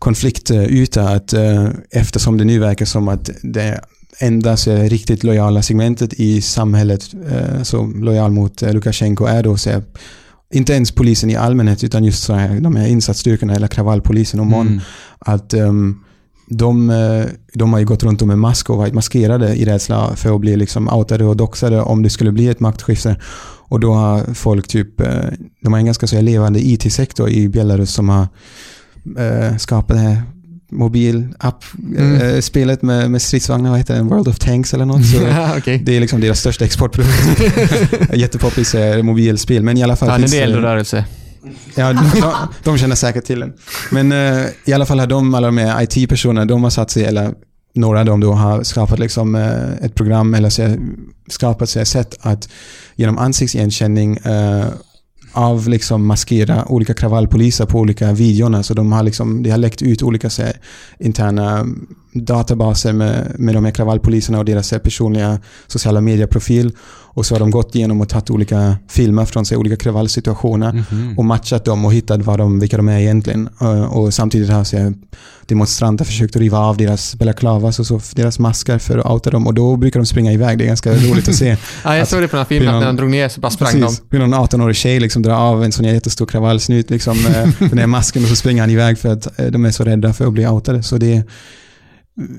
konfliktyta 0.00 1.08
att 1.08 1.32
eh, 1.32 1.68
eftersom 1.90 2.38
det 2.38 2.44
nu 2.44 2.58
verkar 2.58 2.86
som 2.86 3.08
att 3.08 3.30
det 3.42 3.80
enda 4.18 4.56
så 4.56 4.70
är 4.70 4.88
riktigt 4.88 5.24
lojala 5.24 5.62
segmentet 5.62 6.12
i 6.12 6.40
samhället, 6.40 7.14
eh, 7.30 7.62
så 7.62 7.86
lojal 7.86 8.30
mot 8.30 8.62
eh, 8.62 8.72
Lukasjenko 8.72 9.24
är 9.24 9.42
då 9.42 9.56
så 9.56 9.82
inte 10.52 10.72
ens 10.72 10.92
polisen 10.92 11.30
i 11.30 11.36
allmänhet 11.36 11.84
utan 11.84 12.04
just 12.04 12.22
så 12.22 12.34
här, 12.34 12.60
de 12.60 12.76
här 12.76 12.86
insatsstyrkorna 12.86 13.54
eller 13.54 13.68
kravallpolisen 13.68 14.40
och 14.40 14.46
MON 14.46 14.66
Mm. 14.66 14.80
att 15.18 15.54
ehm, 15.54 15.98
de, 16.48 16.92
de 17.54 17.72
har 17.72 17.80
ju 17.80 17.86
gått 17.86 18.02
runt 18.02 18.22
med 18.22 18.38
mask 18.38 18.70
och 18.70 18.76
varit 18.76 18.94
maskerade 18.94 19.54
i 19.54 19.64
rädsla 19.64 20.16
för 20.16 20.34
att 20.34 20.40
bli 20.40 20.56
liksom 20.56 20.88
outade 20.88 21.24
och 21.24 21.36
doxade 21.36 21.80
om 21.82 22.02
det 22.02 22.10
skulle 22.10 22.32
bli 22.32 22.48
ett 22.48 22.60
maktskifte. 22.60 23.16
Och 23.68 23.80
då 23.80 23.92
har 23.92 24.34
folk 24.34 24.68
typ, 24.68 24.96
de 25.62 25.72
har 25.72 25.78
en 25.78 25.86
ganska 25.86 26.06
så 26.06 26.16
här 26.16 26.22
levande 26.22 26.60
IT-sektor 26.60 27.28
i 27.28 27.48
Belarus 27.48 27.94
som 27.94 28.08
har 28.08 28.26
eh, 29.18 29.56
skapat 29.56 29.96
det 29.96 30.02
här 30.02 30.22
mobilapp, 30.72 31.64
Mm. 31.96 32.14
eh, 32.14 32.78
med, 32.82 33.10
med 33.10 33.22
stridsvagnar, 33.22 33.70
vad 33.70 33.78
heter 33.78 33.94
det? 33.94 34.02
World 34.02 34.28
of 34.28 34.38
Tanks 34.38 34.74
eller 34.74 34.84
något. 34.84 35.06
Så 35.06 35.16
Ja, 35.30 35.54
okej. 35.58 35.82
det 35.84 35.96
är 35.96 36.00
liksom 36.00 36.20
deras 36.20 36.40
största 36.40 36.64
exportprodukt. 36.64 37.40
Jättepoppis 38.14 38.74
eh, 38.74 39.02
mobilspel, 39.02 39.62
men 39.62 39.76
i 39.78 39.82
alla 39.82 39.96
fall 39.96 40.08
Ja, 40.08 40.14
det 40.14 40.20
finns 40.20 40.34
är 40.34 40.38
det- 40.38 40.42
eldrörelse. 40.52 41.04
Ja, 41.74 41.92
de, 41.92 42.20
de, 42.20 42.32
de 42.64 42.78
känner 42.78 42.94
säkert 42.94 43.24
till 43.24 43.40
den. 43.40 43.52
Men 43.90 44.12
eh, 44.12 44.46
i 44.64 44.72
alla 44.72 44.86
fall 44.86 44.98
har 45.00 45.06
de, 45.06 45.34
alla 45.34 45.46
de 45.46 45.58
här 45.58 45.82
IT-personerna, 45.82 46.44
de 46.44 46.62
har 46.62 46.70
satt 46.70 46.90
sig, 46.90 47.04
eller 47.04 47.34
några 47.74 47.98
av 48.00 48.04
dem 48.04 48.20
då 48.20 48.32
har 48.32 48.62
skapat 48.62 48.98
liksom, 48.98 49.34
eh, 49.34 49.72
ett 49.84 49.94
program 49.94 50.34
eller 50.34 50.50
så, 50.50 50.76
skapat 51.28 51.68
sig 51.68 51.82
ett 51.82 51.88
sätt 51.88 52.16
att 52.20 52.48
genom 52.96 53.18
ansiktsigenkänning 53.18 54.16
eh, 54.16 54.64
av 55.32 55.68
liksom 55.68 56.06
maskera 56.06 56.64
olika 56.68 56.94
kravallpoliser 56.94 57.66
på 57.66 57.78
olika 57.78 58.12
videorna. 58.12 58.62
Så 58.62 58.74
de 58.74 58.92
har 58.92 59.02
liksom, 59.02 59.42
det 59.42 59.50
har 59.50 59.58
läckt 59.58 59.82
ut 59.82 60.02
olika 60.02 60.30
så 60.30 60.42
här, 60.42 60.56
interna 60.98 61.66
databaser 62.12 62.92
med, 62.92 63.32
med 63.38 63.54
de 63.54 63.64
här 63.64 63.72
kravallpoliserna 63.72 64.38
och 64.38 64.44
deras 64.44 64.70
personliga 64.70 65.38
sociala 65.66 66.00
medieprofil. 66.00 66.72
Och 67.12 67.26
så 67.26 67.34
har 67.34 67.40
de 67.40 67.50
gått 67.50 67.74
igenom 67.74 68.00
och 68.00 68.08
tagit 68.08 68.30
olika 68.30 68.76
filmer 68.88 69.24
från 69.24 69.44
sig, 69.46 69.56
olika 69.56 69.76
kravallsituationer 69.76 70.72
Mhm. 70.90 71.18
och 71.18 71.24
matchat 71.24 71.64
dem 71.64 71.84
och 71.84 71.92
hittat 71.92 72.22
vad 72.22 72.38
de, 72.38 72.60
vilka 72.60 72.76
de 72.76 72.88
är 72.88 72.98
egentligen. 72.98 73.48
Eh, 73.60 73.82
Och 73.96 74.14
samtidigt 74.14 74.50
har 74.50 74.64
så 74.64 74.92
demonstranter 75.46 76.04
försökt 76.04 76.36
riva 76.36 76.58
av 76.58 76.76
deras 76.76 77.14
balaklavas 77.14 77.78
och 77.78 77.86
så, 77.86 78.00
deras 78.14 78.38
masker 78.38 78.78
för 78.78 78.98
att 78.98 79.06
outa 79.06 79.30
dem 79.30 79.46
och 79.46 79.54
då 79.54 79.76
brukar 79.76 80.00
de 80.00 80.06
springa 80.06 80.32
iväg. 80.32 80.58
Det 80.58 80.64
är 80.64 80.66
ganska 80.66 80.92
roligt 81.10 81.28
att 81.28 81.34
se. 81.34 81.56
Ja, 81.84 81.96
jag 81.96 82.08
såg 82.08 82.20
det 82.22 82.28
på 82.28 82.36
den 82.36 82.40
här 82.44 82.48
filmen, 82.48 82.68
att 82.74 82.80
när 82.80 82.86
någon- 82.86 82.96
de 82.96 83.00
drog 83.00 83.10
ner 83.10 83.28
så 83.28 83.40
bara 83.40 83.50
sprang 83.50 83.72
de. 83.72 83.80
Precis. 83.80 84.02
Hur 84.10 84.18
någon 84.18 84.34
18-årig 84.34 84.76
tjej 84.76 85.00
liksom 85.00 85.22
drar 85.22 85.34
av 85.34 85.64
en 85.64 85.72
sån 85.72 85.84
här 85.84 85.92
jättestor 85.92 86.26
kravallsnut, 86.26 86.90
liksom, 86.90 87.18
eh, 87.26 87.48
den 87.70 87.78
här 87.78 87.86
masken 87.86 88.22
och 88.22 88.28
så 88.28 88.36
springer 88.36 88.60
han 88.62 88.70
iväg 88.70 88.98
för 88.98 89.12
att 89.12 89.38
eh, 89.40 89.46
de 89.46 89.64
är 89.64 89.70
så 89.70 89.84
rädda 89.84 90.12
för 90.12 90.26
att 90.26 90.32
bli 90.32 90.46
outade. 90.46 90.82
Så 90.82 90.96
det 90.98 91.22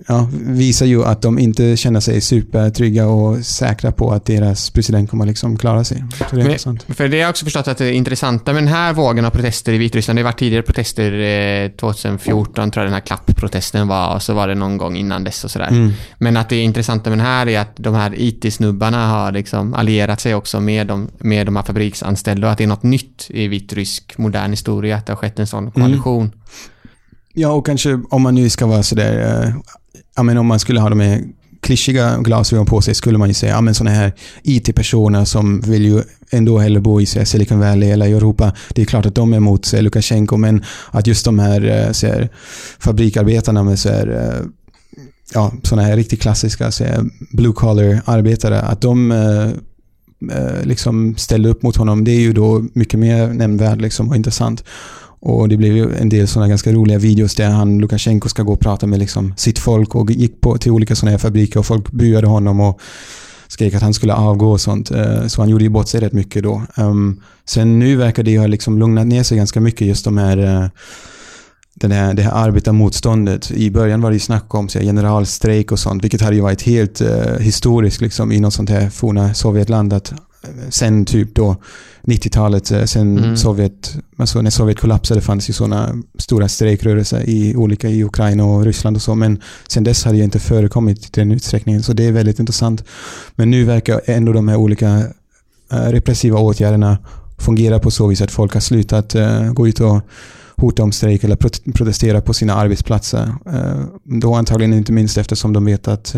ja, 0.08 0.30
visar 0.34 0.86
ju 0.86 1.04
att 1.04 1.22
de 1.22 1.40
inte 1.40 1.78
känner 1.78 2.00
sig 2.00 2.22
supertrygga 2.22 3.08
och 3.08 3.46
säkra 3.46 3.92
på 3.92 4.12
att 4.12 4.26
deras 4.26 4.70
president 4.70 5.10
kommer 5.10 5.26
liksom 5.26 5.58
klara 5.58 5.84
sig. 5.84 6.04
Så 6.30 6.36
det 6.36 6.42
är 6.42 6.46
intressant. 6.46 6.84
För 6.84 7.08
det 7.08 7.18
har 7.18 7.22
jag 7.22 7.30
också 7.30 7.46
förstått 7.46 7.68
att 7.68 7.78
det 7.78 7.86
är 7.86 7.92
intressanta 7.92 8.54
med 8.54 8.64
den 8.64 8.74
här 8.74 8.94
vågen 8.94 9.26
av 9.26 9.30
protester 9.30 9.74
i 9.74 9.78
Vitryssland. 9.78 10.20
Det 10.20 10.24
varit 10.24 10.40
tidigare 10.40 10.64
protester 10.64 11.12
eh, 11.64 11.72
2014 11.72 12.72
tror 12.72 12.84
jag 12.84 12.88
den 12.88 12.94
här 12.94 13.02
klappprotesten 13.02 13.88
var 13.88 14.16
och 14.16 14.22
så 14.22 14.34
var 14.34 14.48
det 14.48 14.56
någon 14.56 14.78
gång 14.78 14.96
innan 14.96 15.24
dess 15.24 15.44
och 15.44 15.52
sådär. 15.52 15.68
Mm. 15.68 15.92
Men 16.18 16.38
att 16.38 16.50
det 16.50 16.58
intressanta 16.58 17.10
med 17.10 17.20
den 17.20 17.26
här 17.26 17.48
är 17.48 17.60
att 17.60 17.76
de 17.76 17.96
här 17.96 18.14
IT-snubbarna 18.18 19.08
har 19.08 19.32
liksom 19.32 19.74
allierat 19.74 20.20
sig 20.20 20.36
också 20.36 20.60
med 20.60 20.88
de, 20.88 21.10
med 21.18 21.46
de 21.46 21.56
här 21.56 21.64
fabriksanställda 21.64 22.48
och 22.48 22.52
att 22.52 22.58
det 22.58 22.64
är 22.64 22.68
något 22.68 22.84
nytt 22.84 23.28
i 23.30 23.48
vitrysk 23.48 24.18
modern 24.18 24.52
historia 24.52 24.98
att 24.98 25.06
det 25.06 25.14
har 25.14 25.18
skett 25.18 25.40
en 25.40 25.48
sån 25.48 25.72
koalition. 25.72 26.32
Ja, 27.34 27.52
och 27.52 27.66
kanske 27.66 28.00
om 28.10 28.22
man 28.22 28.36
nu 28.36 28.50
ska 28.50 28.66
vara 28.66 28.84
sådär, 28.84 29.44
eh, 29.44 29.54
ja 30.16 30.24
men 30.24 30.38
om 30.38 30.48
man 30.48 30.60
skulle 30.60 30.80
ha 30.80 30.90
de 30.90 31.00
här 31.00 31.22
klyschiga 31.62 32.18
glasögon 32.18 32.66
på 32.66 32.82
sig 32.82 32.96
skulle 32.96 33.18
man 33.18 33.28
ju 33.28 33.34
säga, 33.34 33.54
ja 33.54 33.62
men 33.62 33.76
sådana 33.76 33.96
här 33.96 34.14
IT-personer 34.44 35.26
som 35.26 35.62
vill 35.62 35.86
ju 35.86 36.04
ändå 36.32 36.60
hellre 36.60 36.82
bo 36.82 37.02
i 37.02 37.06
så 37.06 37.20
här, 37.20 37.26
Silicon 37.26 37.60
Valley 37.60 37.90
eller 37.90 38.06
i 38.06 38.12
Europa. 38.12 38.54
Det 38.70 38.82
är 38.82 38.86
klart 38.86 39.06
att 39.06 39.16
de 39.16 39.34
är 39.34 39.38
emot 39.38 39.66
så 39.66 39.76
här, 39.76 39.84
Lukasjenko, 39.84 40.38
men 40.38 40.64
att 40.92 41.08
just 41.08 41.26
de 41.26 41.40
här, 41.40 41.86
eh, 41.86 41.92
så 41.92 42.08
här 42.08 42.30
fabrikarbetarna 42.80 43.64
med 43.64 43.80
så 43.80 43.90
här, 43.90 44.08
eh, 44.08 44.46
ja, 45.34 45.54
sådana 45.64 45.88
här 45.88 45.96
riktigt 45.96 46.22
klassiska 46.22 46.72
så 46.72 46.84
här, 46.84 47.06
blue 47.32 47.54
collar 47.54 48.02
arbetare, 48.06 48.62
att 48.62 48.82
de 48.82 49.12
eh, 49.12 49.48
eh 50.38 50.64
liksom 50.64 51.16
ställde 51.18 51.50
upp 51.50 51.64
mot 51.64 51.76
honom, 51.76 52.04
det 52.04 52.12
är 52.12 52.20
ju 52.20 52.34
då 52.34 52.66
mycket 52.74 53.00
mer 53.00 53.28
nämnvärt 53.28 53.82
liksom, 53.82 54.10
och 54.10 54.16
intressant. 54.16 54.64
Och 55.22 55.50
det 55.50 55.58
blev 55.58 55.76
ju 55.76 55.96
en 55.96 56.10
del 56.10 56.28
sådana 56.28 56.48
ganska 56.50 56.72
roliga 56.72 56.98
videos 56.98 57.36
där 57.36 57.50
han, 57.50 57.80
Lukasjenko, 57.80 58.30
ska 58.30 58.44
gå 58.44 58.54
och 58.54 58.60
prata 58.60 58.88
med 58.88 59.00
liksom 59.00 59.34
sitt 59.38 59.60
folk 59.60 59.96
och 59.96 60.12
gick 60.12 60.42
på 60.42 60.58
till 60.58 60.72
olika 60.72 60.96
sådana 60.96 61.12
här 61.12 61.18
fabriker 61.18 61.60
och 61.60 61.66
folk 61.66 61.92
buade 61.92 62.28
honom 62.28 62.60
och 62.60 62.82
skrek 63.48 63.74
att 63.74 63.82
han 63.82 63.94
skulle 63.94 64.14
avgå 64.14 64.52
och 64.52 64.62
sånt. 64.62 64.92
Eh, 64.92 65.28
så 65.28 65.42
han 65.42 65.50
gjorde 65.50 65.64
ju 65.64 65.70
bort 65.70 65.88
sig 65.88 66.02
rätt 66.02 66.14
mycket 66.14 66.44
då. 66.44 66.62
Ehm, 66.76 67.22
sen 67.46 67.80
nu 67.80 67.96
verkar 67.96 68.24
det 68.24 68.32
ju 68.32 68.40
ha 68.40 68.48
liksom 68.48 68.80
lugnat 68.80 69.08
ner 69.08 69.24
sig 69.24 69.38
ganska 69.38 69.62
mycket, 69.62 69.88
just 69.88 70.06
de 70.06 70.18
här 70.18 70.38
eh, 70.38 70.70
den 71.74 71.92
här, 71.92 72.14
det 72.14 72.22
här 72.22 72.32
arbetarmotståndet. 72.32 73.52
I 73.52 73.72
början 73.72 74.02
var 74.02 74.10
det 74.10 74.16
ju 74.16 74.20
snack 74.20 74.56
om 74.56 74.70
så 74.70 74.80
här, 74.80 74.86
generalstrejk 74.86 75.72
och 75.72 75.80
sånt, 75.80 76.04
vilket 76.04 76.22
hade 76.22 76.36
ju 76.36 76.42
varit 76.42 76.62
helt 76.62 77.02
eh, 77.02 77.38
historiskt 77.40 78.02
liksom, 78.02 78.32
i 78.32 78.40
något 78.40 78.54
sånt 78.54 78.70
här 78.70 78.90
forna 78.90 79.34
Sovjetland. 79.34 79.94
Att, 79.94 80.12
eh, 80.12 80.18
sen 80.70 81.06
typ 81.06 81.36
då 81.36 81.56
90-talet, 82.04 82.72
eh, 82.72 82.84
sen 82.84 83.18
Mm. 83.18 83.38
Sovjet, 83.38 83.96
alltså 84.18 84.42
när 84.42 84.50
Sovjet 84.50 84.80
kollapsade 84.80 85.22
fanns 85.22 85.50
ju 85.50 85.54
sådana 85.54 85.96
stora 86.20 86.48
strejkrörelser 86.48 87.30
i 87.30 87.56
olika 87.56 87.90
i 87.90 88.04
Ukraina 88.04 88.44
och 88.46 88.66
Ryssland 88.66 88.96
och 88.96 89.02
så, 89.02 89.16
men 89.16 89.40
sen 89.68 89.84
dess 89.84 90.04
hade 90.06 90.18
det 90.18 90.24
inte 90.24 90.40
förekommit 90.40 91.06
i 91.06 91.10
den 91.12 91.32
utsträckningen, 91.32 91.84
så 91.84 91.94
det 91.94 92.06
är 92.06 92.12
väldigt 92.12 92.40
intressant. 92.40 92.84
Men 93.36 93.52
nu 93.52 93.64
verkar 93.64 94.02
ändå 94.06 94.34
de 94.34 94.48
här 94.48 94.56
olika 94.58 94.98
eh, 95.72 95.78
repressiva 95.92 96.40
åtgärderna 96.40 96.98
fungera 97.38 97.80
på 97.80 97.92
så 97.92 98.08
vis 98.08 98.22
att 98.22 98.32
folk 98.32 98.54
har 98.54 98.62
slutat 98.62 99.16
eh, 99.16 99.54
gå 99.54 99.68
ut 99.68 99.80
och 99.80 100.02
hota 100.58 100.84
om 100.84 100.92
strejk 100.92 101.24
eller 101.24 101.36
prot- 101.36 101.74
protestera 101.74 102.22
på 102.22 102.34
sina 102.34 102.54
arbetsplatser. 102.54 103.34
Då 104.04 104.36
antagligen 104.36 104.74
inte 104.74 104.92
minst 104.92 105.18
eftersom 105.18 105.54
de 105.54 105.66
vet 105.66 105.88
att 105.88 106.16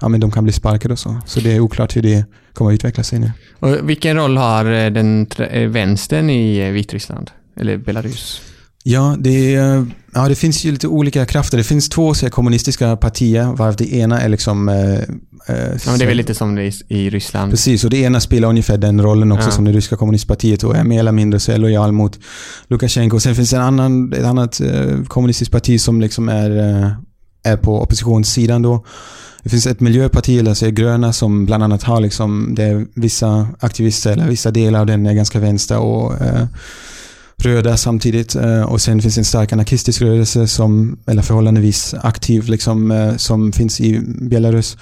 ja, 0.00 0.08
men 0.08 0.20
de 0.20 0.30
kan 0.30 0.44
bli 0.44 0.52
sparkade 0.52 0.92
och 0.92 0.98
så. 0.98 1.16
Så 1.26 1.40
det 1.40 1.52
är 1.52 1.60
oklart 1.60 1.96
hur 1.96 2.02
det 2.02 2.24
kommer 2.52 2.70
att 2.70 2.74
utveckla 2.74 3.02
sig 3.04 3.18
nu. 3.18 3.30
Och 3.60 3.88
vilken 3.88 4.16
roll 4.16 4.36
har 4.36 4.64
eh, 4.72 4.90
den 4.90 5.26
eh, 5.50 5.68
vänstern 5.68 6.30
i 6.30 6.58
eh, 6.58 6.68
Vitryssland? 6.70 7.30
Eller 7.60 7.76
Belarus? 7.76 8.40
Ja, 8.86 9.16
det, 9.18 9.54
är, 9.54 9.86
ja, 10.14 10.28
det 10.28 10.34
finns 10.34 10.64
ju 10.64 10.72
lite 10.72 10.88
olika 10.88 11.26
krafter. 11.26 11.58
Det 11.58 11.64
finns 11.64 11.88
två 11.88 12.14
så 12.14 12.26
här, 12.26 12.30
kommunistiska 12.30 12.96
partier, 12.96 13.44
varav 13.44 13.76
det 13.76 13.92
ena 13.94 14.20
är 14.20 14.28
liksom... 14.28 14.68
Eh, 14.68 14.98
Ja, 15.48 15.54
men 15.86 15.98
det 15.98 16.04
är 16.04 16.08
väl 16.08 16.16
lite 16.16 16.34
som 16.34 16.54
det 16.54 16.62
är 16.62 16.66
i- 16.66 16.84
i 17.06 17.10
Ryssland. 17.10 17.50
Precis, 17.52 17.84
och 17.84 17.90
det 17.90 17.96
ena 17.96 18.20
spelar 18.20 18.48
ungefär 18.48 18.76
den 18.78 19.02
rollen 19.02 19.32
också 19.32 19.46
Ja. 19.48 19.50
som 19.50 19.64
det 19.64 19.72
ryska 19.72 19.96
kommunistpartiet 19.96 20.62
och 20.64 20.76
är 20.76 20.84
mer 20.84 20.98
eller 21.00 21.12
mindre 21.12 21.40
så 21.40 21.52
är 21.52 21.58
lojal 21.58 21.92
mot 21.92 22.18
Lukasjenko. 22.68 23.20
Sen 23.20 23.34
finns 23.34 23.50
det 23.50 23.56
en 23.56 23.62
annan, 23.62 24.12
ett 24.12 24.24
annat 24.24 24.60
eh, 24.60 25.02
kommunistiskt 25.08 25.52
parti 25.52 25.80
som 25.80 26.00
liksom 26.00 26.28
är, 26.28 26.50
eh, 26.82 26.90
är 27.52 27.56
på 27.56 27.82
oppositionssidan 27.82 28.62
då. 28.62 28.84
Det 29.44 29.50
finns 29.50 29.66
ett 29.66 29.80
miljöparti, 29.80 30.38
eller 30.38 30.54
så 30.54 30.66
är 30.66 30.70
gröna, 30.70 31.12
som 31.12 31.46
bland 31.46 31.62
annat 31.62 31.82
har 31.82 32.00
liksom, 32.00 32.54
det 32.54 32.62
är 32.62 32.86
vissa 32.94 33.48
aktivister, 33.60 34.12
eller 34.12 34.28
vissa 34.28 34.50
delar 34.50 34.80
av 34.80 34.86
den 34.86 35.06
är 35.06 35.14
ganska 35.14 35.38
vänster 35.38 35.78
och 35.78 36.22
eh, 36.22 36.46
röda 37.36 37.76
samtidigt. 37.76 38.34
Eh, 38.34 38.62
och 38.62 38.80
sen 38.80 39.02
finns 39.02 39.18
en 39.18 39.24
stark 39.24 39.52
anarkistisk 39.52 40.02
rörelse 40.02 40.46
som, 40.46 40.98
eller 41.06 41.22
förhållandevis 41.22 41.94
aktiv, 42.02 42.48
liksom, 42.48 42.90
eh, 42.90 43.16
som 43.16 43.52
finns 43.52 43.80
i 43.80 44.00
Belarus. 44.06 44.76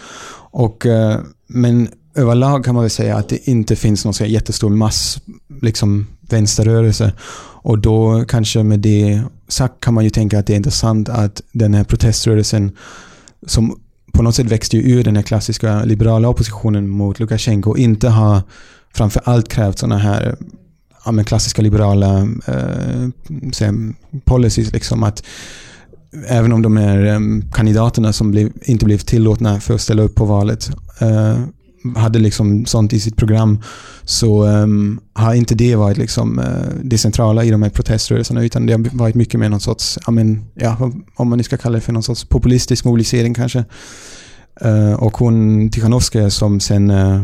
Och, 0.51 0.87
eh, 0.87 1.21
men 1.47 1.89
överlag 2.15 2.65
kan 2.65 2.75
man 2.75 2.85
väl 2.85 2.91
säga 2.91 3.17
att 3.17 3.29
det 3.29 3.49
inte 3.49 3.77
finns 3.77 4.05
någon 4.05 4.15
så 4.15 4.25
jättestor 4.25 4.71
mass 4.71 5.21
liksom, 5.63 6.07
vänsterrörelse. 6.21 7.13
Och 7.63 7.79
då 7.79 8.25
kanske 8.29 8.63
med 8.63 8.81
det 8.81 9.23
sagt 9.49 9.81
kan 9.81 9.95
man 9.95 10.05
ju 10.05 10.11
tänka 10.11 10.39
att 10.39 10.47
det 10.47 10.53
är 10.53 10.57
intressant 10.57 11.09
att 11.09 11.43
den 11.53 11.75
här 11.75 11.85
proteströrelsen 11.85 12.77
som 13.47 13.79
på 14.13 14.23
något 14.23 14.35
sätt 14.35 14.47
växte 14.47 14.77
ju 14.77 14.99
ur 14.99 15.05
den 15.05 15.17
här 15.17 15.23
klassiska 15.23 15.85
liberala 15.85 16.29
oppositionen 16.29 16.89
mot 16.89 17.21
Lukasjenko 17.21 17.71
och 17.71 17.79
inte 17.79 18.09
har 18.09 18.43
framför 18.95 19.23
allt 19.25 19.49
krävt 19.49 19.79
sådana 19.79 19.99
här 19.99 20.37
ja, 21.05 21.13
men 21.13 21.25
klassiska 21.25 21.63
liberala 21.63 22.19
eh, 22.47 23.09
säga, 23.53 23.75
policies. 24.25 24.73
Liksom 24.73 25.03
att 25.03 25.25
även 26.27 26.53
om 26.53 26.63
de 26.63 26.77
är 26.77 27.07
eh, 27.07 27.21
kandidaterna 27.53 28.13
som 28.13 28.31
blev, 28.31 28.53
inte 28.63 28.85
blev 28.85 28.99
tillåtna 28.99 29.61
för 29.61 29.75
att 29.75 29.81
ställa 29.81 30.03
upp 30.03 30.15
på 30.15 30.25
valet 30.25 30.71
eh, 31.01 31.39
hade 31.97 32.19
liksom 32.19 32.67
sånt 32.67 32.93
i 32.93 33.01
sitt 33.01 33.17
program 33.17 33.61
så 34.05 34.47
um, 34.47 35.01
har 35.13 35.35
inte 35.35 35.55
det 35.55 35.77
varit 35.77 35.99
liksom, 35.99 36.39
uh, 36.39 36.45
det 36.83 36.99
centrala 36.99 37.45
i 37.45 37.51
de 37.51 37.63
här 37.63 37.71
proteströrelserna 37.71 38.45
utan 38.45 38.67
det 38.67 38.73
har 38.73 38.97
varit 38.97 39.15
mycket 39.15 39.41
mer 39.41 39.49
någon 39.49 39.61
sorts, 39.61 39.99
ja, 40.07 40.13
men, 40.13 40.45
ja, 40.55 40.93
om 41.17 41.29
man 41.29 41.39
nu 41.39 41.45
ska 41.45 41.57
kalla 41.57 41.75
det 41.75 41.81
för 41.81 41.93
någon 41.93 42.03
sorts 42.03 42.25
populistisk 42.25 42.85
mobilisering 42.85 43.35
kanske. 43.35 43.65
Uh, 44.65 44.93
och 44.93 45.17
hon 45.17 45.71
Tichanovskaja 45.71 46.31
som 46.31 46.61
sen 46.61 46.91
uh, 46.91 47.23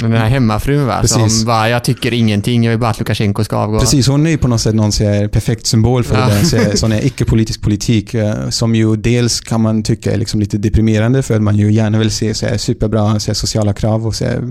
den 0.00 0.12
här 0.12 0.28
hemmafrun 0.28 0.86
va? 0.86 0.98
Precis. 1.00 1.36
Som 1.38 1.46
bara, 1.46 1.68
jag 1.68 1.84
tycker 1.84 2.12
ingenting, 2.12 2.64
jag 2.64 2.70
vill 2.70 2.78
bara 2.80 2.90
att 2.90 2.98
Lukasjenko 2.98 3.44
ska 3.44 3.56
avgå. 3.56 3.80
Precis, 3.80 4.06
hon 4.08 4.26
är 4.26 4.30
ju 4.30 4.38
på 4.38 4.48
något 4.48 4.60
sätt 4.60 4.74
någon 4.74 4.92
här 5.00 5.28
perfekt 5.28 5.66
symbol 5.66 6.04
för 6.04 6.14
Ja. 6.16 6.20
här, 6.24 6.76
sån 6.76 6.92
här 6.92 7.06
icke-politisk 7.06 7.60
politik 7.62 8.14
eh, 8.14 8.48
som 8.48 8.74
ju 8.74 8.96
dels 8.96 9.40
kan 9.40 9.60
man 9.60 9.82
tycka 9.82 10.12
är 10.12 10.16
liksom 10.16 10.40
lite 10.40 10.58
deprimerande 10.58 11.22
för 11.22 11.34
att 11.36 11.42
man 11.42 11.56
ju 11.56 11.72
gärna 11.72 11.98
vill 11.98 12.10
se 12.10 12.34
så 12.34 12.46
här, 12.46 12.58
superbra 12.58 13.20
så 13.20 13.26
här, 13.30 13.34
sociala 13.34 13.72
krav 13.72 14.06
och 14.06 14.14
så 14.14 14.24
här, 14.24 14.36
Och 14.38 14.42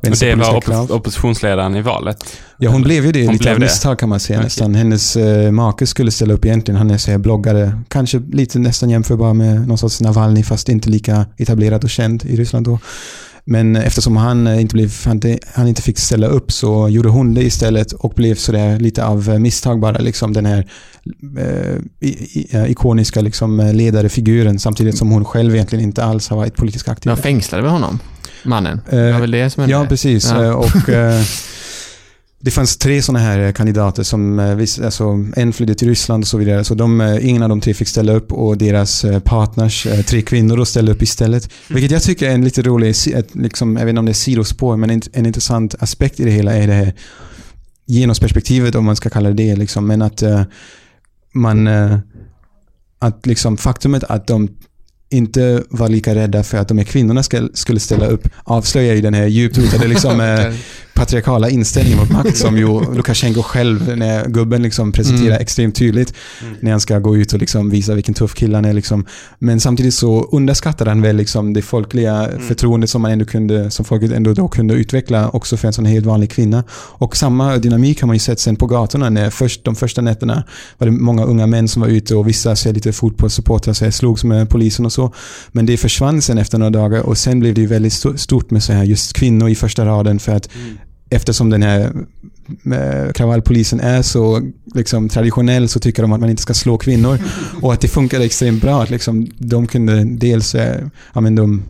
det 0.00 0.08
vänsterpolitiska 0.08 0.52
var 0.52 0.60
krav. 0.60 0.84
opp 0.84 0.90
oppositionsledaren 0.90 1.76
i 1.76 1.82
valet. 1.82 2.16
Ja, 2.58 2.70
hon 2.70 2.82
blev 2.82 3.06
ju 3.06 3.12
det 3.12 3.24
Hon 3.26 3.32
lite 3.32 3.52
av 3.52 3.60
misstag 3.60 3.98
kan 3.98 4.08
man 4.08 4.20
säga 4.20 4.38
Okej. 4.38 4.44
nästan. 4.46 4.74
Hennes 4.74 5.16
eh, 5.16 5.50
make 5.50 5.86
skulle 5.86 6.10
ställa 6.10 6.34
upp 6.34 6.44
egentligen. 6.44 6.78
Han 6.78 6.90
är 6.90 6.98
så 6.98 7.10
här, 7.10 7.18
bloggare, 7.18 7.78
kanske 7.88 8.22
lite 8.32 8.58
nästan 8.58 8.90
jämförbar 8.90 9.34
med 9.34 9.68
någon 9.68 9.78
sorts 9.78 10.00
Navalny 10.00 10.42
fast 10.42 10.68
inte 10.68 10.90
lika 10.90 11.26
etablerad 11.36 11.84
och 11.84 11.90
känd 11.90 12.24
i 12.24 12.36
Ryssland 12.36 12.66
då. 12.66 12.78
Men 13.46 13.76
eftersom 13.76 14.16
han 14.16 14.46
eh, 14.46 14.60
inte, 14.60 14.74
blev, 14.74 14.92
han, 15.04 15.20
han 15.54 15.68
inte 15.68 15.82
fick 15.82 15.98
ställa 15.98 16.26
upp 16.26 16.52
så 16.52 16.88
gjorde 16.88 17.08
hon 17.08 17.34
det 17.34 17.42
istället 17.42 17.92
och 17.92 18.12
blev 18.16 18.34
sådär 18.34 18.78
lite 18.78 19.04
av 19.04 19.28
eh, 19.30 19.38
misstag 19.38 19.80
bara. 19.80 19.98
Liksom 19.98 20.32
den 20.32 20.46
här 20.46 20.66
eh, 21.38 21.76
i, 22.00 22.48
ikoniska 22.68 23.20
liksom, 23.20 23.60
eh, 23.60 23.74
ledarfiguren 23.74 24.58
samtidigt 24.58 24.98
som 24.98 25.10
hon 25.10 25.24
själv 25.24 25.54
egentligen 25.54 25.84
inte 25.84 26.04
alls 26.04 26.28
har 26.28 26.36
varit 26.36 26.56
politiskt 26.56 26.88
aktiv. 26.88 27.10
De 27.16 27.22
fängslade 27.22 27.62
väl 27.62 27.72
honom? 27.72 27.98
Mannen? 28.44 28.80
Eh, 28.90 28.98
det 28.98 29.12
var 29.12 29.20
väl 29.20 29.30
det 29.30 29.50
som 29.50 29.60
hände? 29.60 29.72
Ja, 29.72 29.86
precis. 29.88 30.30
Ja. 30.30 30.44
Eh, 30.44 30.50
Och, 30.50 30.88
eh, 30.88 31.22
det 32.44 32.50
fanns 32.50 32.76
tre 32.76 33.02
sådana 33.02 33.18
här 33.18 33.52
kandidater 33.52 34.02
som, 34.02 34.38
eh, 34.38 34.58
alltså, 34.84 35.24
en 35.36 35.52
flydde 35.52 35.74
till 35.74 35.88
Ryssland 35.88 36.24
och 36.24 36.28
så 36.28 36.38
vidare. 36.38 36.64
Så 36.64 36.74
de, 36.74 37.00
eh, 37.00 37.28
ingen 37.28 37.42
av 37.42 37.48
de 37.48 37.60
tre 37.60 37.74
fick 37.74 37.88
ställa 37.88 38.12
upp 38.12 38.32
och 38.32 38.58
deras 38.58 39.04
eh, 39.04 39.20
partners, 39.20 39.86
eh, 39.86 40.02
tre 40.02 40.22
kvinnor, 40.22 40.56
då 40.56 40.64
ställde 40.64 40.92
upp 40.92 41.02
istället. 41.02 41.48
Vilket 41.68 41.90
jag 41.90 42.02
tycker 42.02 42.28
är 42.28 42.34
en 42.34 42.44
lite 42.44 42.62
rolig, 42.62 42.94
liksom, 43.32 43.76
jag 43.76 43.84
vet 43.84 43.90
inte 43.90 43.98
om 43.98 44.04
det 44.04 44.12
är 44.12 44.14
sidospår, 44.14 44.76
men 44.76 44.90
en, 44.90 45.02
en 45.12 45.26
intressant 45.26 45.74
aspekt 45.78 46.20
i 46.20 46.24
det 46.24 46.30
hela 46.30 46.54
är 46.54 46.66
det 46.66 46.72
här 46.72 46.94
genusperspektivet, 47.86 48.74
om 48.74 48.84
man 48.84 48.96
ska 48.96 49.10
kalla 49.10 49.28
det 49.28 49.34
det. 49.34 49.56
Liksom. 49.56 49.86
Men 49.86 50.02
att 50.02 50.22
eh, 50.22 50.42
man, 51.34 51.66
eh, 51.66 51.98
att 52.98 53.26
liksom 53.26 53.56
faktumet 53.56 54.04
att 54.04 54.26
de 54.26 54.48
inte 55.10 55.62
var 55.70 55.88
lika 55.88 56.14
rädda 56.14 56.42
för 56.42 56.58
att 56.58 56.68
de 56.68 56.78
här 56.78 56.84
kvinnorna 56.84 57.22
skulle 57.54 57.80
ställa 57.80 58.06
upp 58.06 58.28
avslöjar 58.44 58.94
ju 58.94 59.00
den 59.00 59.14
här 59.14 59.26
djupt 59.26 59.58
rotade 59.58 59.88
liksom, 59.88 60.20
eh, 60.20 60.54
patriarkala 60.94 61.48
inställningen 61.50 61.98
mot 61.98 62.10
makt 62.10 62.36
som 62.36 62.56
ju 62.58 62.80
Lukasjenko 62.96 63.42
själv, 63.42 63.96
när 63.96 64.28
gubben 64.28 64.62
liksom 64.62 64.92
presenterar 64.92 65.24
Mm. 65.26 65.42
extremt 65.42 65.74
tydligt 65.76 66.14
när 66.60 66.70
han 66.70 66.80
ska 66.80 66.98
gå 66.98 67.16
ut 67.16 67.32
och 67.32 67.38
liksom 67.40 67.70
visa 67.70 67.94
vilken 67.94 68.14
tuff 68.14 68.34
kille 68.34 68.56
han 68.56 68.64
är. 68.64 68.72
Liksom. 68.72 69.04
Men 69.38 69.60
samtidigt 69.60 69.94
så 69.94 70.28
underskattar 70.32 70.86
han 70.86 71.02
väl 71.02 71.16
liksom 71.16 71.52
det 71.52 71.62
folkliga 71.62 72.28
förtroendet 72.48 72.90
som 72.90 73.02
man 73.02 73.10
ändå 73.10 73.24
kunde, 73.24 73.70
som 73.70 73.84
folket 73.84 74.12
ändå 74.12 74.32
då 74.32 74.48
kunde 74.48 74.74
utveckla 74.74 75.28
också 75.30 75.56
för 75.56 75.66
en 75.68 75.72
sån 75.72 75.84
helt 75.86 76.06
vanlig 76.06 76.30
kvinna. 76.30 76.64
Och 76.72 77.16
samma 77.16 77.56
dynamik 77.58 78.00
har 78.00 78.06
man 78.06 78.16
ju 78.16 78.20
sett 78.20 78.40
sen 78.40 78.56
på 78.56 78.66
gatorna 78.66 79.10
när 79.10 79.30
först, 79.30 79.64
de 79.64 79.76
första 79.76 80.00
nätterna 80.00 80.44
var 80.78 80.86
det 80.86 80.90
många 80.92 81.24
unga 81.24 81.46
män 81.46 81.68
som 81.68 81.82
var 81.82 81.88
ute 81.88 82.14
och 82.16 82.28
vissa 82.28 82.56
ser 82.56 82.72
lite 82.72 82.92
fotbollssupportrar 82.92 83.74
så 83.74 83.90
slogs 83.90 84.24
med 84.24 84.48
polisen 84.48 84.86
och 84.86 84.92
så. 84.92 85.12
Men 85.52 85.66
det 85.66 85.76
försvann 85.76 86.22
sen 86.22 86.38
efter 86.38 86.58
några 86.58 86.70
dagar 86.70 87.00
och 87.00 87.18
sen 87.18 87.40
blev 87.40 87.54
det 87.54 87.60
ju 87.60 87.66
väldigt 87.66 87.92
sto- 87.92 88.16
stort 88.16 88.50
med 88.50 88.62
så 88.62 88.72
här 88.72 88.84
just 88.84 89.12
kvinnor 89.12 89.48
i 89.48 89.54
första 89.54 89.84
raden 89.86 90.18
för 90.18 90.32
att 90.36 90.48
eftersom 91.14 91.50
den 91.50 91.62
här 91.62 91.92
eh, 92.72 93.12
kravallpolisen 93.12 93.80
är 93.80 94.02
så 94.02 94.40
liksom, 94.74 95.08
traditionell 95.08 95.68
så 95.68 95.80
tycker 95.80 96.02
de 96.02 96.12
att 96.12 96.20
man 96.20 96.30
inte 96.30 96.42
ska 96.42 96.54
slå 96.54 96.78
kvinnor. 96.78 97.18
Och 97.62 97.72
att 97.72 97.80
det 97.80 97.88
funkade 97.88 98.24
extremt 98.24 98.62
bra. 98.62 98.82
Att 98.82 98.90
liksom, 98.90 99.26
de 99.38 99.66
kunde 99.66 100.04
dels, 100.04 100.54
eh, 100.54 100.80
ja, 101.14 101.20
men 101.20 101.34
de, 101.34 101.62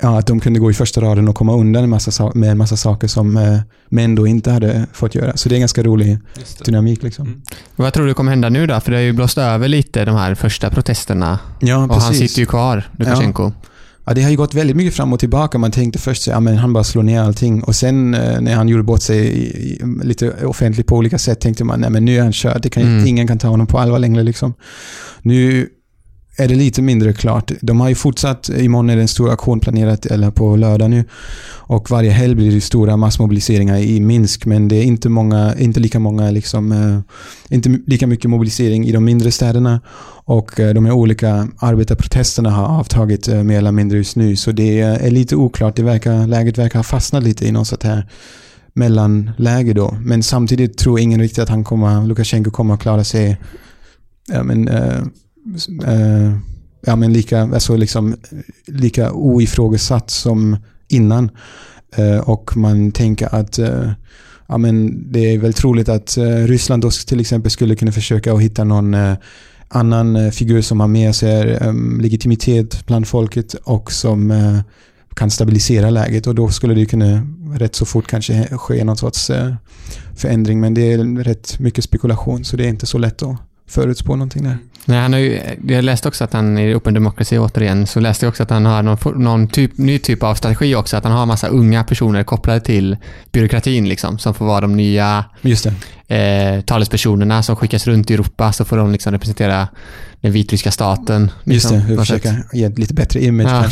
ja, 0.00 0.18
att 0.18 0.26
de 0.26 0.40
kunde 0.40 0.60
gå 0.60 0.70
i 0.70 0.74
första 0.74 1.00
raden 1.00 1.28
och 1.28 1.36
komma 1.36 1.54
undan 1.56 1.84
en 1.84 1.90
massa, 1.90 2.10
sa- 2.10 2.32
med 2.34 2.50
en 2.50 2.58
massa 2.58 2.76
saker 2.76 3.08
som 3.08 3.36
eh, 3.36 3.58
män 3.88 4.14
då 4.14 4.26
inte 4.26 4.50
hade 4.50 4.86
fått 4.92 5.14
göra. 5.14 5.36
Så 5.36 5.48
det 5.48 5.52
är 5.52 5.56
en 5.56 5.60
ganska 5.62 5.82
rolig 5.82 6.18
dynamik. 6.64 7.02
Liksom. 7.02 7.26
Mm. 7.26 7.42
Vad 7.76 7.92
tror 7.92 8.06
du 8.06 8.14
kommer 8.14 8.30
hända 8.32 8.48
nu 8.48 8.66
då? 8.66 8.80
För 8.80 8.90
det 8.90 8.96
har 8.96 9.02
ju 9.02 9.12
blåst 9.12 9.38
över 9.38 9.68
lite 9.68 10.04
de 10.04 10.16
här 10.16 10.34
första 10.34 10.70
protesterna. 10.70 11.38
Ja, 11.60 11.84
Och 11.84 11.94
han 11.94 12.14
sitter 12.14 12.40
ju 12.40 12.46
kvar, 12.46 12.88
Lukasjenko. 12.98 13.42
Ja, 13.42 13.52
det 14.12 14.22
har 14.22 14.30
ju 14.30 14.36
gått 14.36 14.54
väldigt 14.54 14.76
mycket 14.76 14.94
fram 14.94 15.12
och 15.12 15.20
tillbaka. 15.20 15.58
Man 15.58 15.70
tänkte 15.70 15.98
först 15.98 16.28
att 16.28 16.44
ja, 16.46 16.54
han 16.56 16.72
bara 16.72 16.84
slår 16.84 17.02
ner 17.02 17.20
allting 17.20 17.62
och 17.62 17.74
sen 17.74 18.14
eh, 18.14 18.40
när 18.40 18.54
han 18.54 18.68
gjorde 18.68 18.82
bort 18.82 19.02
sig 19.02 19.78
lite 20.02 20.30
offentligt 20.46 20.86
på 20.86 20.96
olika 20.96 21.18
sätt 21.18 21.40
tänkte 21.40 21.64
man 21.64 21.80
nej 21.80 22.00
nu 22.00 22.16
är 22.16 22.22
han 22.22 22.32
körd. 22.32 22.62
Det 22.62 22.70
kan, 22.70 22.82
ju- 22.82 22.88
Mm. 22.88 23.06
Ingen 23.06 23.26
kan 23.26 23.38
ta 23.38 23.48
honom 23.48 23.66
på 23.66 23.78
allvar 23.78 23.98
längre. 23.98 24.22
Liksom. 24.22 24.54
Nu 25.22 25.68
är 26.36 26.48
det 26.48 26.54
lite 26.54 26.82
mindre 26.82 27.12
klart. 27.12 27.52
De 27.60 27.80
har 27.80 27.88
ju 27.88 27.94
fortsatt, 27.94 28.48
imorgon 28.48 28.90
är 28.90 28.96
det 28.96 29.02
en 29.02 29.08
stor 29.08 29.30
aktion 29.30 29.60
planerat, 29.60 30.06
eller 30.06 30.30
på 30.30 30.56
lördag 30.56 30.90
nu. 30.90 31.04
Och 31.66 31.90
varje 31.90 32.10
helg 32.10 32.34
blir 32.34 32.52
det 32.52 32.60
stora 32.60 32.96
massmobiliseringar 32.96 33.76
i 33.76 34.00
Minsk, 34.00 34.46
men 34.46 34.68
det 34.68 34.76
är 34.76 34.82
inte, 34.82 35.08
många, 35.08 35.54
inte 35.58 35.80
lika 35.80 35.98
många, 35.98 36.30
liksom, 36.30 36.72
eh, 36.72 36.98
inte 37.54 37.68
lika 37.86 38.06
mycket 38.06 38.30
mobilisering 38.30 38.86
i 38.86 38.92
de 38.92 39.04
mindre 39.04 39.30
städerna. 39.30 39.80
Och 40.24 40.60
eh, 40.60 40.74
de 40.74 40.84
här 40.84 40.92
olika 40.92 41.48
arbetarprotesterna 41.58 42.50
har 42.50 42.78
avtagit 42.78 43.28
eh, 43.28 43.42
mer 43.42 43.58
eller 43.58 43.72
mindre 43.72 43.98
just 43.98 44.16
nu. 44.16 44.36
Så 44.36 44.52
det 44.52 44.80
är 44.80 45.10
lite 45.10 45.36
oklart. 45.36 45.76
Det 45.76 45.82
verkar, 45.82 46.26
läget 46.26 46.58
verkar 46.58 46.78
ha 46.78 46.84
fastnat 46.84 47.22
lite 47.22 47.46
i 47.46 47.52
något 47.52 47.68
sånt 47.68 47.82
här 47.82 48.06
mellanläge 48.72 49.72
då. 49.72 49.96
Men 50.00 50.22
samtidigt 50.22 50.78
tror 50.78 51.00
ingen 51.00 51.20
riktigt 51.20 51.38
att 51.38 51.48
han 51.48 51.64
kommer, 51.64 52.06
Lukasjenko 52.06 52.50
kommer 52.50 52.74
att 52.74 52.80
klara 52.80 53.04
sig 53.04 53.40
ja, 54.26 54.42
men, 54.42 54.68
eh, 55.86 56.36
ja, 56.86 56.96
men 56.96 57.12
lika, 57.12 57.42
alltså 57.42 57.76
liksom, 57.76 58.16
lika 58.66 59.12
oifrågasatt 59.12 60.10
som 60.10 60.56
innan. 60.88 61.30
Eh, 61.96 62.18
och 62.18 62.56
man 62.56 62.92
tänker 62.92 63.34
att 63.34 63.58
eh, 63.58 63.90
ja, 64.46 64.58
men 64.58 65.04
det 65.12 65.34
är 65.34 65.38
väl 65.38 65.52
troligt 65.52 65.88
att 65.88 66.16
eh, 66.16 66.24
Ryssland 66.24 66.82
då 66.82 66.90
till 66.90 67.20
exempel 67.20 67.50
skulle 67.50 67.76
kunna 67.76 67.92
försöka 67.92 68.32
att 68.32 68.42
hitta 68.42 68.64
någon 68.64 68.94
eh, 68.94 69.14
annan 69.68 70.16
eh, 70.16 70.30
figur 70.30 70.62
som 70.62 70.80
har 70.80 70.88
med 70.88 71.14
sig 71.14 71.56
ehm, 71.60 72.00
legitimitet 72.00 72.86
bland 72.86 73.08
folket 73.08 73.54
och 73.54 73.92
som 73.92 74.30
eh, 74.30 74.58
kan 75.14 75.30
stabilisera 75.30 75.90
läget 75.90 76.26
och 76.26 76.34
då 76.34 76.48
skulle 76.48 76.74
det 76.74 76.86
kunna 76.86 77.26
rätt 77.54 77.74
så 77.74 77.84
fort 77.84 78.06
kanske 78.06 78.44
ske 78.58 78.84
någon 78.84 78.96
sorts 78.96 79.30
eh, 79.30 79.54
förändring 80.16 80.60
men 80.60 80.74
det 80.74 80.92
är 80.92 81.24
rätt 81.24 81.58
mycket 81.58 81.84
spekulation 81.84 82.44
så 82.44 82.56
det 82.56 82.64
är 82.64 82.68
inte 82.68 82.86
så 82.86 82.98
lätt 82.98 83.22
att 83.22 83.36
förutspå 83.66 84.16
någonting 84.16 84.42
där. 84.42 84.58
Nej, 84.86 85.00
han 85.00 85.12
har 85.12 85.20
ju, 85.20 85.40
jag 85.68 85.84
läste 85.84 86.08
också 86.08 86.24
att 86.24 86.32
han 86.32 86.58
i 86.58 86.74
Open 86.74 86.94
Democracy 86.94 87.38
återigen, 87.38 87.86
så 87.86 88.00
läste 88.00 88.26
jag 88.26 88.30
också 88.30 88.42
att 88.42 88.50
han 88.50 88.66
har 88.66 88.82
någon, 88.82 89.22
någon 89.22 89.48
typ, 89.48 89.78
ny 89.78 89.98
typ 89.98 90.22
av 90.22 90.34
strategi 90.34 90.74
också. 90.74 90.96
Att 90.96 91.04
han 91.04 91.12
har 91.12 91.26
massa 91.26 91.48
unga 91.48 91.84
personer 91.84 92.22
kopplade 92.24 92.60
till 92.60 92.96
byråkratin 93.32 93.88
liksom, 93.88 94.18
som 94.18 94.34
får 94.34 94.44
vara 94.46 94.60
de 94.60 94.76
nya 94.76 95.24
Just 95.42 95.66
det. 96.08 96.54
eh, 96.56 96.60
talespersonerna 96.60 97.42
som 97.42 97.56
skickas 97.56 97.86
runt 97.86 98.10
i 98.10 98.14
Europa, 98.14 98.52
så 98.52 98.64
får 98.64 98.76
de 98.76 98.92
liksom 98.92 99.12
representera 99.12 99.68
den 100.20 100.32
vitryska 100.32 100.70
staten. 100.70 101.22
Just 101.44 101.70
Liksom, 101.70 101.88
det, 101.88 101.94
något 101.94 102.06
sätt. 102.08 102.22
försöka 102.22 102.42
ge 102.52 102.64
ett 102.64 102.78
lite 102.78 102.94
bättre 102.94 103.24
image 103.24 103.48
Ja. 103.50 103.64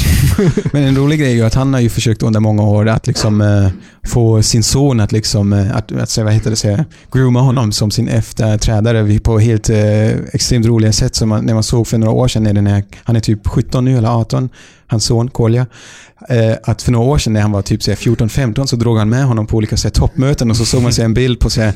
Men 0.72 0.82
en 0.84 0.96
rolig 0.96 1.20
grej 1.20 1.30
är 1.30 1.34
ju 1.34 1.44
att 1.44 1.54
han 1.54 1.74
har 1.74 1.80
ju 1.80 1.88
försökt 1.88 2.22
under 2.22 2.40
många 2.40 2.62
år 2.62 2.88
att 2.88 3.06
liksom 3.06 3.40
eh, 3.40 3.68
få 4.08 4.42
sin 4.42 4.62
son 4.62 5.00
att 5.00 5.12
liksom, 5.12 5.52
eh, 5.52 5.76
att, 5.76 5.92
att 5.92 6.18
vad 6.18 6.32
heter 6.32 6.50
det, 6.76 6.84
grooma 7.12 7.40
honom 7.40 7.72
som 7.72 7.90
sin 7.90 8.08
efterträdare 8.08 9.18
på 9.20 9.38
helt 9.38 9.70
eh, 9.70 10.10
extremt 10.32 10.66
roliga 10.66 10.92
sätt 10.92 11.01
som 11.08 11.28
man, 11.28 11.44
när 11.46 11.54
man 11.54 11.62
såg 11.62 11.86
för 11.86 11.98
några 11.98 12.12
år 12.12 12.28
sedan, 12.28 12.42
när 12.42 12.52
den 12.52 12.66
här, 12.66 12.84
han 13.04 13.16
är 13.16 13.20
typ 13.20 13.46
17 13.46 13.84
nu 13.84 13.98
eller 13.98 14.08
18, 14.08 14.48
hans 14.92 15.04
son 15.04 15.28
Kolja. 15.30 15.66
Eh, 16.28 16.54
att 16.62 16.82
för 16.82 16.92
några 16.92 17.06
år 17.06 17.18
sedan 17.18 17.32
när 17.32 17.40
han 17.40 17.52
var 17.52 17.62
typ 17.62 17.82
så 17.82 17.90
här 17.90 17.96
14-15 17.98 18.66
så 18.66 18.76
drog 18.76 18.98
han 18.98 19.08
med 19.08 19.24
honom 19.24 19.46
på 19.46 19.56
olika 19.56 19.76
så 19.76 19.88
här, 19.88 19.92
toppmöten 19.92 20.50
och 20.50 20.56
så 20.56 20.64
såg 20.64 20.82
man 20.82 20.92
sig 20.92 21.04
en 21.04 21.14
bild 21.14 21.40
på 21.40 21.50
så 21.50 21.60
här, 21.60 21.72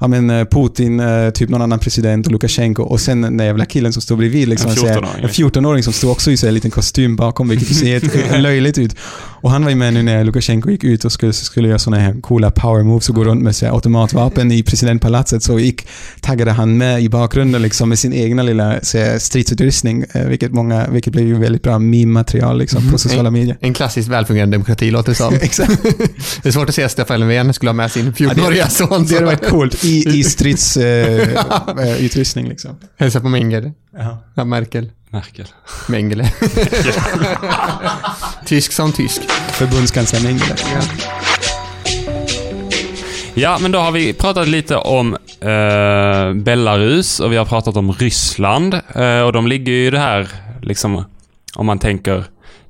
ja, 0.00 0.06
men, 0.08 0.30
eh, 0.30 0.44
Putin, 0.44 1.00
eh, 1.00 1.30
typ 1.30 1.48
någon 1.50 1.62
annan 1.62 1.78
president 1.78 2.26
och 2.26 2.32
Lukasjenko 2.32 2.82
och 2.82 3.00
sen 3.00 3.20
den 3.22 3.36
där 3.36 3.44
jävla 3.44 3.64
killen 3.66 3.92
som 3.92 4.02
stod 4.02 4.18
bredvid. 4.18 4.48
Liksom, 4.48 4.70
En 4.70 4.76
så 4.76 4.86
här, 4.86 4.94
14-åring. 4.94 5.24
en 5.24 5.30
14-åring 5.30 5.82
som 5.82 5.92
stod 5.92 6.10
också 6.10 6.30
i 6.30 6.36
så 6.36 6.46
här, 6.46 6.48
en 6.48 6.54
liten 6.54 6.70
kostym 6.70 7.16
bakom 7.16 7.48
vilket 7.48 7.76
ser 7.76 8.00
helt 8.00 8.42
löjligt 8.42 8.78
ut. 8.78 8.96
Och 9.40 9.50
han 9.50 9.62
var 9.62 9.70
ju 9.70 9.76
med 9.76 9.94
nu 9.94 10.02
när 10.02 10.24
Lukasjenko 10.24 10.70
gick 10.70 10.84
ut 10.84 11.04
och 11.04 11.12
skulle, 11.12 11.32
skulle 11.32 11.68
göra 11.68 11.78
sådana 11.78 12.02
här 12.02 12.20
coola 12.20 12.50
power 12.50 12.82
moves 12.82 13.08
och 13.08 13.14
gå 13.14 13.24
runt 13.24 13.42
med 13.42 13.56
så 13.56 13.66
här, 13.66 13.72
automatvapen 13.72 14.52
i 14.52 14.62
presidentpalatset 14.62 15.42
så 15.42 15.58
gick, 15.58 15.86
taggade 16.20 16.50
han 16.50 16.76
med 16.76 17.02
i 17.02 17.08
bakgrunden 17.08 17.62
liksom 17.62 17.88
med 17.88 17.98
sin 17.98 18.12
egna 18.12 18.42
lilla 18.42 18.80
så 18.82 18.98
här, 18.98 19.18
stridsutrustning 19.18 20.04
vilket, 20.28 20.52
många, 20.52 20.86
vilket 20.90 21.12
blev 21.12 21.26
ju 21.26 21.38
väldigt 21.38 21.62
bra 21.62 21.78
meme-material 21.78 22.53
liksom, 22.56 22.92
på 22.92 22.98
sociala 22.98 23.30
medier. 23.30 23.56
En 23.60 23.74
klassiskt 23.74 24.08
välfungerande 24.08 24.54
demokrati 24.54 24.90
låter 24.90 25.08
det 25.08 25.14
som. 25.14 25.34
Exakt. 25.42 25.82
Det 26.42 26.48
är 26.48 26.52
svårt 26.52 26.68
att 26.68 26.74
se 26.74 26.82
att 26.82 26.92
Stefan 26.92 27.20
Löfven 27.20 27.54
skulle 27.54 27.68
ha 27.68 27.74
med 27.74 27.92
sin 27.92 28.12
14-åriga 28.12 28.68
son. 28.68 29.06
Det 29.06 29.14
hade 29.14 29.26
varit 29.26 29.48
coolt 29.48 29.84
i, 29.84 30.18
i 30.18 30.24
stridsutrustning 30.24 32.44
eh, 32.44 32.48
eh, 32.48 32.50
liksom. 32.50 32.76
Hälsa 32.98 33.20
på 33.20 33.28
Mengele. 33.28 33.72
Ja, 34.34 34.44
Merkel. 34.44 34.90
Merkel. 35.10 35.46
Mengele. 35.88 36.32
tysk 38.46 38.72
som 38.72 38.92
tysk. 38.92 39.22
Förbundskansler 39.48 40.20
Mengele. 40.20 40.54
Ja, 43.36 43.58
men 43.60 43.72
då 43.72 43.78
har 43.78 43.92
vi 43.92 44.12
pratat 44.12 44.48
lite 44.48 44.76
om 44.76 45.16
eh, 45.40 46.32
Belarus 46.34 47.20
och 47.20 47.32
vi 47.32 47.36
har 47.36 47.44
pratat 47.44 47.76
om 47.76 47.92
Ryssland. 47.92 48.80
Eh, 48.94 49.20
och 49.20 49.32
de 49.32 49.46
ligger 49.46 49.72
ju 49.72 49.86
i 49.86 49.90
det 49.90 49.98
här, 49.98 50.28
liksom, 50.62 51.04
om 51.54 51.66
man 51.66 51.78
tänker 51.78 52.24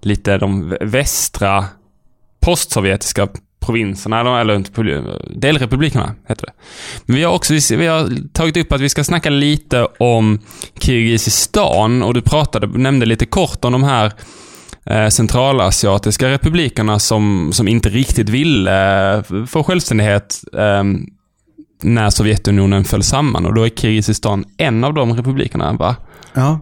lite 0.04 0.38
de 0.38 0.76
västra 0.80 1.64
postsovjetiska 2.40 3.28
provinserna, 3.60 4.20
eller, 4.20 4.38
eller 4.38 4.56
inte, 4.56 5.02
delrepublikerna 5.30 6.14
heter 6.28 6.46
det. 6.46 6.52
Men 7.06 7.16
vi 7.16 7.22
har 7.22 7.32
också 7.32 7.54
vi 7.76 7.86
har 7.86 8.28
tagit 8.32 8.56
upp 8.56 8.72
att 8.72 8.80
vi 8.80 8.88
ska 8.88 9.04
snacka 9.04 9.30
lite 9.30 9.86
om 9.98 10.38
Kirgizistan 10.80 12.02
och 12.02 12.14
du 12.14 12.22
pratade, 12.22 12.66
nämnde 12.66 13.06
lite 13.06 13.26
kort 13.26 13.64
om 13.64 13.72
de 13.72 13.82
här 13.82 14.12
eh, 14.86 15.08
centralasiatiska 15.08 16.28
republikerna 16.28 16.98
som, 16.98 17.50
som 17.52 17.68
inte 17.68 17.88
riktigt 17.88 18.28
ville 18.28 19.14
eh, 19.14 19.22
få 19.46 19.64
självständighet 19.64 20.44
ehm, 20.58 21.06
när 21.82 22.10
Sovjetunionen 22.10 22.84
föll 22.84 23.02
samman. 23.02 23.46
Och 23.46 23.54
då 23.54 23.62
är 23.62 23.68
Kirgizistan 23.68 24.44
en 24.56 24.84
av 24.84 24.94
de 24.94 25.16
republikerna, 25.16 25.72
va? 25.72 25.96
Ja, 26.32 26.60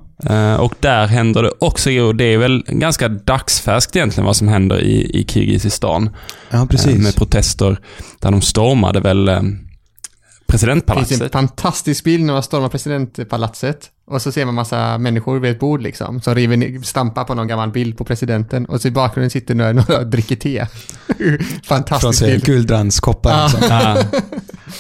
och 0.61 0.75
där 0.81 1.07
händer 1.07 1.43
det 1.43 1.51
också, 1.59 1.91
och 1.91 2.16
det 2.16 2.25
är 2.25 2.39
väl 2.39 2.64
ganska 2.68 3.09
dagsfärskt 3.09 3.97
egentligen 3.97 4.27
vad 4.27 4.37
som 4.37 4.49
händer 4.49 4.81
i, 4.81 5.20
i 5.20 5.25
Kirgizistan. 5.29 6.11
Ja, 6.51 6.59
Eh, 6.59 6.66
precis. 6.66 6.99
med 7.03 7.14
protester 7.16 7.79
där 8.20 8.31
de 8.31 8.41
stormade 8.41 9.01
väl 9.01 9.29
eh, 9.29 9.35
Det 9.35 9.41
finns 9.41 10.62
en 10.62 10.81
presidentpalatset. 10.81 11.33
fantastisk 11.33 12.05
bild 12.05 12.25
när 12.25 12.33
man 12.33 12.43
stormar 12.43 12.68
presidentpalatset 12.68 13.91
och 14.07 14.23
så 14.23 14.33
ser 14.33 14.45
man 14.45 14.55
massa 14.55 14.99
människor 14.99 15.39
vid 15.41 15.51
ett 15.51 15.61
bord 15.61 15.83
liksom, 15.83 16.20
som 16.20 16.35
river, 16.35 16.83
stampar 16.83 17.25
på 17.25 17.35
någon 17.35 17.49
gammal 17.49 17.70
bild 17.70 17.99
på 17.99 18.05
presidenten 18.05 18.66
och 18.66 18.81
så 18.81 18.89
i 18.89 18.91
bakgrunden 18.91 19.31
sitter 19.31 19.55
några, 19.55 19.73
några 19.73 19.99
och 19.99 20.07
dricker 20.11 20.37
te. 20.37 20.66
Från 21.18 21.39
Fantastisk 21.64 22.18
sig, 22.18 22.31
bild. 22.33 22.45
guldbrandskoppar. 22.45 23.31
Ja. 23.31 23.45
Liksom. 23.47 23.68
Ja, 23.70 23.97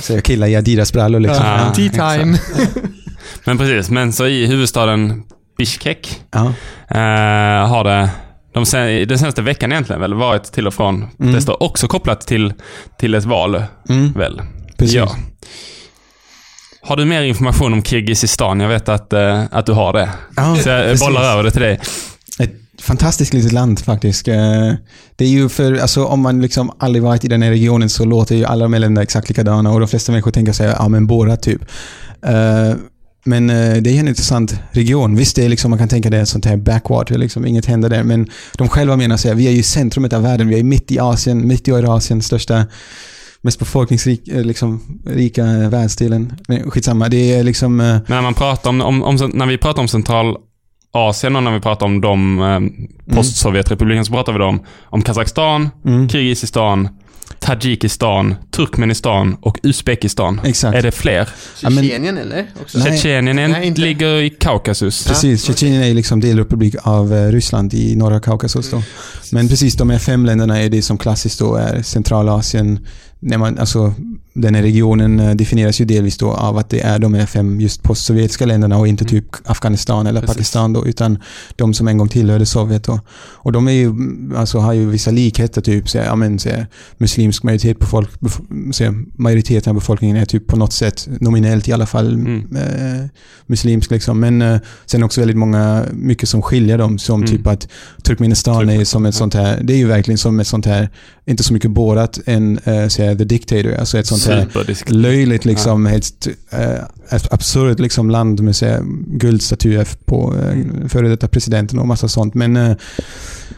Så 0.00 0.20
killar 0.20 0.46
i 0.46 0.56
Adidas-brallor 0.56 1.20
liksom. 1.20 1.46
Ja, 1.46 1.58
Ja, 1.66 1.90
tea 1.90 2.16
time. 2.18 2.38
men 3.44 3.58
precis, 3.58 3.90
men 3.90 4.12
så 4.12 4.26
i 4.26 4.46
huvudstaden 4.46 5.22
Bishkek 5.58 6.20
Ja. 6.32 6.46
eh, 6.90 7.68
har 7.68 7.84
det 7.84 8.10
de 8.54 8.66
sen, 8.66 9.08
den 9.08 9.18
senaste 9.18 9.42
veckan 9.42 9.72
egentligen 9.72 10.00
väl 10.00 10.14
varit 10.14 10.44
till 10.44 10.66
och 10.66 10.74
från 10.74 11.06
protester, 11.18 11.62
också 11.62 11.88
kopplat 11.88 12.20
till, 12.20 12.54
till 12.98 13.14
ett 13.14 13.24
val 13.24 13.62
Mm. 13.88 14.12
väl? 14.12 14.42
Precis. 14.78 14.94
Ja. 14.96 15.16
Har 16.82 16.96
du 16.96 17.04
mer 17.04 17.22
information 17.22 17.72
om 17.72 17.82
Kirgizistan? 17.82 18.60
Jag 18.60 18.68
vet 18.68 18.88
att, 18.88 19.12
eh, 19.12 19.42
att 19.50 19.66
du 19.66 19.72
har 19.72 19.92
det. 19.92 20.10
Ja, 20.36 20.56
Så 20.62 20.68
jag 20.68 20.84
precis. 20.84 21.06
bollar 21.06 21.22
över 21.32 21.42
det 21.44 21.50
till 21.50 21.60
dig. 21.62 21.80
Ett 22.38 22.52
fantastiskt 22.82 23.34
litet 23.34 23.52
land 23.52 23.78
faktiskt. 23.80 24.28
Eh, 24.28 24.34
Det 25.16 25.24
är 25.24 25.28
ju 25.28 25.48
för, 25.48 25.78
alltså 25.78 26.04
om 26.04 26.20
man 26.20 26.40
liksom 26.40 26.72
aldrig 26.78 27.02
varit 27.02 27.24
i 27.24 27.28
den 27.28 27.42
här 27.42 27.50
regionen 27.50 27.88
så 27.90 28.04
låter 28.04 28.34
ju 28.36 28.44
alla 28.44 28.62
de 28.64 28.72
här 28.72 28.80
länderna 28.80 29.02
exakt 29.02 29.28
likadana 29.28 29.70
och 29.70 29.80
de 29.80 29.88
flesta 29.88 30.12
människor 30.12 30.30
tänker 30.30 30.52
sig, 30.52 30.74
ja 30.78 30.88
men 30.88 31.06
båda 31.06 31.36
typ. 31.36 31.60
Eh, 33.24 33.28
Men 33.30 33.50
eh, 33.50 33.76
det 33.82 33.90
är 33.90 34.00
en 34.00 34.08
intressant 34.08 34.54
region. 34.72 35.16
Visst, 35.16 35.36
det 35.36 35.44
är 35.44 35.48
liksom, 35.48 35.70
man 35.70 35.78
kan 35.78 35.88
tänka 35.88 36.10
det 36.10 36.18
är 36.18 36.24
sånt 36.24 36.44
här 36.44 36.56
backwater, 36.56 37.18
liksom, 37.18 37.46
inget 37.46 37.66
händer 37.66 37.88
där. 37.88 38.02
Men 38.02 38.26
de 38.58 38.68
själva 38.68 38.96
menar 38.96 39.16
sig, 39.16 39.34
vi 39.34 39.46
är 39.46 39.52
ju 39.52 39.62
centrumet 39.62 40.12
av 40.12 40.22
världen. 40.22 40.48
Vi 40.48 40.58
är 40.58 40.64
mitt 40.64 40.90
i 40.92 40.98
Asien, 40.98 41.48
mitt 41.48 41.68
i 41.68 41.70
Eurasien, 41.70 42.22
största, 42.22 42.64
mest 43.40 43.58
befolkningsrika 43.58 44.32
liksom, 44.32 44.80
rika 45.06 45.44
världsdelen. 45.68 46.32
Men 46.48 46.70
skitsamma, 46.70 47.08
det 47.08 47.32
är 47.34 47.42
liksom... 47.44 47.80
eh, 47.80 47.86
Men 47.86 48.02
när 48.08 48.22
man 48.22 48.34
pratar 48.34 48.70
om, 48.70 48.80
om, 48.80 49.02
om 49.02 49.30
när 49.34 49.46
vi 49.46 49.58
pratar 49.58 49.82
om 49.82 49.88
Centralasien 49.88 51.36
och 51.36 51.42
när 51.42 51.52
vi 51.54 51.60
pratar 51.60 51.86
om 51.86 52.00
de 52.00 52.42
eh, 52.42 53.14
postsovjetrepublikerna 53.14 54.04
så 54.04 54.12
pratar 54.12 54.32
vi 54.32 54.38
då 54.38 54.44
om, 54.44 54.60
om 54.84 55.02
Kazakstan, 55.02 55.70
Mm. 55.84 56.08
Kirgizistan, 56.08 56.88
Tadzjikistan, 57.38 58.34
Turkmenistan 58.50 59.36
och 59.40 59.58
Uzbekistan. 59.62 60.40
Exakt. 60.44 60.76
Är 60.78 60.82
det 60.82 60.92
fler? 60.92 61.28
Tjetjenien 61.56 62.18
eller? 62.18 62.46
Också? 62.62 62.78
Nej. 62.78 62.86
Tjetjenien 62.92 63.38
är- 63.38 63.48
Nej, 63.48 63.66
inte. 63.66 63.80
ligger 63.80 64.20
i 64.20 64.30
Kaukasus. 64.30 65.06
Precis, 65.06 65.44
Tjetjenien 65.44 65.82
är 65.82 65.94
liksom 65.94 66.20
delrepublik 66.20 66.74
av 66.82 67.14
eh, 67.14 67.28
Ryssland 67.32 67.74
i 67.74 67.96
norra 67.96 68.20
Kaukasus 68.20 68.70
då. 68.70 68.82
Men 69.32 69.48
precis, 69.48 69.74
de 69.74 69.90
här 69.90 69.98
fem 69.98 70.26
länderna 70.26 70.62
är 70.62 70.68
det 70.70 70.82
som 70.82 70.98
klassiskt 70.98 71.38
då 71.38 71.54
är 71.56 71.82
Centralasien. 71.82 72.86
När 73.20 73.38
man, 73.38 73.58
alltså, 73.58 73.94
den 74.34 74.54
här 74.54 74.62
regionen 74.62 75.20
eh, 75.20 75.34
definieras 75.34 75.80
ju 75.80 75.84
delvis 75.84 76.16
då 76.16 76.30
av 76.32 76.58
att 76.58 76.70
det 76.70 76.80
är 76.80 76.98
de 76.98 77.14
här 77.14 77.26
fem 77.26 77.60
just 77.60 77.82
postsovjetiska 77.82 78.46
länderna 78.46 78.76
och 78.78 78.88
inte 78.88 79.04
typ 79.04 79.24
Afghanistan 79.44 80.06
eller 80.06 80.20
Precis. 80.20 80.36
Pakistan 80.36 80.72
då, 80.72 80.86
utan 80.86 81.18
de 81.56 81.74
som 81.74 81.88
en 81.88 81.98
gång 81.98 82.08
tillhörde 82.08 82.46
Sovjet 82.46 82.84
då. 82.84 83.00
Och 83.14 83.52
de 83.52 83.68
är 83.68 83.72
ju, 83.72 83.86
mm, 83.86 84.34
alltså, 84.36 84.58
har 84.58 84.72
ju 84.72 84.90
vissa 84.90 85.10
likheter, 85.10 85.60
typ 85.60 85.88
så, 85.88 85.98
ja, 85.98 86.16
men, 86.16 86.38
så, 86.38 86.48
muslimsk 86.98 87.42
majoritet 87.42 87.78
på 87.78 87.86
folk, 87.86 88.10
så, 88.72 88.94
majoriteten 89.16 89.70
av 89.70 89.74
befolkningen 89.74 90.16
är 90.16 90.24
typ 90.24 90.46
på 90.46 90.56
något 90.56 90.72
sätt, 90.72 91.08
nominellt 91.20 91.68
i 91.68 91.72
alla 91.72 91.86
fall, 91.86 92.12
Mm. 92.14 92.56
eh, 92.56 93.06
muslimsk 93.46 93.90
liksom. 93.90 94.20
Men 94.20 94.42
eh, 94.42 94.58
sen 94.86 95.02
också 95.02 95.20
väldigt 95.20 95.36
många, 95.36 95.84
mycket 95.92 96.28
som 96.28 96.42
skiljer 96.42 96.78
dem. 96.78 96.98
Som 96.98 97.20
Mm. 97.22 97.36
typ 97.36 97.46
att 97.46 97.68
Turkmenistan 98.02 98.68
är 98.70 98.84
som 98.84 99.06
ett 99.06 99.14
sånt 99.14 99.34
här, 99.34 99.60
det 99.62 99.72
är 99.72 99.76
ju 99.76 99.86
verkligen 99.86 100.18
som 100.18 100.40
ett 100.40 100.46
sånt 100.46 100.66
här, 100.66 100.90
inte 101.26 101.42
så 101.42 101.52
mycket 101.52 101.70
bårat 101.70 102.18
än 102.26 102.58
uh, 102.68 102.88
säga 102.88 103.14
The 103.16 103.24
Dictator, 103.24 103.74
alltså 103.74 103.98
ett 103.98 104.06
sånt 104.06 104.21
löjligt 104.86 105.44
liksom, 105.44 105.86
helt 105.86 106.28
uh, 106.54 106.84
absurt 107.30 107.78
liksom 107.78 108.10
land 108.10 108.40
med 108.40 108.56
så 108.56 108.66
här, 108.66 108.80
guldstatyer 109.06 109.88
på 110.04 110.34
uh, 110.34 110.88
före 110.88 111.08
detta 111.08 111.28
presidenten 111.28 111.78
och 111.78 111.86
massa 111.88 112.08
sånt. 112.08 112.34
Men 112.34 112.56
uh, 112.56 112.76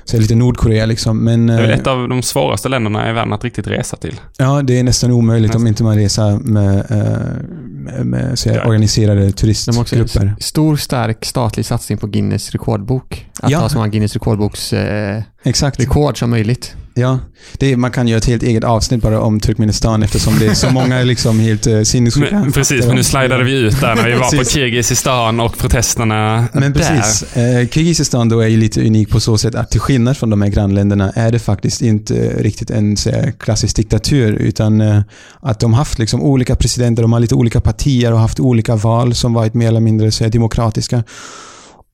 så 0.04 0.18
lite 0.18 0.34
Nordkorea 0.34 0.86
liksom. 0.86 1.24
Men, 1.24 1.46
Det 1.46 1.54
är 1.54 1.60
väl 1.60 1.70
eh, 1.70 1.78
ett 1.78 1.86
av 1.86 2.08
de 2.08 2.22
svåraste 2.22 2.68
länderna 2.68 3.10
i 3.10 3.12
världen 3.12 3.32
att 3.32 3.44
riktigt 3.44 3.66
resa 3.66 3.96
till. 3.96 4.20
Ja, 4.36 4.62
det 4.62 4.78
är 4.78 4.82
nästan 4.82 5.10
omöjligt 5.10 5.54
om 5.54 5.64
Nästan. 5.64 5.68
inte 5.68 5.82
man 5.82 5.96
reser 5.96 6.36
med, 6.38 6.76
eh, 6.90 7.44
med, 7.62 8.06
med 8.06 8.38
så 8.38 8.48
här, 8.48 8.56
Ja. 8.56 8.64
organiserade 8.66 9.24
en 9.24 9.32
turistgrupper. 9.32 10.34
stor, 10.38 10.76
stark 10.76 11.24
statlig 11.24 11.66
satsning 11.66 11.98
på 11.98 12.06
Guinness 12.06 12.50
rekordbok. 12.50 13.26
Att 13.40 13.50
Ja. 13.50 13.58
ha 13.58 13.68
så 13.68 13.76
många 13.76 13.88
Guinness 13.88 14.12
rekordboks 14.14 14.72
eh, 14.72 15.22
Exakt. 15.44 15.80
rekord 15.80 16.18
som 16.18 16.30
möjligt. 16.30 16.74
Ja, 16.96 17.18
det 17.58 17.72
är, 17.72 17.76
man 17.76 17.90
kan 17.90 18.08
göra 18.08 18.18
ett 18.18 18.24
helt 18.24 18.42
eget 18.42 18.64
avsnitt 18.64 19.02
bara 19.02 19.20
om 19.20 19.40
Turkmenistan 19.40 20.02
eftersom 20.02 20.38
det 20.38 20.46
är 20.46 20.54
så 20.54 20.70
många 20.70 21.02
liksom 21.02 21.40
helt 21.40 21.66
uh, 21.66 21.82
sinnessjuka 21.82 22.40
Men, 22.40 22.52
precis, 22.52 22.86
men 22.86 22.96
nu 22.96 23.04
slidade 23.04 23.44
vi 23.44 23.52
ut 23.52 23.80
där 23.80 23.94
när 23.94 24.08
vi 24.08 24.14
var 24.14 24.38
på. 24.38 24.44
Kirgizistan 24.44 25.40
och 25.40 25.58
protesterna 25.58 26.48
Men 26.52 26.72
där. 26.72 26.80
precis. 26.80 27.36
Eh, 27.36 27.68
Kirgizistan 27.68 28.28
då 28.28 28.40
är 28.40 28.48
ju 28.48 28.56
lite 28.56 28.86
unik 28.86 29.10
på 29.10 29.20
så 29.20 29.38
sätt 29.38 29.54
att 29.54 29.70
till 29.70 29.80
skillnad 29.80 30.16
från 30.16 30.30
de 30.30 30.42
här 30.42 30.48
grannländerna 30.48 31.12
är 31.14 31.32
det 31.32 31.38
faktiskt 31.38 31.82
inte 31.82 32.16
eh, 32.16 32.42
riktigt 32.42 32.70
en 32.70 32.96
så 32.96 33.10
här, 33.10 33.32
klassisk 33.38 33.76
diktatur 33.76 34.32
utan 34.32 34.80
eh, 34.80 35.00
att 35.40 35.60
de 35.60 35.74
haft 35.74 35.98
liksom 35.98 36.22
olika 36.22 36.56
presidenter, 36.56 37.02
de 37.02 37.12
har 37.12 37.20
lite 37.20 37.34
olika 37.34 37.60
partier 37.60 38.12
och 38.12 38.18
haft 38.18 38.40
olika 38.40 38.76
val 38.76 39.14
som 39.14 39.32
varit 39.32 39.54
mer 39.54 39.68
eller 39.68 39.80
mindre 39.80 40.10
så 40.10 40.24
här, 40.24 40.30
demokratiska. 40.30 41.02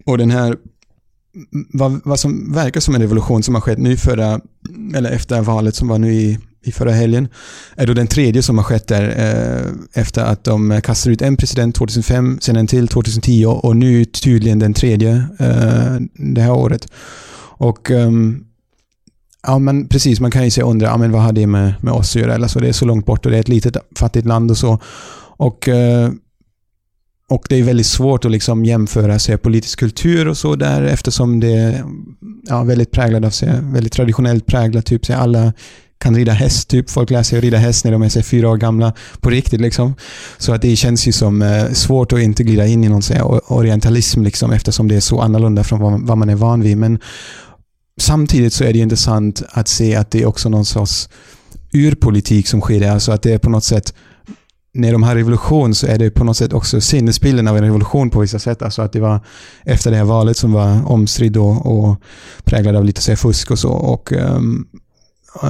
Och 0.07 0.19
den 0.19 0.31
här 0.31 0.57
vad, 1.73 2.01
vad 2.05 2.21
som 2.21 2.53
verkar 2.53 2.81
som 2.81 2.95
en 2.95 3.01
revolution 3.01 3.43
som 3.43 3.55
har 3.55 3.63
skett 3.63 3.79
nu 3.79 3.97
förra, 3.97 4.41
eller 4.95 5.11
efter 5.11 5.41
valet 5.41 5.75
som 5.75 5.89
var 5.89 5.99
nu 5.99 6.15
i, 6.15 6.39
i 6.65 6.73
förra 6.73 6.93
helgen, 6.93 7.29
är 7.77 7.87
då 7.87 7.95
den 7.95 8.07
tredje 8.07 8.43
som 8.43 8.59
har 8.59 8.65
skett 8.65 8.87
där 8.87 9.09
eh, 9.09 10.01
efter 10.03 10.25
att 10.25 10.45
de 10.45 10.81
kastade 10.85 11.13
ut 11.13 11.23
en 11.23 11.37
president 11.37 11.75
2005, 11.75 12.39
sen 12.41 12.57
en 12.57 12.67
till 12.67 12.89
2010 12.89 13.45
och 13.47 13.77
nu 13.77 14.05
tydligen 14.05 14.59
den 14.59 14.75
tredje 14.75 15.25
eh, 15.39 15.97
det 16.15 16.41
här 16.41 16.53
året. 16.53 16.93
Och 17.59 17.91
eh, 17.91 18.11
Ja 19.43 19.59
men 19.59 19.89
precis, 19.89 20.21
man 20.21 20.31
kan 20.31 20.45
ju 20.45 20.51
säga 20.51 20.67
undra, 20.67 20.87
ja, 20.87 20.97
men 20.97 21.13
vad 21.13 21.23
har 21.23 21.33
det 21.33 21.47
med, 21.47 21.75
med 21.81 21.93
oss 21.93 22.17
att 22.17 22.23
göra? 22.23 22.35
Eller 22.35 22.49
så 22.49 22.61
det 22.61 22.69
är 22.69 22.73
så 22.73 22.85
långt 22.85 23.07
bort 23.07 23.27
och 23.27 23.33
det 23.33 23.37
är 23.37 23.41
ett 23.41 23.49
litet 23.49 23.77
fattigt 23.97 24.27
land 24.27 24.51
och 24.51 24.57
så. 24.57 24.79
Och, 25.37 25.69
eh, 25.69 26.11
och 27.31 27.47
det 27.49 27.57
är 27.57 27.63
väldigt 27.63 27.87
svårt 27.87 28.25
att 28.25 28.31
liksom 28.31 28.65
jämföra 28.65 29.19
sig 29.19 29.39
politisk 29.39 29.79
kultur 29.79 30.29
och 30.29 30.37
så 30.37 30.57
där 30.57 30.83
eftersom 30.83 31.41
det 31.41 31.53
är 31.53 31.85
ja, 32.49 32.63
väldigt 32.63 32.91
präglat 32.91 33.25
av 33.25 33.31
sig, 33.31 33.61
väldigt 33.63 33.93
traditionellt 33.93 34.47
präglat. 34.47 34.87
Typ 34.87 35.07
så 35.07 35.15
alla 35.15 35.53
kan 35.99 36.17
rida 36.17 36.33
häst, 36.33 36.69
typ. 36.69 36.91
Folk 36.91 37.11
lär 37.11 37.23
sig 37.23 37.39
att 37.39 37.45
rida 37.45 37.59
häst 37.59 37.85
när 37.85 37.93
de 37.93 38.03
är 38.03 38.09
så 38.09 38.23
fyra 38.23 38.49
år 38.49 38.57
gamla 38.57 38.93
på 39.21 39.31
riktigt. 39.31 39.61
Liksom. 39.61 39.95
Så 40.39 40.53
att 40.53 40.63
det 40.63 40.77
känns 40.77 41.09
ju 41.09 41.13
som 41.13 41.43
eh, 41.43 41.71
svårt 41.73 42.13
att 42.13 42.21
inte 42.21 42.43
glida 42.43 42.67
in 42.67 42.85
i 42.85 42.89
någon 42.89 43.03
så 43.03 43.41
orientalism 43.47 44.23
liksom, 44.23 44.53
eftersom 44.53 44.89
det 44.89 44.97
är 44.97 45.01
så 45.01 45.21
annorlunda 45.21 45.65
från 45.65 45.81
vad, 45.81 46.01
vad 46.01 46.19
man 46.19 46.29
är 46.29 46.35
van 46.35 46.63
vid. 46.63 46.77
Men 46.77 46.99
samtidigt 48.01 48.53
så 48.53 48.65
är 48.65 48.73
det 48.73 48.79
intressant 48.79 49.43
att 49.51 49.69
se 49.69 49.95
att 49.95 50.11
det 50.11 50.23
är 50.23 50.27
också 50.27 50.49
någon 50.49 50.65
sorts 50.65 51.09
urpolitik 51.73 52.49
som 52.49 52.61
sker 52.61 52.81
där. 52.81 52.91
Alltså 52.91 53.13
att 53.13 53.23
det 53.23 53.33
är 53.33 53.39
på 53.39 53.51
något 53.51 53.65
sätt 53.65 53.95
när 54.73 54.93
de 54.93 55.03
har 55.03 55.15
revolution 55.15 55.75
så 55.75 55.87
är 55.87 55.99
det 55.99 56.11
på 56.11 56.25
något 56.25 56.37
sätt 56.37 56.53
också 56.53 56.81
sinnesbilden 56.81 57.49
av 57.49 57.57
en 57.57 57.65
revolution 57.65 58.11
på 58.11 58.21
vissa 58.21 58.39
sätt. 58.39 58.63
Alltså 58.63 58.83
att 58.83 58.93
det 58.93 59.01
var 59.01 59.21
efter 59.65 59.91
det 59.91 59.97
här 59.97 60.05
valet 60.05 60.37
som 60.37 60.53
var 60.53 60.91
omstridd 60.91 61.37
och, 61.37 61.67
och 61.67 61.97
präglad 62.45 62.77
av 62.77 62.85
lite 62.85 63.03
så 63.03 63.11
här 63.11 63.17
fusk 63.17 63.51
och 63.51 63.59
så. 63.59 63.71
Och, 63.71 64.13
ehm, 64.13 64.67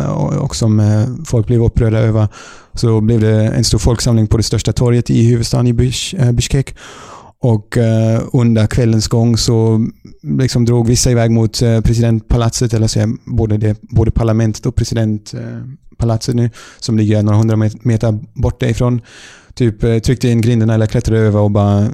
och, 0.08 0.32
och 0.32 0.56
som 0.56 0.80
eh, 0.80 1.06
folk 1.24 1.46
blev 1.46 1.64
upprörda 1.64 1.98
över. 1.98 2.28
Så 2.74 3.00
blev 3.00 3.20
det 3.20 3.48
en 3.48 3.64
stor 3.64 3.78
folksamling 3.78 4.26
på 4.26 4.36
det 4.36 4.42
största 4.42 4.72
torget 4.72 5.10
i 5.10 5.26
huvudstaden 5.26 5.66
i 5.66 5.72
Bish, 5.72 6.14
eh, 6.14 6.32
Bishkek. 6.32 6.74
Och 7.42 7.76
eh, 7.76 8.22
under 8.32 8.66
kvällens 8.66 9.08
gång 9.08 9.36
så 9.36 9.86
liksom 10.22 10.64
drog 10.64 10.86
vissa 10.86 11.10
iväg 11.10 11.30
mot 11.30 11.62
eh, 11.62 11.80
presidentpalatset, 11.80 12.74
eller 12.74 12.86
så 12.86 13.16
både, 13.24 13.56
det, 13.56 13.76
både 13.82 14.10
parlamentet 14.10 14.66
och 14.66 14.74
presidentpalatset 14.74 16.34
nu, 16.34 16.50
som 16.78 16.98
ligger 16.98 17.22
några 17.22 17.38
hundra 17.38 17.56
meter 17.82 18.18
bort 18.34 18.60
därifrån. 18.60 19.00
Typ 19.54 19.84
eh, 19.84 19.98
tryckte 19.98 20.28
in 20.28 20.40
grindarna 20.40 20.74
eller 20.74 20.86
klättrade 20.86 21.20
över 21.20 21.40
och 21.40 21.50
bara 21.50 21.90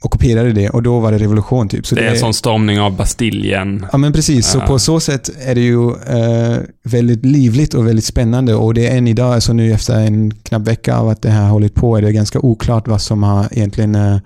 ockuperade 0.00 0.52
det. 0.52 0.70
Och 0.70 0.82
då 0.82 1.00
var 1.00 1.12
det 1.12 1.18
revolution 1.18 1.68
typ. 1.68 1.86
Så 1.86 1.94
det 1.94 2.00
är 2.00 2.10
en 2.10 2.18
sån 2.18 2.34
stormning 2.34 2.80
av 2.80 2.96
Bastiljen. 2.96 3.86
Ja 3.92 3.98
men 3.98 4.12
precis, 4.12 4.46
så 4.46 4.60
på 4.60 4.78
så 4.78 5.00
sätt 5.00 5.30
är 5.40 5.54
det 5.54 5.60
ju 5.60 5.90
eh, 5.90 6.58
väldigt 6.82 7.24
livligt 7.24 7.74
och 7.74 7.86
väldigt 7.86 8.04
spännande 8.04 8.54
och 8.54 8.74
det 8.74 8.86
är 8.86 8.96
än 8.98 9.08
idag, 9.08 9.34
alltså 9.34 9.52
nu 9.52 9.72
efter 9.72 9.94
en 9.94 10.34
knapp 10.34 10.62
vecka 10.62 10.96
av 10.96 11.08
att 11.08 11.22
det 11.22 11.30
här 11.30 11.42
har 11.42 11.50
hållit 11.50 11.74
på, 11.74 11.96
är 11.96 12.02
det 12.02 12.12
ganska 12.12 12.38
oklart 12.38 12.88
vad 12.88 13.02
som 13.02 13.22
har 13.22 13.48
egentligen 13.50 13.94
eh, 13.94 14.18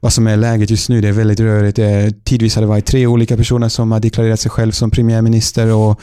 vad 0.00 0.12
som 0.12 0.26
är 0.26 0.36
läget 0.36 0.70
just 0.70 0.88
nu. 0.88 1.00
Det 1.00 1.08
är 1.08 1.12
väldigt 1.12 1.40
rörigt. 1.40 1.76
Det 1.76 1.84
är, 1.84 2.10
tidvis 2.10 2.54
har 2.54 2.62
det 2.62 2.68
varit 2.68 2.86
tre 2.86 3.06
olika 3.06 3.36
personer 3.36 3.68
som 3.68 3.92
har 3.92 4.00
deklarerat 4.00 4.40
sig 4.40 4.50
själv 4.50 4.72
som 4.72 4.90
premiärminister 4.90 5.72
och 5.72 6.00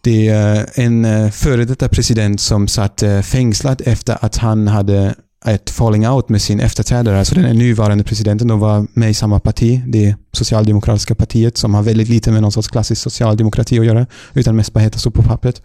det 0.00 0.28
är 0.28 0.66
en 0.74 1.04
eh, 1.04 1.30
före 1.30 1.64
detta 1.64 1.88
president 1.88 2.40
som 2.40 2.68
satt 2.68 3.02
eh, 3.02 3.20
fängslad 3.20 3.82
efter 3.84 4.24
att 4.24 4.36
han 4.36 4.68
hade 4.68 5.14
ett 5.44 5.70
falling 5.70 6.08
out 6.08 6.28
med 6.28 6.42
sin 6.42 6.60
efterträdare, 6.60 7.18
alltså 7.18 7.34
den 7.34 7.56
nuvarande 7.56 8.04
presidenten. 8.04 8.48
De 8.48 8.60
var 8.60 8.86
med 8.92 9.10
i 9.10 9.14
samma 9.14 9.40
parti, 9.40 9.82
det 9.86 10.14
socialdemokratiska 10.32 11.14
partiet, 11.14 11.56
som 11.56 11.74
har 11.74 11.82
väldigt 11.82 12.08
lite 12.08 12.30
med 12.32 12.42
någon 12.42 12.52
sorts 12.52 12.68
klassisk 12.68 13.02
socialdemokrati 13.02 13.78
att 13.78 13.86
göra, 13.86 14.06
utan 14.34 14.56
mest 14.56 14.72
bara 14.72 14.80
heter 14.80 14.98
så 14.98 15.10
på 15.10 15.22
pappret. 15.22 15.62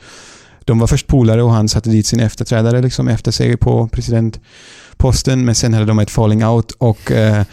De 0.67 0.79
var 0.79 0.87
först 0.87 1.07
polare 1.07 1.43
och 1.43 1.51
han 1.51 1.69
satte 1.69 1.89
dit 1.89 2.07
sin 2.07 2.19
efterträdare 2.19 2.81
liksom 2.81 3.07
efter 3.07 3.31
sig 3.31 3.57
på 3.57 3.87
presidentposten, 3.87 5.45
men 5.45 5.55
sen 5.55 5.73
hade 5.73 5.85
de 5.85 5.99
ett 5.99 6.11
falling 6.11 6.45
out 6.45 6.71
och 6.71 7.11
eh, 7.11 7.43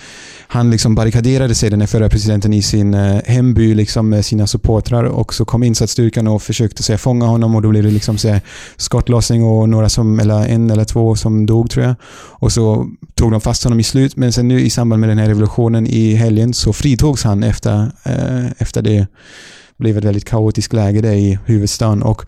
han 0.46 0.70
liksom 0.70 0.94
barrikaderade 0.94 1.54
sig, 1.54 1.70
den 1.70 1.80
här 1.80 1.86
förra 1.86 2.08
presidenten, 2.08 2.52
i 2.52 2.62
sin 2.62 2.94
eh, 2.94 3.20
hemby 3.24 3.74
liksom, 3.74 4.08
med 4.08 4.24
sina 4.24 4.46
supportrar 4.46 5.04
och 5.04 5.34
så 5.34 5.44
kom 5.44 5.62
insatsstyrkan 5.62 6.26
och 6.26 6.42
försökte 6.42 6.82
så 6.82 6.92
här, 6.92 6.98
fånga 6.98 7.26
honom 7.26 7.54
och 7.54 7.62
då 7.62 7.68
blev 7.68 7.82
det 7.82 7.90
liksom, 7.90 8.18
så 8.18 8.28
här, 8.28 8.40
skottlossning 8.76 9.44
och 9.44 9.68
några 9.68 9.88
som, 9.88 10.20
eller 10.20 10.48
en 10.48 10.70
eller 10.70 10.84
två 10.84 11.16
som 11.16 11.46
dog 11.46 11.70
tror 11.70 11.84
jag. 11.84 11.94
Och 12.40 12.52
så 12.52 12.90
tog 13.14 13.30
de 13.30 13.40
fast 13.40 13.64
honom 13.64 13.80
i 13.80 13.84
slut, 13.84 14.16
men 14.16 14.32
sen 14.32 14.48
nu 14.48 14.60
i 14.60 14.70
samband 14.70 15.00
med 15.00 15.08
den 15.08 15.18
här 15.18 15.28
revolutionen 15.28 15.86
i 15.86 16.14
helgen 16.14 16.54
så 16.54 16.72
fritogs 16.72 17.24
han 17.24 17.42
efter, 17.42 17.92
eh, 18.02 18.46
efter 18.58 18.82
det 18.82 19.06
blev 19.76 19.98
ett 19.98 20.04
väldigt 20.04 20.24
kaotiskt 20.24 20.72
läge 20.72 21.00
där 21.00 21.12
i 21.12 21.38
huvudstaden. 21.44 22.02
Och 22.02 22.26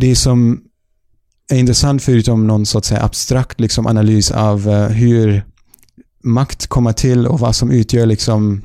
det 0.00 0.16
som 0.16 0.60
är 1.50 1.58
intressant 1.58 2.02
förutom 2.02 2.46
någon 2.46 2.66
så 2.66 2.78
att 2.78 2.84
säga 2.84 3.02
abstrakt 3.02 3.60
liksom, 3.60 3.86
analys 3.86 4.30
av 4.30 4.68
eh, 4.68 4.88
hur 4.88 5.44
makt 6.24 6.66
kommer 6.66 6.92
till 6.92 7.26
och 7.26 7.40
vad 7.40 7.56
som 7.56 7.70
utgör 7.70 8.06
liksom 8.06 8.62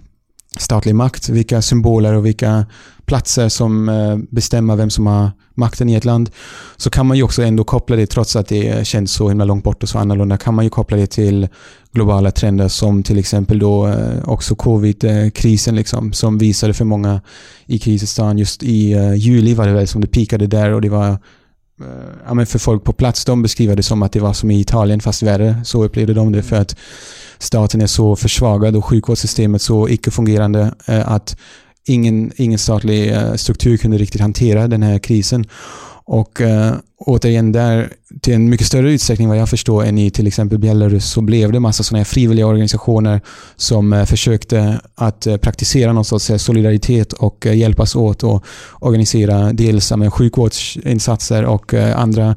statlig 0.63 0.95
makt, 0.95 1.29
vilka 1.29 1.61
symboler 1.61 2.13
och 2.13 2.25
vilka 2.25 2.65
platser 3.05 3.49
som 3.49 3.89
eh, 3.89 4.17
bestämmer 4.29 4.75
vem 4.75 4.89
som 4.89 5.07
har 5.07 5.31
makten 5.55 5.89
i 5.89 5.95
ett 5.95 6.05
land, 6.05 6.29
så 6.77 6.89
kan 6.89 7.05
man 7.05 7.17
ju 7.17 7.23
också 7.23 7.43
ändå 7.43 7.63
koppla 7.63 7.95
det, 7.95 8.05
trots 8.05 8.35
att 8.35 8.47
det 8.47 8.87
känns 8.87 9.13
så 9.13 9.29
himla 9.29 9.45
långt 9.45 9.63
bort 9.63 9.83
och 9.83 9.89
så 9.89 9.99
annorlunda, 9.99 10.37
kan 10.37 10.53
man 10.53 10.65
ju 10.65 10.69
koppla 10.69 10.97
det 10.97 11.07
till 11.07 11.47
globala 11.91 12.31
trender 12.31 12.67
som 12.67 13.03
till 13.03 13.19
exempel 13.19 13.59
då 13.59 13.87
eh, 13.87 14.29
också 14.29 14.55
covid-krisen 14.55 15.75
liksom, 15.75 16.13
som 16.13 16.37
visade 16.37 16.73
för 16.73 16.85
många 16.85 17.21
i 17.65 17.79
Krisistan 17.79 18.37
just 18.37 18.63
i 18.63 18.91
eh, 18.91 19.13
juli 19.13 19.53
var 19.53 19.67
det 19.67 19.73
väl 19.73 19.87
som 19.87 20.01
det 20.01 20.07
pikade 20.07 20.47
där 20.47 20.71
och 20.71 20.81
det 20.81 20.89
var 20.89 21.17
ja, 22.25 22.33
men 22.33 22.45
för 22.45 22.59
folk 22.59 22.83
på 22.83 22.93
plats, 22.93 23.25
de 23.25 23.41
beskriver 23.41 23.75
det 23.75 23.83
som 23.83 24.03
att 24.03 24.11
det 24.11 24.19
var 24.19 24.33
som 24.33 24.51
i 24.51 24.59
Italien 24.59 24.99
fast 24.99 25.23
värre. 25.23 25.61
Så 25.65 25.83
upplevde 25.83 26.13
de 26.13 26.31
det 26.31 26.43
för 26.43 26.55
att 26.55 26.75
staten 27.37 27.81
är 27.81 27.87
så 27.87 28.15
försvagad 28.15 28.75
och 28.75 28.85
sjukvårdssystemet 28.85 29.61
så 29.61 29.89
icke-fungerande 29.89 30.73
att 30.85 31.37
ingen, 31.87 32.31
ingen 32.35 32.59
statlig 32.59 33.15
struktur 33.35 33.77
kunde 33.77 33.97
riktigt 33.97 34.21
hantera 34.21 34.67
den 34.67 34.83
här 34.83 34.99
krisen. 34.99 35.45
Och 36.05 36.41
äh, 36.41 36.73
återigen 36.97 37.51
där, 37.51 37.93
till 38.21 38.33
en 38.33 38.49
mycket 38.49 38.67
större 38.67 38.91
utsträckning 38.91 39.27
vad 39.27 39.37
jag 39.37 39.49
förstår 39.49 39.85
än 39.85 39.97
i 39.97 40.11
till 40.11 40.27
exempel 40.27 40.57
Belarus, 40.57 41.05
så 41.05 41.21
blev 41.21 41.51
det 41.51 41.59
massa 41.59 41.83
sådana 41.83 41.99
här 41.99 42.05
frivilliga 42.05 42.47
organisationer 42.47 43.21
som 43.55 43.93
äh, 43.93 44.05
försökte 44.05 44.79
att 44.95 45.27
äh, 45.27 45.37
praktisera 45.37 45.93
någon 45.93 46.05
sorts 46.05 46.31
solidaritet 46.37 47.13
och 47.13 47.45
hjälpas 47.45 47.95
åt 47.95 48.23
och 48.23 48.45
organisera 48.79 49.53
dels 49.53 49.95
med 49.95 50.13
sjukvårdsinsatser 50.13 51.45
och 51.45 51.73
andra 51.73 52.35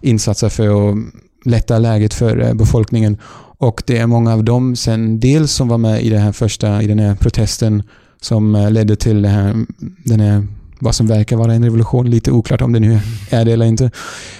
insatser 0.00 0.48
för 0.48 0.90
att 0.90 0.96
lätta 1.44 1.78
läget 1.78 2.14
för 2.14 2.54
befolkningen. 2.54 3.18
Och 3.58 3.82
det 3.86 3.98
är 3.98 4.06
många 4.06 4.32
av 4.32 4.44
dem 4.44 4.76
sen 4.76 5.20
dels 5.20 5.52
som 5.52 5.68
var 5.68 5.78
med 5.78 6.02
i, 6.02 6.10
det 6.10 6.18
här 6.18 6.32
första, 6.32 6.82
i 6.82 6.86
den 6.86 6.98
här 6.98 7.14
protesten 7.14 7.82
som 8.20 8.68
ledde 8.70 8.96
till 8.96 9.22
det 9.22 9.28
här, 9.28 9.66
den 10.04 10.20
här 10.20 10.46
vad 10.84 10.94
som 10.94 11.06
verkar 11.06 11.36
vara 11.36 11.54
en 11.54 11.64
revolution. 11.64 12.10
Lite 12.10 12.30
oklart 12.30 12.62
om 12.62 12.72
det 12.72 12.80
nu 12.80 13.00
är 13.30 13.44
det 13.44 13.52
eller 13.52 13.66
inte. 13.66 13.90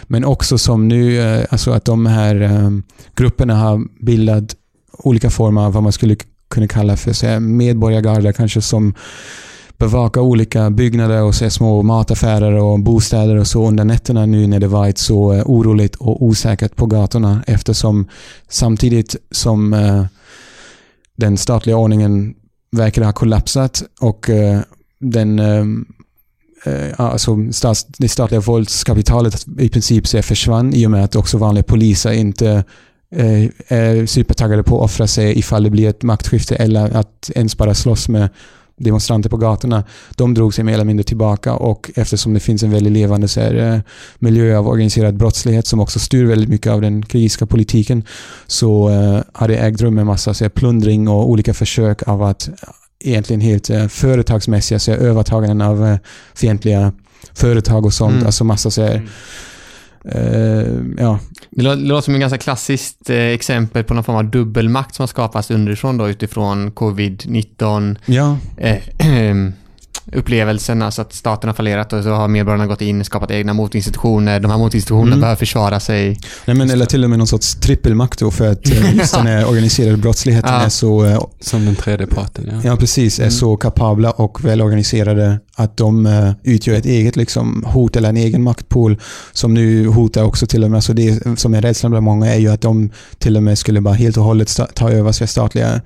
Men 0.03 0.25
också 0.25 0.59
som 0.59 0.89
nu, 0.89 1.21
eh, 1.21 1.47
alltså 1.51 1.71
att 1.73 1.85
de 1.85 2.07
här 2.07 2.41
eh, 2.41 2.71
grupperna 3.17 3.55
har 3.57 4.05
bildat 4.05 4.57
olika 4.93 5.31
former 5.31 5.61
av 5.65 5.73
vad 5.73 5.83
man 5.83 5.93
skulle 5.93 6.17
kunna 6.51 6.69
kalla 6.69 6.97
för 6.97 7.41
medborgargarder 7.41 8.33
kanske 8.33 8.63
som 8.63 8.95
bevakar 9.79 10.21
olika 10.21 10.71
byggnader 10.71 11.23
och 11.23 11.35
så 11.35 11.51
små 11.51 11.83
mataffärer 11.83 12.55
och 12.55 12.81
bostäder 12.81 13.37
och 13.37 13.47
så 13.47 13.69
under 13.69 13.85
nätterna 13.85 14.27
nu 14.27 14.47
när 14.47 14.61
det 14.61 14.69
varit 14.69 14.99
så 14.99 15.33
eh, 15.33 15.43
oroligt 15.47 15.95
och 15.95 16.23
osäkert 16.23 16.77
på 16.77 16.87
gatorna 16.87 17.45
eftersom 17.47 18.09
samtidigt 18.49 19.17
som 19.31 19.77
den 21.17 21.37
statliga 21.37 21.77
ordningen 21.77 22.35
verkar 22.73 23.03
ha 23.03 23.13
kollapsat 23.13 23.83
och 24.01 24.31
den 25.01 25.41
Eh, 26.65 27.01
alltså 27.01 27.53
stats, 27.53 27.87
det 27.99 28.09
statliga 28.09 28.41
våldskapitalet 28.41 29.47
i 29.59 29.69
princip 29.69 30.07
så 30.07 30.23
försvann 30.23 30.75
i 30.75 30.87
och 30.87 30.91
med 30.91 31.05
att 31.05 31.17
också 31.17 31.39
vanliga 31.39 31.65
poliser 31.65 32.13
inte 32.13 32.65
eh, 33.15 33.45
är 33.69 34.07
supertaggade 34.07 34.63
på 34.63 34.77
att 34.77 34.85
offra 34.85 35.07
sig 35.07 35.39
ifall 35.39 35.63
det 35.63 35.71
blir 35.71 35.89
ett 35.89 36.03
maktskifte 36.03 36.57
eller 36.57 36.97
att 36.97 37.31
ens 37.35 37.57
bara 37.57 37.75
slåss 37.75 38.09
med 38.09 38.29
demonstranter 38.77 39.31
på 39.31 39.37
gatorna. 39.37 39.85
De 40.17 40.35
drog 40.35 40.55
sig 40.55 40.65
mer 40.65 40.75
eller 40.75 40.85
mindre 40.85 41.05
tillbaka 41.05 41.55
och 41.55 41.91
eftersom 41.95 42.35
det 42.35 42.41
finns 42.41 42.63
en 42.63 42.71
väldigt 42.71 42.93
levande 42.93 43.29
så 43.29 43.41
här, 43.41 43.83
miljö 44.19 44.59
av 44.59 44.69
organiserad 44.69 45.17
brottslighet 45.17 45.67
som 45.67 45.81
också 45.81 45.99
styr 45.99 46.25
väldigt 46.25 46.49
mycket 46.49 46.73
av 46.73 46.81
den 46.81 47.03
krigiska 47.03 47.47
politiken 47.47 48.05
så 48.47 48.91
uh, 48.91 49.23
har 49.33 49.49
det 49.49 49.57
ägt 49.57 49.81
rum 49.81 49.99
en 49.99 50.07
massa 50.07 50.35
så 50.35 50.45
här, 50.45 50.49
plundring 50.49 51.09
och 51.09 51.31
olika 51.31 51.55
försök 51.55 52.09
av 52.09 52.23
att 52.23 52.49
egentligen 53.05 53.41
helt 53.41 53.71
eh, 53.71 53.87
företagsmässiga 53.87 54.79
så 54.79 54.93
övertaganden 54.93 55.61
av 55.61 55.87
eh, 55.87 55.97
fientliga 56.35 56.93
företag 57.33 57.87
och 57.87 57.93
sånt. 57.93 58.15
Mm. 58.15 58.27
Alltså 58.27 58.45
massa 58.45 58.71
så 58.71 58.83
här, 58.83 58.95
mm. 58.95 59.09
Uh, 60.15 60.95
ja. 60.99 61.19
Det 61.51 61.63
låter 61.63 62.05
som 62.05 62.15
ett 62.15 62.21
ganska 62.21 62.39
klassiskt 62.39 63.11
eh, 63.11 63.17
exempel 63.17 63.85
på 63.85 63.95
någon 63.95 64.05
form 64.05 64.17
av 64.17 64.25
dubbelmakt 64.25 64.95
som 64.95 65.03
har 65.03 65.07
skapats 65.07 65.51
underifrån 65.51 65.99
då 65.99 66.09
utifrån 66.09 66.73
covid-19. 66.73 67.97
Ja. 68.07 68.39
Upplevelsen, 70.15 70.83
alltså 70.83 71.03
att 71.03 71.13
staten 71.13 71.49
har 71.49 71.55
fallerat 71.55 71.93
och 71.93 72.03
så 72.03 72.11
har 72.11 72.29
medborgarna 72.29 72.67
gått 72.67 72.81
in 72.81 73.01
och 73.01 73.07
skapat 73.07 73.31
egna 73.31 73.53
motinstitutioner. 73.53 74.41
De 74.41 74.51
här 74.51 74.59
motinstitutionerna 74.59 75.07
mm. 75.07 75.21
behöver 75.21 75.37
försvara 75.37 75.81
sig. 75.81 76.21
Nej, 76.45 76.57
men, 76.57 76.71
eller 76.71 76.87
till 76.87 77.05
och 77.05 77.11
med 77.11 77.19
någon 77.19 77.29
sorts 77.29 77.55
trippelmakt 77.55 78.19
då 78.19 78.31
för 78.31 78.53
att 78.53 78.71
eh, 78.71 78.95
just 78.97 79.15
den 79.15 79.27
här 79.27 79.49
organiserade 79.49 79.97
brottsligheten 79.97 80.55
ja. 80.55 80.61
är 80.61 80.69
så... 80.69 81.05
Eh, 81.05 81.23
Som 81.41 81.65
den 81.65 81.77
tredje 81.77 82.07
parten, 82.07 82.51
ja. 82.53 82.61
Ja, 82.71 82.77
precis. 82.77 83.19
Är 83.19 83.23
mm. 83.23 83.33
så 83.33 83.57
kapabla 83.57 84.11
och 84.11 84.45
välorganiserade 84.45 85.41
att 85.57 85.77
de 85.77 86.07
eh, 86.07 86.33
utgör 86.43 86.75
ett 86.75 86.87
eget 86.87 87.17
liksom, 87.17 87.65
hot 87.67 87.97
eller 87.97 88.09
en 88.09 88.17
egen 88.17 88.43
maktpool 88.43 89.01
som 89.33 89.55
nu 89.55 89.87
hotar 89.87 90.23
också 90.23 90.47
till 90.47 90.65
och 90.65 90.71
med. 90.71 90.85
Så 90.85 90.93
det 90.93 91.39
som 91.39 91.55
är 91.55 91.63
rädslan 91.63 91.91
bland 91.91 92.05
många 92.05 92.35
är 92.35 92.39
ju 92.39 92.49
att 92.49 92.61
de 92.61 92.91
till 93.19 93.37
och 93.37 93.43
med 93.43 93.59
skulle 93.59 93.81
bara 93.81 93.95
helt 93.95 94.17
och 94.17 94.25
hållet 94.25 94.61
ta 94.75 94.91
över 94.91 95.27
statliga 95.27 95.81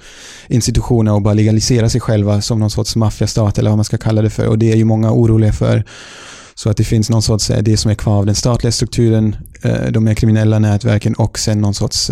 institutioner 0.48 1.12
och 1.12 1.22
bara 1.22 1.34
legalisera 1.34 1.88
sig 1.88 2.00
själva 2.00 2.40
som 2.40 2.60
någon 2.60 2.70
sorts 2.70 2.96
maffiastat 2.96 3.58
eller 3.58 3.70
vad 3.70 3.78
man 3.78 3.84
ska 3.84 3.98
kalla 3.98 4.22
det 4.22 4.30
för. 4.30 4.46
Och 4.46 4.58
det 4.58 4.72
är 4.72 4.76
ju 4.76 4.84
många 4.84 5.12
oroliga 5.12 5.52
för. 5.52 5.84
Så 6.54 6.70
att 6.70 6.76
det 6.76 6.84
finns 6.84 7.10
någon 7.10 7.22
sorts, 7.22 7.50
eh, 7.50 7.62
det 7.62 7.76
som 7.76 7.90
är 7.90 7.94
kvar 7.94 8.18
av 8.18 8.26
den 8.26 8.34
statliga 8.34 8.72
strukturen, 8.72 9.36
eh, 9.62 9.86
de 9.90 10.04
mer 10.04 10.14
kriminella 10.14 10.58
nätverken 10.58 11.14
och 11.14 11.38
sen 11.38 11.60
någon 11.60 11.74
sorts 11.74 12.10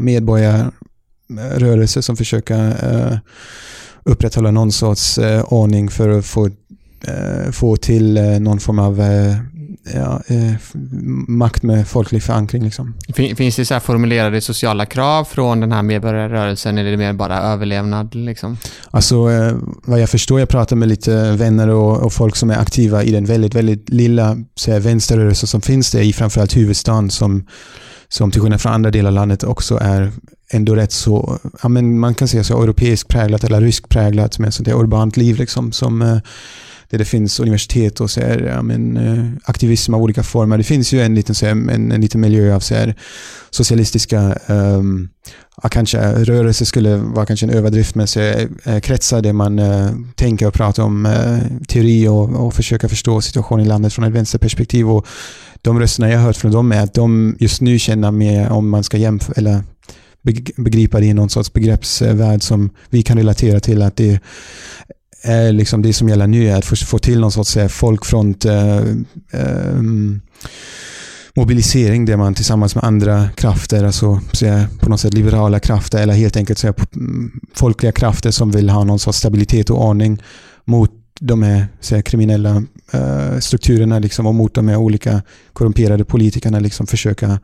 medborgarrörelse 0.00 2.02
som 2.02 2.16
försöker 2.16 3.20
upprätthålla 4.04 4.50
någon 4.50 4.72
sorts 4.72 5.18
eh, 5.18 5.44
ordning 5.44 5.90
för 5.90 6.08
att 6.08 6.26
få, 6.26 6.46
eh, 6.46 7.50
få 7.52 7.76
till 7.76 8.16
eh, 8.16 8.24
någon 8.24 8.60
form 8.60 8.78
av 8.78 9.00
eh, 9.00 9.36
ja, 9.94 10.22
eh, 10.26 10.52
makt 11.28 11.62
med 11.62 11.88
folklig 11.88 12.22
förankring. 12.22 12.64
Liksom. 12.64 12.94
Finns 13.36 13.56
det 13.56 13.64
så 13.64 13.80
formulerade 13.80 14.40
sociala 14.40 14.86
krav 14.86 15.24
från 15.24 15.60
den 15.60 15.72
här 15.72 15.82
medborgarrörelsen 15.82 16.78
eller 16.78 16.88
är 16.88 16.90
det 16.90 16.96
mer 16.96 17.12
bara 17.12 17.38
överlevnad? 17.40 18.14
Liksom? 18.14 18.56
Alltså, 18.90 19.30
eh, 19.30 19.56
vad 19.84 20.00
jag 20.00 20.10
förstår, 20.10 20.40
jag 20.40 20.48
pratar 20.48 20.76
med 20.76 20.88
lite 20.88 21.32
vänner 21.32 21.68
och, 21.68 22.02
och 22.02 22.12
folk 22.12 22.36
som 22.36 22.50
är 22.50 22.58
aktiva 22.58 23.02
i 23.02 23.10
den 23.10 23.24
väldigt, 23.24 23.54
väldigt 23.54 23.88
lilla 23.88 24.36
så 24.54 24.72
här, 24.72 24.80
vänsterrörelsen 24.80 25.46
som 25.46 25.60
finns 25.60 25.90
det 25.90 26.02
i 26.02 26.12
framförallt 26.12 26.56
huvudstaden 26.56 27.10
som 27.10 27.46
som 28.12 28.30
till 28.30 28.40
skillnad 28.40 28.60
från 28.60 28.72
andra 28.72 28.90
delar 28.90 29.10
av 29.10 29.14
landet 29.14 29.44
också 29.44 29.78
är 29.82 30.12
ändå 30.50 30.74
rätt 30.74 30.92
så, 30.92 31.38
ja, 31.62 31.68
men 31.68 31.98
man 31.98 32.14
kan 32.14 32.28
säga 32.28 32.44
så 32.44 32.62
europeiskt 32.62 33.08
präglat 33.08 33.44
eller 33.44 33.60
rysk 33.60 33.88
präglat 33.88 34.38
med 34.38 34.54
sånt 34.54 34.68
där 34.68 34.74
urbant 34.74 35.16
liv 35.16 35.36
liksom 35.36 35.72
som 35.72 36.02
eh, 36.02 36.18
där 36.90 36.98
det 36.98 37.04
finns 37.04 37.40
universitet 37.40 38.00
och 38.00 38.10
så 38.10 38.20
här, 38.20 38.38
ja, 38.38 38.62
men, 38.62 38.96
eh, 38.96 39.24
aktivism 39.44 39.94
av 39.94 40.02
olika 40.02 40.22
former. 40.22 40.58
Det 40.58 40.64
finns 40.64 40.92
ju 40.92 41.00
en 41.00 41.14
liten, 41.14 41.34
så 41.34 41.46
här, 41.46 41.52
en, 41.52 41.92
en 41.92 42.00
liten 42.00 42.20
miljö 42.20 42.54
av 42.54 42.60
så 42.60 42.74
här, 42.74 42.94
socialistiska 43.50 44.38
um, 44.46 45.08
ja, 45.62 45.68
kanske 45.68 46.24
rörelse 46.24 46.66
skulle 46.66 46.96
vara 46.96 47.26
kanske 47.26 47.46
en 47.46 47.50
överdrift, 47.50 47.94
men 47.94 48.06
så, 48.06 48.20
eh, 48.20 48.80
kretsar 48.82 49.22
där 49.22 49.32
man 49.32 49.58
äh, 49.58 49.90
tänker 50.14 50.46
och 50.46 50.54
pratar 50.54 50.82
om 50.82 51.06
äh, 51.06 51.38
teori 51.68 52.08
och, 52.08 52.46
och 52.46 52.54
försöker 52.54 52.88
förstå 52.88 53.20
situationen 53.20 53.66
i 53.66 53.68
landet 53.68 53.92
från 53.92 54.04
ett 54.04 54.12
vänsterperspektiv. 54.12 54.90
Och 54.90 55.06
de 55.62 55.80
rösterna 55.80 56.10
jag 56.10 56.18
har 56.18 56.26
hört 56.26 56.36
från 56.36 56.52
dem 56.52 56.72
är 56.72 56.82
att 56.82 56.94
de 56.94 57.36
just 57.38 57.60
nu 57.60 57.78
känner 57.78 58.10
mer 58.10 58.50
om 58.50 58.70
man 58.70 58.84
ska 58.84 58.96
jämföra, 58.96 59.34
eller 59.36 59.62
begripa 60.56 61.00
det 61.00 61.06
i 61.06 61.14
någon 61.14 61.30
sorts 61.30 61.52
begreppsvärld 61.52 62.42
som 62.42 62.70
vi 62.90 63.02
kan 63.02 63.16
relatera 63.16 63.60
till 63.60 63.82
att 63.82 63.96
det 63.96 64.20
är 65.22 65.52
liksom 65.52 65.82
det 65.82 65.92
som 65.92 66.08
gäller 66.08 66.26
nu 66.26 66.48
är 66.48 66.56
att 66.56 66.78
få 66.78 66.98
till 66.98 67.20
någon 67.20 67.32
sorts 67.32 67.56
eh, 67.56 67.68
folkfront 67.68 68.44
eh, 68.44 68.78
ehm, 69.32 70.20
mobilisering 71.34 72.04
där 72.04 72.16
man 72.16 72.34
tillsammans 72.34 72.74
med 72.74 72.84
andra 72.84 73.28
krafter, 73.30 73.84
alltså 73.84 74.20
säga, 74.32 74.68
på 74.80 74.90
något 74.90 75.00
sätt 75.00 75.14
liberala 75.14 75.60
krafter 75.60 76.02
eller 76.02 76.14
helt 76.14 76.36
enkelt 76.36 76.58
säga, 76.58 76.74
mm, 76.94 77.40
folkliga 77.54 77.92
krafter 77.92 78.30
som 78.30 78.50
vill 78.50 78.70
ha 78.70 78.84
någon 78.84 78.98
sorts 78.98 79.18
stabilitet 79.18 79.70
och 79.70 79.84
ordning 79.84 80.22
mot 80.64 80.99
de 81.20 81.42
här 81.42 81.66
säga, 81.80 82.02
kriminella 82.02 82.56
uh, 82.94 83.38
strukturerna 83.40 83.98
liksom, 83.98 84.26
och 84.26 84.34
mot 84.34 84.54
de 84.54 84.68
här 84.68 84.76
olika 84.76 85.22
korrumperade 85.52 86.04
politikerna 86.04 86.60
liksom, 86.60 86.86
försöka 86.86 87.40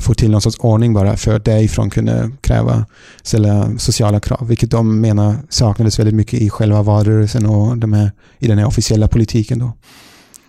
få 0.00 0.14
till 0.14 0.30
någon 0.30 0.40
sorts 0.40 0.58
ordning 0.58 0.94
bara 0.94 1.16
för 1.16 1.36
att 1.36 1.44
därifrån 1.44 1.90
kunna 1.90 2.30
kräva, 2.40 2.86
ställa 3.22 3.78
sociala 3.78 4.20
krav, 4.20 4.48
vilket 4.48 4.70
de 4.70 5.00
menar 5.00 5.36
saknades 5.48 5.98
väldigt 5.98 6.14
mycket 6.14 6.40
i 6.40 6.50
själva 6.50 6.82
valrörelsen 6.82 7.46
och 7.46 7.78
de 7.78 7.92
här, 7.92 8.12
i 8.38 8.46
den 8.46 8.58
här 8.58 8.66
officiella 8.66 9.08
politiken. 9.08 9.58
Då. 9.58 9.72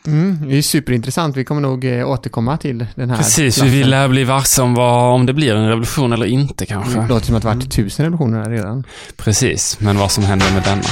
Mm, 0.08 0.50
det 0.50 0.58
är 0.58 0.62
superintressant. 0.62 1.38
Vi 1.38 1.46
kommer 1.46 1.62
nog 1.62 1.86
eh, 1.86 2.10
återkomma 2.10 2.58
till 2.58 2.86
den 2.96 3.10
här. 3.10 3.18
Precis, 3.18 3.56
klassen. 3.56 3.72
vi 3.72 3.78
vill 3.78 3.90
lär 3.90 4.08
bli 4.08 4.24
varse 4.24 4.62
om, 4.62 4.74
vad, 4.74 5.14
om 5.14 5.26
det 5.26 5.34
blir 5.34 5.56
en 5.56 5.68
revolution 5.68 6.14
eller 6.14 6.26
inte 6.26 6.66
kanske. 6.66 7.00
Det 7.00 7.08
låter 7.08 7.26
som 7.26 7.36
att 7.36 7.42
det 7.42 7.48
varit 7.48 7.72
tusen 7.72 8.06
revolutioner 8.06 8.44
här 8.44 8.50
redan. 8.50 8.84
Precis, 9.18 9.80
men 9.80 9.98
vad 9.98 10.12
som 10.12 10.24
händer 10.24 10.54
med 10.54 10.64
denna. 10.64 10.84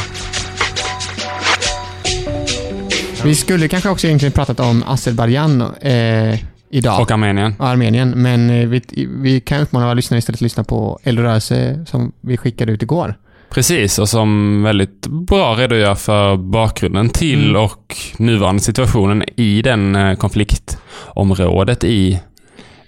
Vi 3.23 3.35
skulle 3.35 3.67
kanske 3.67 3.89
också 3.89 4.07
egentligen 4.07 4.31
pratat 4.31 4.59
om 4.59 4.83
Azerbajdzjan 4.87 5.61
eh, 5.81 6.39
idag. 6.69 7.01
Och 7.01 7.11
Armenien. 7.11 7.53
och 7.59 7.67
Armenien, 7.67 8.09
men 8.09 8.49
eh, 8.49 8.67
vi, 8.67 8.81
vi 9.21 9.39
kan 9.41 9.61
uppmana 9.61 9.85
våra 9.85 9.93
lyssnare 9.93 10.17
istället 10.19 10.37
att 10.37 10.41
lyssna 10.41 10.63
på 10.63 10.99
Eldrörelse 11.03 11.85
som 11.85 12.11
vi 12.21 12.37
skickade 12.37 12.71
ut 12.71 12.83
igår. 12.83 13.15
Precis, 13.49 13.99
och 13.99 14.09
som 14.09 14.63
väldigt 14.63 15.07
bra 15.07 15.53
redogör 15.55 15.95
för 15.95 16.37
bakgrunden 16.37 17.09
till 17.09 17.49
Mm. 17.49 17.61
och 17.61 17.95
nuvarande 18.17 18.61
situationen 18.61 19.23
i 19.35 19.61
den 19.61 19.95
eh, 19.95 20.15
konfliktområdet 20.15 21.83
i 21.83 22.19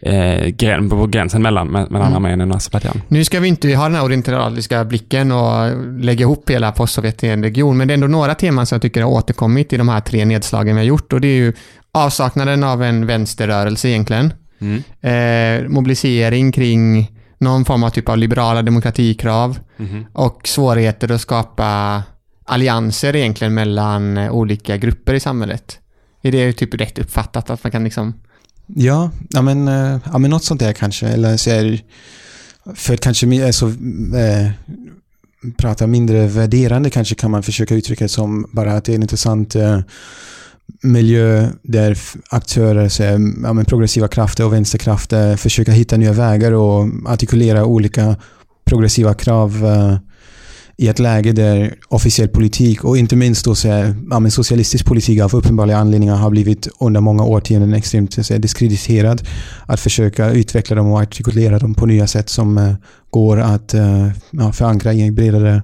eh, 0.02 0.48
grän, 0.48 0.90
på 0.90 1.08
gränsen 1.08 1.42
mellan, 1.42 1.68
me- 1.68 1.90
mellan 1.92 2.08
Mm. 2.08 2.16
Armenien 2.16 2.52
och 2.52 2.58
Azerbajdzjan. 2.58 3.02
Nu 3.08 3.24
ska 3.24 3.40
vi 3.40 3.48
inte 3.48 3.76
ha 3.76 3.84
den 3.84 3.96
här 3.96 4.04
orientaliska 4.04 4.86
blicken 4.86 5.32
och 5.32 5.78
lägga 6.04 6.22
ihop 6.22 6.50
hela 6.50 6.72
postsovjet 6.72 7.24
i 7.24 7.28
en 7.28 7.44
region, 7.44 7.78
men 7.78 7.88
det 7.88 7.92
är 7.92 7.94
ändå 7.94 8.08
några 8.08 8.36
teman 8.36 8.66
som 8.66 8.76
jag 8.76 8.82
tycker 8.82 9.02
har 9.02 9.10
återkommit 9.10 9.74
i 9.74 9.78
de 9.78 9.90
här 9.90 10.00
tre 10.02 10.26
nedslagen 10.26 10.76
vi 10.76 10.82
har 10.82 10.86
gjort 10.88 11.14
och 11.14 11.22
det 11.22 11.28
är 11.28 11.36
ju 11.36 11.54
avsaknaden 11.92 12.64
av 12.64 12.84
en 12.84 13.06
vänsterrörelse 13.06 13.90
egentligen, 13.90 14.34
Mm. 14.62 14.84
eh, 15.02 15.70
mobilisering 15.70 16.52
kring 16.52 17.12
någon 17.38 17.66
form 17.66 17.84
av 17.84 17.90
typ 17.90 18.10
av 18.10 18.18
liberala 18.18 18.62
demokratikrav 18.62 19.60
Mhm. 19.78 20.06
och 20.14 20.42
svårigheter 20.48 21.12
att 21.12 21.22
skapa 21.22 22.04
allianser 22.46 23.16
egentligen 23.16 23.54
mellan 23.54 24.18
olika 24.18 24.78
grupper 24.78 25.14
i 25.14 25.20
samhället. 25.20 25.80
Är 26.24 26.32
det 26.32 26.54
typ 26.54 26.74
rätt 26.74 27.00
uppfattat 27.00 27.50
att 27.50 27.64
man 27.64 27.72
kan 27.72 27.84
liksom 27.84 28.14
Ja, 28.76 29.12
ja 29.30 29.42
men, 29.42 29.68
eh, 29.68 30.00
ja, 30.12 30.18
men 30.18 30.32
något 30.32 30.44
sånt 30.44 30.60
där 30.60 30.74
kanske. 30.74 31.08
Eller 31.08 31.38
så 31.38 31.50
är, 31.50 31.82
för 32.76 32.94
att 32.94 33.00
kanske 33.00 33.46
alltså, 33.46 33.66
äh, 33.66 34.52
prata 35.58 35.88
mindre 35.88 36.28
värderande 36.28 36.90
kanske 36.90 37.16
kan 37.16 37.32
man 37.32 37.44
försöka 37.44 37.76
uttrycka 37.76 38.06
det 38.06 38.10
som 38.10 38.50
bara 38.52 38.74
att 38.74 38.86
det 38.86 38.92
är 38.92 38.96
en 38.96 39.02
intressant 39.02 39.56
äh, 39.56 39.80
miljö 40.82 41.50
där 41.64 41.98
aktörer, 42.30 42.90
så, 42.90 43.04
ja, 43.04 43.54
men 43.54 43.66
progressiva 43.66 44.08
krafter 44.08 44.46
och 44.46 44.54
vänsterkrafter 44.54 45.36
försöker 45.36 45.72
hitta 45.72 45.98
nya 45.98 46.14
vägar 46.14 46.52
och 46.52 46.88
artikulera 47.06 47.66
olika 47.66 48.16
progressiva 48.66 49.14
krav 49.14 49.66
äh, 49.66 50.09
i 50.80 50.88
ett 50.88 51.00
läge 51.00 51.32
där 51.32 51.76
officiell 51.88 52.28
politik 52.28 52.84
och 52.84 52.98
inte 52.98 53.16
minst 53.16 53.46
då 53.46 53.56
så 53.56 53.68
här, 53.68 53.96
ja, 54.10 54.20
men 54.20 54.32
socialistisk 54.32 54.86
politik 54.86 55.22
av 55.22 55.36
uppenbara 55.36 55.78
anledningar 55.78 56.16
har 56.16 56.30
blivit 56.30 56.68
under 56.80 57.02
många 57.02 57.24
årtionden 57.24 57.74
extremt 57.74 58.26
så 58.26 58.34
här, 58.34 58.40
diskrediterad. 58.40 59.28
Att 59.66 59.80
försöka 59.80 60.30
utveckla 60.32 60.76
dem 60.76 60.92
och 60.92 61.00
artikulera 61.00 61.60
dem 61.60 61.74
på 61.74 61.86
nya 61.86 62.08
sätt 62.08 62.30
som 62.30 62.58
eh, 62.58 62.74
går 63.10 63.40
att 63.40 63.74
eh, 63.74 64.08
ja, 64.32 64.52
förankra 64.52 64.94
i 64.94 65.02
en 65.02 65.16
bredare 65.16 65.64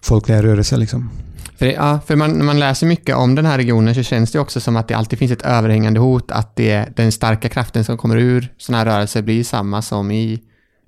folkliga 0.00 0.42
rörelse. 0.42 0.76
Liksom. 0.76 1.10
För, 1.56 1.66
det, 1.66 1.72
ja, 1.72 2.00
för 2.06 2.16
man, 2.16 2.30
när 2.30 2.44
man 2.44 2.58
läser 2.58 2.86
mycket 2.86 3.16
om 3.16 3.34
den 3.34 3.46
här 3.46 3.56
regionen 3.56 3.94
så 3.94 4.02
känns 4.02 4.32
det 4.32 4.38
också 4.38 4.60
som 4.60 4.76
att 4.76 4.88
det 4.88 4.94
alltid 4.94 5.18
finns 5.18 5.32
ett 5.32 5.42
överhängande 5.42 6.00
hot 6.00 6.30
att 6.30 6.56
det, 6.56 6.96
den 6.96 7.12
starka 7.12 7.48
kraften 7.48 7.84
som 7.84 7.98
kommer 7.98 8.16
ur 8.16 8.52
sådana 8.58 8.78
här 8.78 8.96
rörelser 8.96 9.22
blir 9.22 9.44
samma 9.44 9.82
som 9.82 10.10
i 10.10 10.40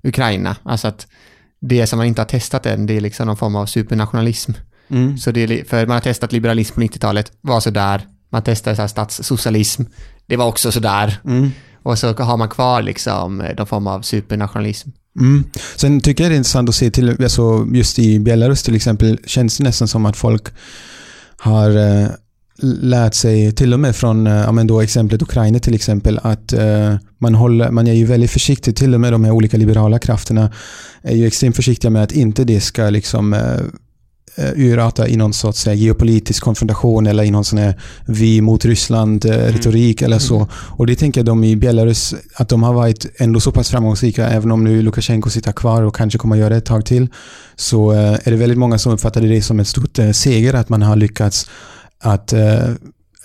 Ukraina. 0.03 0.55
Alltså 0.63 0.87
att 0.87 1.07
det 1.61 1.87
som 1.87 1.97
man 1.97 2.07
inte 2.07 2.21
har 2.21 2.27
testat 2.27 2.65
än, 2.65 2.85
det 2.85 2.97
är 2.97 3.01
liksom 3.01 3.27
någon 3.27 3.37
form 3.37 3.55
av 3.55 3.65
supernationalism. 3.65 4.51
Så 5.19 5.31
det 5.31 5.41
är, 5.41 5.65
för 5.65 5.87
man 5.87 5.93
har 5.93 6.01
testat 6.01 6.31
liberalism 6.31 6.75
på 6.75 6.81
90-talet, 6.81 7.31
var 7.41 7.59
sådär. 7.59 8.01
Man 8.29 8.43
testade 8.43 8.75
så 8.75 8.81
här 8.81 8.87
statssocialism, 8.87 9.83
det 10.25 10.37
var 10.37 10.45
också 10.45 10.71
sådär. 10.71 11.19
Mm. 11.25 11.51
Och 11.83 11.99
så 11.99 12.13
har 12.13 12.37
man 12.37 12.49
kvar 12.49 12.81
liksom 12.81 13.41
eh, 13.41 13.55
någon 13.57 13.67
form 13.67 13.87
av 13.87 14.01
supernationalism. 14.01 14.89
Mm. 15.19 15.43
Sen 15.75 16.01
tycker 16.01 16.23
jag 16.23 16.31
det 16.31 16.35
är 16.35 16.37
intressant 16.37 16.69
att 16.69 16.75
se 16.75 16.91
till, 16.91 17.23
alltså 17.23 17.67
just 17.73 17.99
i 17.99 18.19
Belarus 18.19 18.63
till 18.63 18.75
exempel, 18.75 19.17
känns 19.25 19.57
det 19.57 19.63
nästan 19.63 19.87
som 19.87 20.05
att 20.05 20.17
folk 20.17 20.47
har 21.37 21.69
eh, 21.77 22.07
lärt 22.63 23.13
sig, 23.13 23.51
till 23.51 23.73
och 23.73 23.79
med 23.79 23.95
från 23.95 24.27
eh, 24.27 24.33
ja, 24.33 24.51
men 24.51 24.67
då 24.67 24.81
exemplet 24.81 25.21
Ukraina 25.21 25.59
till 25.59 25.75
exempel, 25.75 26.19
att 26.23 26.53
eh, 26.53 26.95
man, 27.17 27.35
håller, 27.35 27.71
man 27.71 27.87
är 27.87 27.93
ju 27.93 28.05
väldigt 28.05 28.31
försiktig, 28.31 28.75
till 28.75 28.93
och 28.93 29.01
med 29.01 29.13
de 29.13 29.23
här 29.23 29.31
olika 29.31 29.57
liberala 29.57 29.99
krafterna 29.99 30.51
är 31.01 31.15
ju 31.15 31.27
extremt 31.27 31.55
försiktiga 31.55 31.91
med 31.91 32.03
att 32.03 32.11
inte 32.11 32.43
det 32.43 32.61
ska 32.61 32.89
liksom 32.89 33.33
eh, 33.33 33.39
eh, 34.35 34.51
urarta 34.55 35.07
i 35.07 35.17
någon 35.17 35.33
sorts 35.33 35.67
eh, 35.67 35.73
geopolitisk 35.73 36.43
konfrontation 36.43 37.07
eller 37.07 37.23
i 37.23 37.31
någon 37.31 37.45
sån 37.45 37.59
här 37.59 37.79
vi 38.05 38.41
mot 38.41 38.65
Ryssland 38.65 39.25
eh, 39.25 39.29
retorik 39.29 40.01
eller 40.01 40.19
så. 40.19 40.47
Och 40.53 40.87
det 40.87 40.95
tänker 40.95 41.19
jag 41.19 41.25
de 41.25 41.43
i 41.43 41.55
Belarus, 41.55 42.15
att 42.35 42.49
de 42.49 42.63
har 42.63 42.73
varit 42.73 43.05
ändå 43.17 43.39
så 43.39 43.51
pass 43.51 43.69
framgångsrika, 43.69 44.29
även 44.29 44.51
om 44.51 44.63
nu 44.63 44.81
Lukasjenko 44.81 45.29
sitter 45.29 45.51
kvar 45.51 45.81
och 45.81 45.95
kanske 45.95 46.19
kommer 46.19 46.35
att 46.35 46.39
göra 46.39 46.49
det 46.49 46.57
ett 46.57 46.65
tag 46.65 46.85
till, 46.85 47.07
så 47.55 47.91
eh, 47.91 48.13
är 48.23 48.31
det 48.31 48.35
väldigt 48.35 48.57
många 48.57 48.77
som 48.77 48.93
uppfattade 48.93 49.27
det 49.27 49.41
som 49.41 49.59
ett 49.59 49.67
stort 49.67 49.99
seger 50.11 50.53
att 50.53 50.69
man 50.69 50.81
har 50.81 50.95
lyckats 50.95 51.47
att 52.01 52.33
eh, 52.33 52.69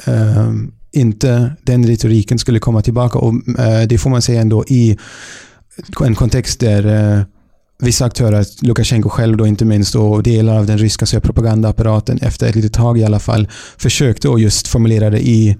eh, 0.05 0.53
inte 0.93 1.53
den 1.63 1.87
retoriken 1.87 2.39
skulle 2.39 2.59
komma 2.59 2.83
tillbaka. 2.83 3.19
Och 3.19 3.35
eh, 3.59 3.89
det 3.89 3.99
får 3.99 4.11
man 4.11 4.23
säga 4.23 4.41
ändå 4.41 4.65
i 4.65 4.99
en 6.05 6.15
kontext 6.15 6.61
där 6.61 7.17
eh, 7.17 7.23
vissa 7.79 8.05
aktörer, 8.05 8.45
Lukasjenko 8.63 9.09
själv 9.09 9.37
då 9.37 9.47
inte 9.47 9.65
minst 9.65 9.95
och 9.95 10.23
delar 10.23 10.59
av 10.59 10.67
den 10.67 10.79
ryska 10.79 11.07
så 11.07 11.21
propagandaapparaten 11.21 12.19
efter 12.19 12.49
ett 12.49 12.55
litet 12.55 12.73
tag 12.73 12.99
i 12.99 13.05
alla 13.05 13.19
fall, 13.19 13.49
försökte 13.79 14.31
att 14.31 14.41
just 14.41 14.69
formulera 14.69 15.11
det 15.11 15.29
i 15.29 15.57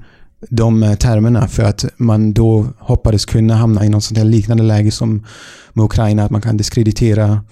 de 0.49 0.83
eh, 0.83 0.95
termerna 0.95 1.49
för 1.49 1.63
att 1.63 1.85
man 1.97 2.33
då 2.33 2.67
hoppades 2.79 3.25
kunna 3.25 3.55
hamna 3.55 3.85
i 3.85 3.89
något 3.89 4.05
sånt 4.05 4.19
här 4.19 4.25
liknande 4.25 4.63
läge 4.63 4.91
som 4.91 5.27
med 5.73 5.85
Ukraina, 5.85 6.25
att 6.25 6.31
man 6.31 6.43
kan 6.43 6.57
diskreditera 6.57 7.45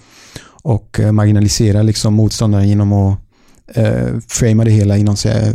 och 0.63 0.99
eh, 0.99 1.11
marginalisera 1.11 1.81
liksom 1.81 2.13
motståndare 2.13 2.67
genom 2.67 2.93
att 2.93 3.19
eh, 3.73 4.19
framea 4.27 4.65
det 4.65 4.71
hela 4.71 4.97
i 4.97 5.03
någon 5.03 5.17
så 5.17 5.29
här, 5.29 5.53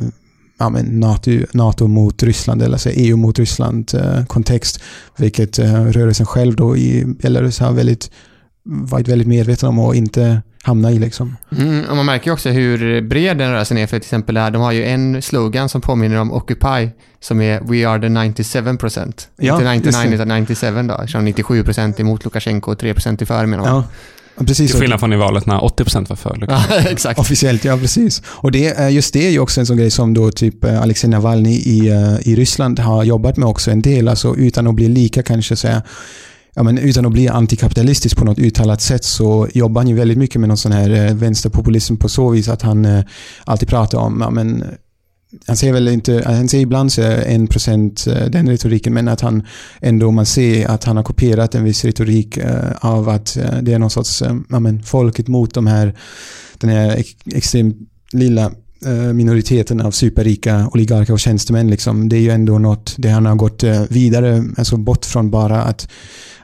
ja, 0.59 0.69
men 0.69 1.01
NATO, 1.01 1.31
NATO 1.53 1.87
mot 1.87 2.23
Ryssland 2.23 2.63
eller 2.63 2.79
så 2.79 2.89
här, 2.89 2.97
EU 2.99 3.17
mot 3.17 3.39
Ryssland 3.39 3.93
eh, 3.95 4.25
kontext. 4.27 4.81
Vilket 5.17 5.59
eh, 5.59 5.85
rörelsen 5.85 6.27
själv 6.27 6.57
då 6.57 6.77
i 6.77 7.05
Belarus 7.05 7.59
har 7.59 7.73
väldigt, 7.73 8.11
varit 8.65 9.09
väldigt 9.09 9.29
medveten 9.29 9.69
om 9.69 9.79
och 9.79 9.95
inte 9.95 10.43
hamna 10.63 10.91
i 10.91 10.99
liksom. 10.99 11.37
Mm, 11.59 11.85
och 11.85 11.97
man 11.97 12.07
märker 12.07 12.31
också 12.31 12.49
hur 12.49 13.03
bred 13.03 13.39
den 13.39 13.51
rörelsen 13.53 13.79
är, 13.79 13.87
för 13.87 13.99
till 13.99 14.07
exempel 14.07 14.35
där, 14.35 14.51
de 14.51 14.63
har 14.63 14.73
ju 14.73 14.85
en 14.85 15.23
slogan 15.23 15.69
som 15.69 15.81
påminner 15.81 16.17
om 16.17 16.33
Occupy, 16.33 16.89
som 17.21 17.41
är 17.41 17.61
We 17.61 17.89
are 17.89 18.01
the 18.01 18.07
97%. 18.07 19.29
Ja, 19.37 19.55
Inte 19.55 19.73
99 19.73 19.87
just 19.87 20.03
det. 20.03 20.15
utan 20.15 20.41
97 20.41 20.83
då, 20.83 20.95
eftersom 20.95 21.29
97% 21.29 22.01
emot 22.01 22.25
Lukasjenko 22.25 22.71
och 22.73 22.83
3% 22.83 23.23
är 23.23 23.27
för 23.27 23.47
menar 23.47 23.65
man. 23.65 23.75
Ja, 23.75 23.85
precis. 24.39 24.71
Till 24.71 24.81
skillnad 24.81 25.01
från 25.01 25.13
i 25.13 25.17
valet 25.17 25.47
när 25.47 25.59
80% 25.59 26.09
var 26.09 26.17
för. 26.17 26.37
Liksom. 26.37 26.59
Ja, 26.71 26.77
exakt. 26.91 27.19
Officiellt, 27.21 27.65
ja 27.65 27.77
precis. 27.77 28.23
Och 28.27 28.53
det, 28.53 28.67
är- 28.67 28.89
just 28.89 29.13
det 29.13 29.27
är 29.27 29.31
ju 29.31 29.39
också 29.39 29.61
en 29.61 29.67
sån 29.67 29.77
grej 29.77 29.91
som 29.91 30.15
då 30.15 30.31
typ 30.31 30.65
eh, 30.65 30.83
Alexej 30.83 31.11
Navalny 31.11 31.53
i, 31.55 31.89
eh, 31.89 32.29
i 32.29 32.37
Ryssland 32.37 32.79
har 32.79 33.05
jobbat 33.05 33.37
med 33.37 33.49
också 33.49 33.71
en 33.71 33.83
del, 33.83 34.09
alltså 34.09 34.37
utan 34.37 34.67
att 34.67 34.75
bli 34.75 34.89
lika 34.89 35.23
kanske 35.23 35.57
säga 35.57 35.83
Ja, 36.55 36.63
men 36.63 36.79
utan 36.79 37.07
att 37.07 37.13
bli 37.13 37.29
antikapitalistisk 37.29 38.17
på 38.17 38.25
något 38.25 38.39
uttalat 38.39 38.81
sätt 38.83 39.05
så 39.05 39.49
jobbar 39.55 39.81
han 39.81 39.89
ju 39.89 39.95
väldigt 39.95 40.19
mycket 40.19 40.41
med 40.41 40.49
någon 40.49 40.57
sån 40.57 40.73
här 40.73 40.91
eh, 40.91 41.15
vänsterpopulism 41.15 41.97
på 41.97 42.09
så 42.09 42.31
vis 42.31 42.49
att 42.49 42.63
han 42.63 43.03
alltid 43.45 43.69
pratar 43.69 43.99
om, 43.99 44.21
ja, 44.21 44.31
men, 44.31 44.65
han 45.47 45.57
säger 45.57 45.73
väl 45.73 45.89
inte, 45.89 46.23
han 46.27 46.49
säger 46.49 46.63
ibland 46.63 46.93
så 46.93 47.03
är 47.03 47.25
en 47.25 47.47
procent 47.47 48.07
eh, 48.07 48.27
den 48.27 48.49
retoriken, 48.49 48.95
men 48.95 49.09
att 49.09 49.21
han 49.21 49.47
ändå, 49.81 50.11
man 50.11 50.27
ser 50.27 50.69
att 50.69 50.85
han 50.85 50.97
har 50.97 51.05
kopierat 51.05 51.55
en 51.55 51.65
viss 51.65 51.85
retorik 51.85 52.37
eh, 52.37 52.73
av 52.81 53.09
att 53.09 53.37
eh, 53.37 53.59
det 53.63 53.73
är 53.73 53.79
någon 53.79 53.91
sorts, 53.91 54.23
ja, 54.49 54.61
men, 54.61 54.83
folket 54.83 55.29
mot 55.29 55.55
de 55.55 55.67
här, 55.67 55.95
den 56.59 56.71
här 56.71 57.05
extremt 57.35 57.77
lilla 58.13 58.53
minoriteten 59.15 59.81
av 59.81 59.91
superrika 59.91 60.71
oligarker 60.73 61.13
och 61.13 61.21
tjänstemän. 61.21 61.71
Liksom. 61.71 62.09
Det 62.09 62.17
är 62.17 62.21
ju 62.21 62.31
ändå 62.31 62.59
något, 62.59 62.95
det 62.99 63.09
han 63.09 63.27
har 63.27 63.35
gått 63.35 63.65
vidare, 63.89 64.45
alltså 64.57 64.77
bort 64.77 65.05
från 65.05 65.31
bara 65.31 65.63
att, 65.63 65.89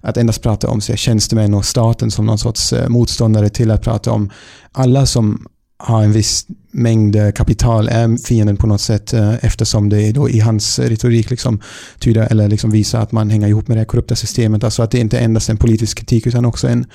att 0.01 0.16
endast 0.16 0.43
prata 0.43 0.68
om 0.68 0.80
sig, 0.80 0.97
tjänstemän 0.97 1.55
och 1.55 1.64
staten 1.64 2.11
som 2.11 2.26
någon 2.26 2.39
sorts 2.39 2.74
motståndare 2.89 3.49
till 3.49 3.70
att 3.70 3.82
prata 3.82 4.12
om 4.12 4.30
alla 4.72 5.07
som 5.07 5.47
har 5.79 6.03
en 6.03 6.12
viss 6.12 6.47
mängdkapital 6.70 7.89
är 7.89 8.27
fienden 8.27 8.57
på 8.57 8.66
något 8.66 8.81
sätt 8.81 9.12
eh, 9.12 9.45
eftersom 9.45 9.89
det 9.89 10.12
då 10.12 10.31
i 10.31 10.41
hans 10.41 10.79
retorik 10.79 11.31
liksom 11.31 11.61
tyder 11.99 12.29
eller 12.31 12.49
liksom 12.49 12.70
visar 12.70 13.01
att 13.01 13.12
man 13.12 13.31
hänger 13.31 13.49
ihop 13.49 13.68
med 13.68 13.77
det 13.77 13.85
korrupta 13.85 14.16
systemet. 14.16 14.64
Alltså 14.64 14.83
att 14.83 14.91
det 14.91 14.99
inte 14.99 15.18
endast 15.18 15.49
är 15.49 15.53
en 15.53 15.59
politisk 15.59 15.99
kritik 15.99 16.27
utan 16.27 16.45
också 16.45 16.68
en 16.68 16.87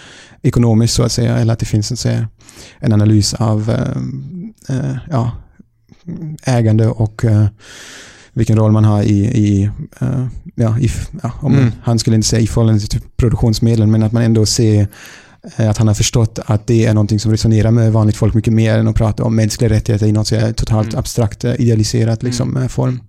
ekonomisk 0.41 0.93
så 0.93 1.03
att 1.03 1.11
säga. 1.11 1.37
Eller 1.37 1.53
att 1.53 1.59
det 1.59 1.65
finns 1.65 1.91
en, 1.91 1.97
säga, 1.97 2.27
en 2.79 2.93
analys 2.93 3.33
av 3.33 3.69
eh, 3.69 4.77
eh, 4.77 4.97
ja, 5.09 5.31
ägande 6.43 6.87
och 6.87 7.23
uh, 7.23 7.45
vilken 8.33 8.57
roll 8.57 8.71
man 8.71 8.83
har 8.83 9.03
i, 9.03 9.25
i, 9.25 9.69
uh, 10.01 10.27
ja, 10.55 10.79
i 10.79 10.91
ja, 11.23 11.31
om 11.39 11.53
mm. 11.53 11.71
han 11.83 11.99
skulle 11.99 12.15
inte 12.15 12.27
säga 12.27 12.41
i 12.41 12.47
förhållande 12.47 12.87
till 12.87 13.01
produktionsmedlen, 13.17 13.91
men 13.91 14.03
att 14.03 14.11
man 14.11 14.23
ändå 14.23 14.45
ser 14.45 14.87
att 15.57 15.77
han 15.77 15.87
har 15.87 15.95
förstått 15.95 16.39
att 16.45 16.67
det 16.67 16.85
är 16.85 16.93
någonting 16.93 17.19
som 17.19 17.31
resonerar 17.31 17.71
med 17.71 17.93
vanligt 17.93 18.17
folk 18.17 18.33
mycket 18.33 18.53
mer 18.53 18.77
än 18.77 18.87
att 18.87 18.95
prata 18.95 19.23
om 19.23 19.35
mänskliga 19.35 19.69
rättigheter 19.69 20.05
i 20.07 20.11
något 20.11 20.27
så 20.27 20.53
totalt 20.53 20.87
mm. 20.87 20.99
abstrakt, 20.99 21.43
idealiserat 21.43 22.23
liksom, 22.23 22.57
mm. 22.57 22.69
form. 22.69 22.99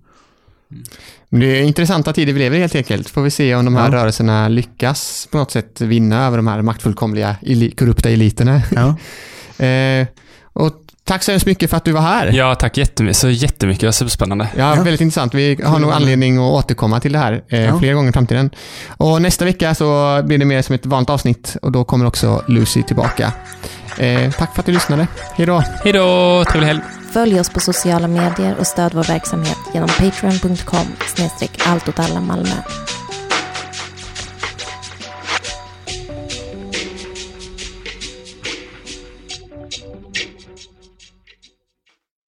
Det 1.29 1.45
är 1.45 1.63
intressanta 1.63 2.13
tider 2.13 2.33
vi 2.33 2.39
lever 2.39 2.57
i 2.57 2.59
helt 2.59 2.75
enkelt. 2.75 3.09
Får 3.09 3.21
vi 3.21 3.31
se 3.31 3.55
om 3.55 3.65
de 3.65 3.75
här 3.75 3.91
ja. 3.91 3.97
rörelserna 3.97 4.47
lyckas 4.47 5.27
på 5.31 5.37
något 5.37 5.51
sätt 5.51 5.81
vinna 5.81 6.25
över 6.27 6.37
de 6.37 6.47
här 6.47 6.61
maktfullkomliga, 6.61 7.35
korrupta 7.77 8.09
eliterna. 8.09 8.61
Ja. 8.71 8.95
eh, 9.65 10.07
och 10.53 10.82
Tack 11.05 11.23
så 11.23 11.31
hemskt 11.31 11.45
mycket 11.45 11.69
för 11.69 11.77
att 11.77 11.85
du 11.85 11.91
var 11.91 12.01
här. 12.01 12.31
Ja, 12.33 12.55
tack 12.55 12.77
jättemycket. 12.77 13.17
Så 13.17 13.29
jättemycket. 13.29 13.81
Det 13.81 13.87
var 13.87 13.91
superspännande. 13.91 14.47
Ja, 14.57 14.75
ja, 14.75 14.83
väldigt 14.83 15.01
intressant. 15.01 15.33
Vi 15.33 15.59
har 15.63 15.79
nog 15.79 15.91
anledning 15.91 16.37
att 16.37 16.51
återkomma 16.51 16.99
till 16.99 17.13
det 17.13 17.19
här 17.19 17.43
eh, 17.49 17.61
ja. 17.61 17.79
flera 17.79 17.93
gånger 17.93 18.09
i 18.09 18.13
framtiden. 18.13 18.49
Och 18.87 19.21
nästa 19.21 19.45
vecka 19.45 19.75
så 19.75 20.21
blir 20.23 20.37
det 20.37 20.45
mer 20.45 20.61
som 20.61 20.75
ett 20.75 20.85
vanligt 20.85 21.09
avsnitt 21.09 21.57
och 21.61 21.71
då 21.71 21.83
kommer 21.83 22.05
också 22.05 22.43
Lucy 22.47 22.83
tillbaka. 22.83 23.31
Eh, 23.97 24.31
tack 24.31 24.53
för 24.53 24.59
att 24.59 24.65
du 24.65 24.71
lyssnade. 24.71 25.07
Hej 25.33 25.45
då. 25.45 25.63
Hej 25.83 25.93
då. 25.93 26.43
Trevlig 26.45 26.67
helg. 26.67 26.81
Följ 27.13 27.39
oss 27.39 27.49
på 27.49 27.59
sociala 27.59 28.07
medier 28.07 28.55
och 28.59 28.67
stöd 28.67 28.93
vår 28.93 29.03
verksamhet 29.03 29.57
genom 29.73 29.89
patreon.com 29.89 30.87
snedstreck 31.15 31.51
allt 31.65 31.87
åt 31.87 31.99
alla 31.99 32.21
Malmö. 32.21 32.55